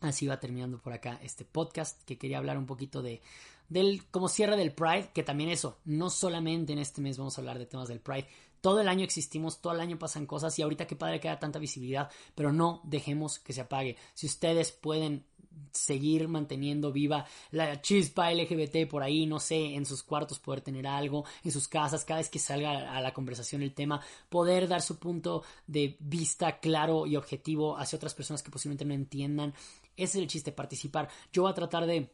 así 0.00 0.26
va 0.26 0.40
terminando 0.40 0.78
por 0.78 0.92
acá 0.92 1.18
este 1.22 1.44
podcast 1.44 2.02
que 2.04 2.16
quería 2.16 2.38
hablar 2.38 2.56
un 2.56 2.66
poquito 2.66 3.02
de 3.02 3.20
del 3.68 4.04
como 4.10 4.28
cierre 4.28 4.56
del 4.56 4.72
Pride, 4.72 5.10
que 5.14 5.22
también 5.22 5.48
eso, 5.48 5.78
no 5.84 6.10
solamente 6.10 6.72
en 6.72 6.78
este 6.78 7.00
mes 7.00 7.16
vamos 7.16 7.36
a 7.36 7.40
hablar 7.40 7.58
de 7.58 7.66
temas 7.66 7.88
del 7.88 8.00
Pride, 8.00 8.28
todo 8.62 8.80
el 8.80 8.88
año 8.88 9.04
existimos, 9.04 9.60
todo 9.60 9.74
el 9.74 9.80
año 9.80 9.98
pasan 9.98 10.24
cosas 10.24 10.58
y 10.58 10.62
ahorita 10.62 10.86
qué 10.86 10.96
padre 10.96 11.20
que 11.20 11.28
haya 11.28 11.38
tanta 11.38 11.58
visibilidad, 11.58 12.10
pero 12.34 12.52
no 12.52 12.80
dejemos 12.84 13.38
que 13.38 13.52
se 13.52 13.60
apague. 13.60 13.96
Si 14.14 14.26
ustedes 14.26 14.72
pueden 14.72 15.26
seguir 15.70 16.28
manteniendo 16.28 16.92
viva 16.92 17.26
la 17.50 17.80
chispa 17.80 18.32
LGBT 18.32 18.88
por 18.88 19.02
ahí, 19.02 19.26
no 19.26 19.40
sé, 19.40 19.74
en 19.74 19.84
sus 19.84 20.02
cuartos 20.02 20.38
poder 20.38 20.60
tener 20.60 20.86
algo, 20.86 21.24
en 21.44 21.52
sus 21.52 21.68
casas, 21.68 22.04
cada 22.04 22.20
vez 22.20 22.30
que 22.30 22.38
salga 22.38 22.96
a 22.96 23.00
la 23.00 23.12
conversación 23.12 23.62
el 23.62 23.74
tema, 23.74 24.00
poder 24.28 24.68
dar 24.68 24.80
su 24.80 24.98
punto 24.98 25.42
de 25.66 25.96
vista 26.00 26.58
claro 26.60 27.06
y 27.06 27.16
objetivo 27.16 27.76
hacia 27.76 27.96
otras 27.96 28.14
personas 28.14 28.42
que 28.42 28.50
posiblemente 28.50 28.84
no 28.84 28.94
entiendan. 28.94 29.54
Ese 29.96 30.18
es 30.18 30.22
el 30.22 30.28
chiste, 30.28 30.52
participar. 30.52 31.08
Yo 31.32 31.42
voy 31.42 31.50
a 31.50 31.54
tratar 31.54 31.86
de 31.86 32.10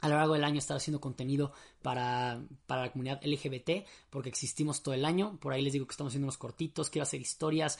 a 0.00 0.08
lo 0.08 0.16
largo 0.16 0.34
del 0.34 0.44
año 0.44 0.58
estar 0.58 0.76
haciendo 0.76 1.00
contenido 1.00 1.52
para, 1.82 2.40
para, 2.66 2.82
la 2.82 2.92
comunidad 2.92 3.20
LGBT, 3.24 3.86
porque 4.10 4.28
existimos 4.28 4.82
todo 4.82 4.94
el 4.94 5.04
año. 5.04 5.38
Por 5.40 5.52
ahí 5.52 5.62
les 5.62 5.72
digo 5.72 5.86
que 5.86 5.92
estamos 5.92 6.10
haciendo 6.10 6.26
unos 6.26 6.38
cortitos, 6.38 6.90
quiero 6.90 7.02
hacer 7.02 7.20
historias, 7.20 7.78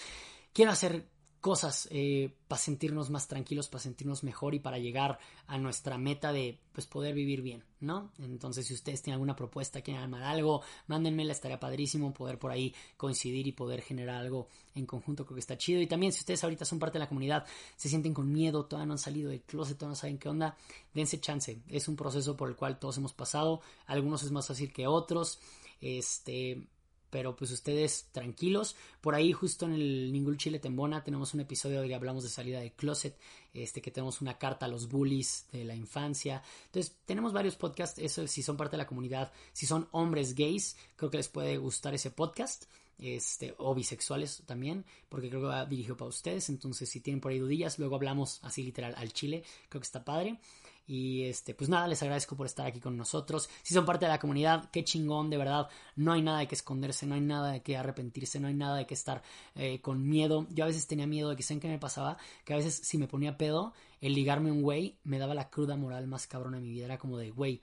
quiero 0.52 0.72
hacer 0.72 1.08
cosas 1.40 1.88
eh, 1.90 2.34
para 2.48 2.60
sentirnos 2.60 3.10
más 3.10 3.28
tranquilos, 3.28 3.68
para 3.68 3.82
sentirnos 3.82 4.24
mejor 4.24 4.54
y 4.54 4.60
para 4.60 4.78
llegar 4.78 5.18
a 5.46 5.58
nuestra 5.58 5.96
meta 5.96 6.32
de 6.32 6.58
pues 6.72 6.86
poder 6.86 7.14
vivir 7.14 7.42
bien, 7.42 7.64
¿no? 7.80 8.12
Entonces 8.18 8.66
si 8.66 8.74
ustedes 8.74 9.02
tienen 9.02 9.14
alguna 9.14 9.36
propuesta, 9.36 9.80
quieren 9.80 10.02
armar 10.02 10.22
algo, 10.22 10.62
mándenmela, 10.86 11.32
estaría 11.32 11.60
padrísimo 11.60 12.12
poder 12.12 12.38
por 12.38 12.50
ahí 12.50 12.74
coincidir 12.96 13.46
y 13.46 13.52
poder 13.52 13.82
generar 13.82 14.16
algo 14.16 14.48
en 14.74 14.86
conjunto, 14.86 15.24
creo 15.24 15.36
que 15.36 15.40
está 15.40 15.56
chido. 15.56 15.80
Y 15.80 15.86
también 15.86 16.12
si 16.12 16.20
ustedes 16.20 16.42
ahorita 16.42 16.64
son 16.64 16.78
parte 16.78 16.98
de 16.98 17.04
la 17.04 17.08
comunidad, 17.08 17.46
se 17.76 17.88
sienten 17.88 18.14
con 18.14 18.32
miedo, 18.32 18.66
todavía 18.66 18.86
no 18.86 18.94
han 18.94 18.98
salido 18.98 19.30
del 19.30 19.42
closet, 19.42 19.76
todavía 19.76 19.92
no 19.92 19.96
saben 19.96 20.18
qué 20.18 20.28
onda, 20.28 20.56
dense 20.94 21.20
chance, 21.20 21.60
es 21.68 21.88
un 21.88 21.96
proceso 21.96 22.36
por 22.36 22.48
el 22.48 22.56
cual 22.56 22.78
todos 22.78 22.98
hemos 22.98 23.12
pasado, 23.12 23.60
algunos 23.86 24.22
es 24.22 24.32
más 24.32 24.46
fácil 24.46 24.72
que 24.72 24.86
otros, 24.86 25.38
este 25.80 26.66
pero 27.10 27.36
pues 27.36 27.50
ustedes 27.50 28.08
tranquilos. 28.12 28.76
Por 29.00 29.14
ahí 29.14 29.32
justo 29.32 29.66
en 29.66 29.72
el 29.74 30.12
Ningún 30.12 30.36
Chile 30.36 30.58
Tembona 30.58 31.02
tenemos 31.02 31.34
un 31.34 31.40
episodio 31.40 31.78
donde 31.78 31.94
hablamos 31.94 32.24
de 32.24 32.30
salida 32.30 32.60
de 32.60 32.72
closet, 32.72 33.16
este 33.54 33.80
que 33.80 33.90
tenemos 33.90 34.20
una 34.20 34.38
carta 34.38 34.66
a 34.66 34.68
los 34.68 34.88
bullies 34.88 35.46
de 35.52 35.64
la 35.64 35.74
infancia. 35.74 36.42
Entonces 36.66 36.96
tenemos 37.04 37.32
varios 37.32 37.56
podcasts, 37.56 37.98
eso 37.98 38.26
si 38.26 38.42
son 38.42 38.56
parte 38.56 38.76
de 38.76 38.82
la 38.82 38.86
comunidad, 38.86 39.32
si 39.52 39.66
son 39.66 39.88
hombres 39.92 40.34
gays, 40.34 40.76
creo 40.96 41.10
que 41.10 41.16
les 41.18 41.28
puede 41.28 41.56
gustar 41.58 41.94
ese 41.94 42.10
podcast. 42.10 42.64
Este, 43.00 43.54
o 43.58 43.76
bisexuales 43.76 44.42
también, 44.44 44.84
porque 45.08 45.28
creo 45.28 45.42
que 45.42 45.46
va 45.46 45.64
dirigido 45.64 45.96
para 45.96 46.08
ustedes. 46.08 46.48
Entonces, 46.48 46.88
si 46.88 47.00
tienen 47.00 47.20
por 47.20 47.30
ahí 47.30 47.38
dudillas, 47.38 47.78
luego 47.78 47.94
hablamos 47.94 48.40
así 48.42 48.64
literal 48.64 48.92
al 48.96 49.12
chile. 49.12 49.44
Creo 49.68 49.80
que 49.80 49.86
está 49.86 50.04
padre. 50.04 50.40
Y 50.88 51.24
este, 51.24 51.54
pues 51.54 51.68
nada, 51.68 51.86
les 51.86 52.02
agradezco 52.02 52.34
por 52.34 52.46
estar 52.46 52.66
aquí 52.66 52.80
con 52.80 52.96
nosotros. 52.96 53.50
Si 53.62 53.74
son 53.74 53.84
parte 53.84 54.06
de 54.06 54.10
la 54.10 54.18
comunidad, 54.18 54.70
qué 54.70 54.84
chingón, 54.84 55.28
de 55.28 55.36
verdad. 55.36 55.68
No 55.96 56.14
hay 56.14 56.22
nada 56.22 56.38
de 56.38 56.48
que 56.48 56.54
esconderse, 56.54 57.06
no 57.06 57.14
hay 57.14 57.20
nada 57.20 57.52
de 57.52 57.62
que 57.62 57.76
arrepentirse, 57.76 58.40
no 58.40 58.48
hay 58.48 58.54
nada 58.54 58.78
de 58.78 58.86
que 58.86 58.94
estar 58.94 59.22
eh, 59.54 59.82
con 59.82 60.08
miedo. 60.08 60.46
Yo 60.50 60.64
a 60.64 60.66
veces 60.66 60.86
tenía 60.86 61.06
miedo 61.06 61.28
de 61.28 61.36
que, 61.36 61.42
¿saben 61.42 61.60
qué 61.60 61.68
me 61.68 61.78
pasaba? 61.78 62.16
Que 62.46 62.54
a 62.54 62.56
veces 62.56 62.80
si 62.82 62.96
me 62.96 63.06
ponía 63.06 63.36
pedo, 63.36 63.74
el 64.00 64.14
ligarme 64.14 64.50
un 64.50 64.62
güey 64.62 64.98
me 65.04 65.18
daba 65.18 65.34
la 65.34 65.50
cruda 65.50 65.76
moral 65.76 66.06
más 66.06 66.26
cabrona 66.26 66.56
de 66.56 66.62
mi 66.62 66.70
vida. 66.70 66.86
Era 66.86 66.96
como 66.96 67.18
de, 67.18 67.32
güey, 67.32 67.60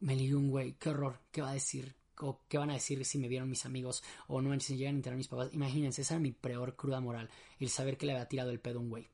me 0.00 0.16
ligué 0.16 0.34
un 0.34 0.48
güey, 0.48 0.72
qué 0.78 0.88
horror, 0.88 1.20
¿qué 1.30 1.42
va 1.42 1.50
a 1.50 1.54
decir? 1.54 1.94
o 2.20 2.40
qué 2.48 2.56
van 2.56 2.70
a 2.70 2.72
decir 2.72 3.04
si 3.04 3.18
me 3.18 3.28
vieron 3.28 3.50
mis 3.50 3.66
amigos 3.66 4.02
o 4.26 4.40
no 4.40 4.58
si 4.58 4.78
llegan 4.78 4.94
a 4.94 4.98
enterar 4.98 5.18
mis 5.18 5.28
papás. 5.28 5.50
Imagínense, 5.52 6.00
esa 6.00 6.14
era 6.14 6.22
mi 6.22 6.32
peor 6.32 6.74
cruda 6.74 6.98
moral, 7.00 7.28
el 7.60 7.68
saber 7.68 7.98
que 7.98 8.06
le 8.06 8.12
había 8.12 8.26
tirado 8.26 8.50
el 8.50 8.60
pedo 8.60 8.78
a 8.78 8.82
un 8.82 8.88
güey. 8.88 9.08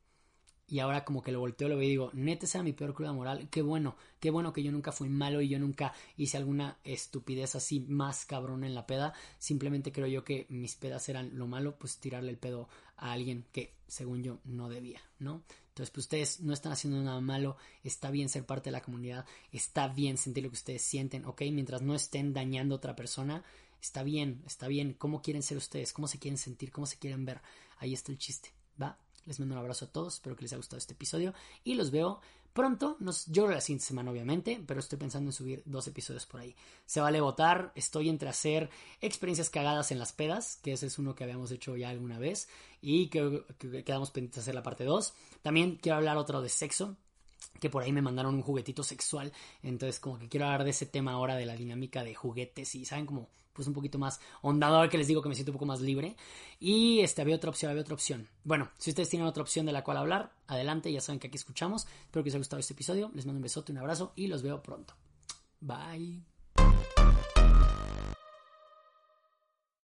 Y 0.72 0.80
ahora 0.80 1.04
como 1.04 1.22
que 1.22 1.32
lo 1.32 1.40
volteo, 1.40 1.68
lo 1.68 1.76
veo 1.76 1.85
y 1.85 1.90
digo, 1.90 2.11
neta, 2.14 2.46
esa 2.46 2.56
era 2.56 2.64
mi 2.64 2.72
peor 2.72 2.94
cruda 2.94 3.12
moral. 3.12 3.46
Qué 3.50 3.61
bueno, 3.61 3.94
qué 4.20 4.30
bueno 4.30 4.54
que 4.54 4.62
yo 4.62 4.72
nunca 4.72 4.90
fui 4.90 5.11
malo 5.11 5.42
y 5.42 5.48
yo 5.50 5.58
nunca 5.58 5.92
hice 6.16 6.38
alguna 6.38 6.78
estupidez 6.82 7.54
así 7.54 7.80
más 7.80 8.24
cabrón 8.24 8.64
en 8.64 8.74
la 8.74 8.87
peda. 8.87 9.12
Simplemente 9.38 9.92
creo 9.92 10.06
yo 10.06 10.24
que 10.24 10.46
mis 10.48 10.74
pedas 10.76 11.11
eran 11.11 11.37
lo 11.37 11.46
malo, 11.46 11.76
pues 11.78 11.98
tirarle 11.98 12.30
el 12.30 12.38
pedo 12.38 12.70
a 12.96 13.12
alguien 13.12 13.44
que 13.52 13.74
según 13.87 14.22
yo 14.22 14.38
no 14.46 14.70
debía, 14.70 15.02
¿no? 15.18 15.42
Entonces, 15.68 15.90
pues 15.90 16.06
ustedes 16.06 16.40
no 16.40 16.54
están 16.54 16.72
haciendo 16.72 17.02
nada 17.02 17.20
malo, 17.20 17.58
está 17.85 18.11
bien 18.11 18.30
ser 18.30 18.46
parte 18.46 18.70
de 18.70 18.72
la 18.72 18.80
comunidad, 18.80 19.26
está 19.52 19.88
bien 19.88 20.16
sentir 20.16 20.42
lo 20.42 20.48
que 20.48 20.56
ustedes 20.56 20.80
sienten, 20.80 21.26
¿ok? 21.26 21.42
Mientras 21.52 21.82
no 21.82 21.94
estén 21.94 22.32
dañando 22.32 22.74
a 22.74 22.78
otra 22.78 22.96
persona, 22.96 23.44
está 23.82 24.02
bien, 24.04 24.42
está 24.46 24.68
bien. 24.68 24.94
¿Cómo 24.94 25.20
quieren 25.20 25.42
ser 25.42 25.58
ustedes? 25.58 25.92
¿Cómo 25.92 26.08
se 26.08 26.18
quieren 26.18 26.38
sentir? 26.38 26.72
¿Cómo 26.72 26.87
se 26.87 26.96
quieren 26.96 27.26
ver? 27.26 27.42
Ahí 27.76 27.92
está 27.92 28.11
el 28.11 28.16
chiste, 28.16 28.54
¿va? 28.80 28.96
Les 29.26 29.38
mando 29.38 29.54
un 29.54 29.61
abrazo 29.61 29.87
a 29.87 29.88
todos, 29.88 30.14
espero 30.14 30.37
que 30.37 30.42
les 30.42 30.52
haya 30.52 30.58
gustado 30.58 30.78
este 30.78 30.94
episodio 30.94 31.35
y 31.64 31.74
los 31.74 31.90
veo 31.90 32.20
Pronto, 32.52 32.98
yo 33.28 33.44
creo 33.44 33.54
la 33.54 33.62
siguiente 33.62 33.87
semana 33.87 34.11
obviamente, 34.11 34.62
pero 34.66 34.78
estoy 34.78 34.98
pensando 34.98 35.30
en 35.30 35.32
subir 35.32 35.62
dos 35.64 35.87
episodios 35.87 36.26
por 36.26 36.40
ahí. 36.42 36.54
Se 36.85 37.00
vale 37.00 37.18
votar, 37.22 37.72
estoy 37.74 38.11
entre 38.11 38.28
hacer 38.28 38.68
experiencias 39.00 39.48
cagadas 39.48 39.90
en 39.90 39.98
las 39.98 40.12
pedas, 40.12 40.58
que 40.62 40.72
ese 40.72 40.87
es 40.87 40.98
uno 40.98 41.14
que 41.14 41.24
habíamos 41.24 41.50
hecho 41.50 41.78
ya 41.78 41.88
alguna 41.88 42.18
vez, 42.18 42.48
y 42.82 43.06
que, 43.08 43.42
que 43.56 43.85
quedamos 43.85 44.11
pendientes 44.11 44.37
de 44.37 44.40
hacer 44.42 44.54
la 44.54 44.62
parte 44.62 44.85
2. 44.85 45.14
También 45.40 45.78
quiero 45.80 45.96
hablar 45.96 46.18
otro 46.18 46.42
de 46.42 46.50
sexo, 46.50 46.94
que 47.60 47.70
por 47.70 47.82
ahí 47.82 47.92
me 47.92 48.02
mandaron 48.02 48.34
un 48.34 48.42
juguetito 48.42 48.82
sexual, 48.82 49.32
entonces 49.62 50.00
como 50.00 50.18
que 50.18 50.28
quiero 50.28 50.46
hablar 50.46 50.64
de 50.64 50.70
ese 50.70 50.86
tema 50.86 51.12
ahora 51.12 51.36
de 51.36 51.46
la 51.46 51.54
dinámica 51.54 52.04
de 52.04 52.14
juguetes 52.14 52.74
y 52.74 52.84
saben 52.84 53.06
como 53.06 53.28
pues 53.52 53.68
un 53.68 53.74
poquito 53.74 53.98
más 53.98 54.18
ahora 54.42 54.88
que 54.88 54.98
les 54.98 55.06
digo 55.06 55.22
que 55.22 55.28
me 55.28 55.34
siento 55.34 55.52
un 55.52 55.56
poco 55.56 55.66
más 55.66 55.80
libre 55.80 56.16
y 56.58 57.00
este 57.00 57.22
había 57.22 57.36
otra 57.36 57.50
opción, 57.50 57.70
había 57.70 57.82
otra 57.82 57.94
opción. 57.94 58.28
Bueno, 58.44 58.70
si 58.78 58.90
ustedes 58.90 59.08
tienen 59.08 59.28
otra 59.28 59.42
opción 59.42 59.66
de 59.66 59.72
la 59.72 59.84
cual 59.84 59.98
hablar, 59.98 60.32
adelante, 60.46 60.92
ya 60.92 61.00
saben 61.00 61.18
que 61.18 61.28
aquí 61.28 61.36
escuchamos. 61.36 61.86
Espero 62.04 62.22
que 62.22 62.28
les 62.28 62.34
haya 62.34 62.40
gustado 62.40 62.60
este 62.60 62.74
episodio, 62.74 63.10
les 63.14 63.26
mando 63.26 63.38
un 63.38 63.42
besote, 63.42 63.72
un 63.72 63.78
abrazo 63.78 64.12
y 64.16 64.28
los 64.28 64.42
veo 64.42 64.62
pronto. 64.62 64.94
Bye. 65.60 66.22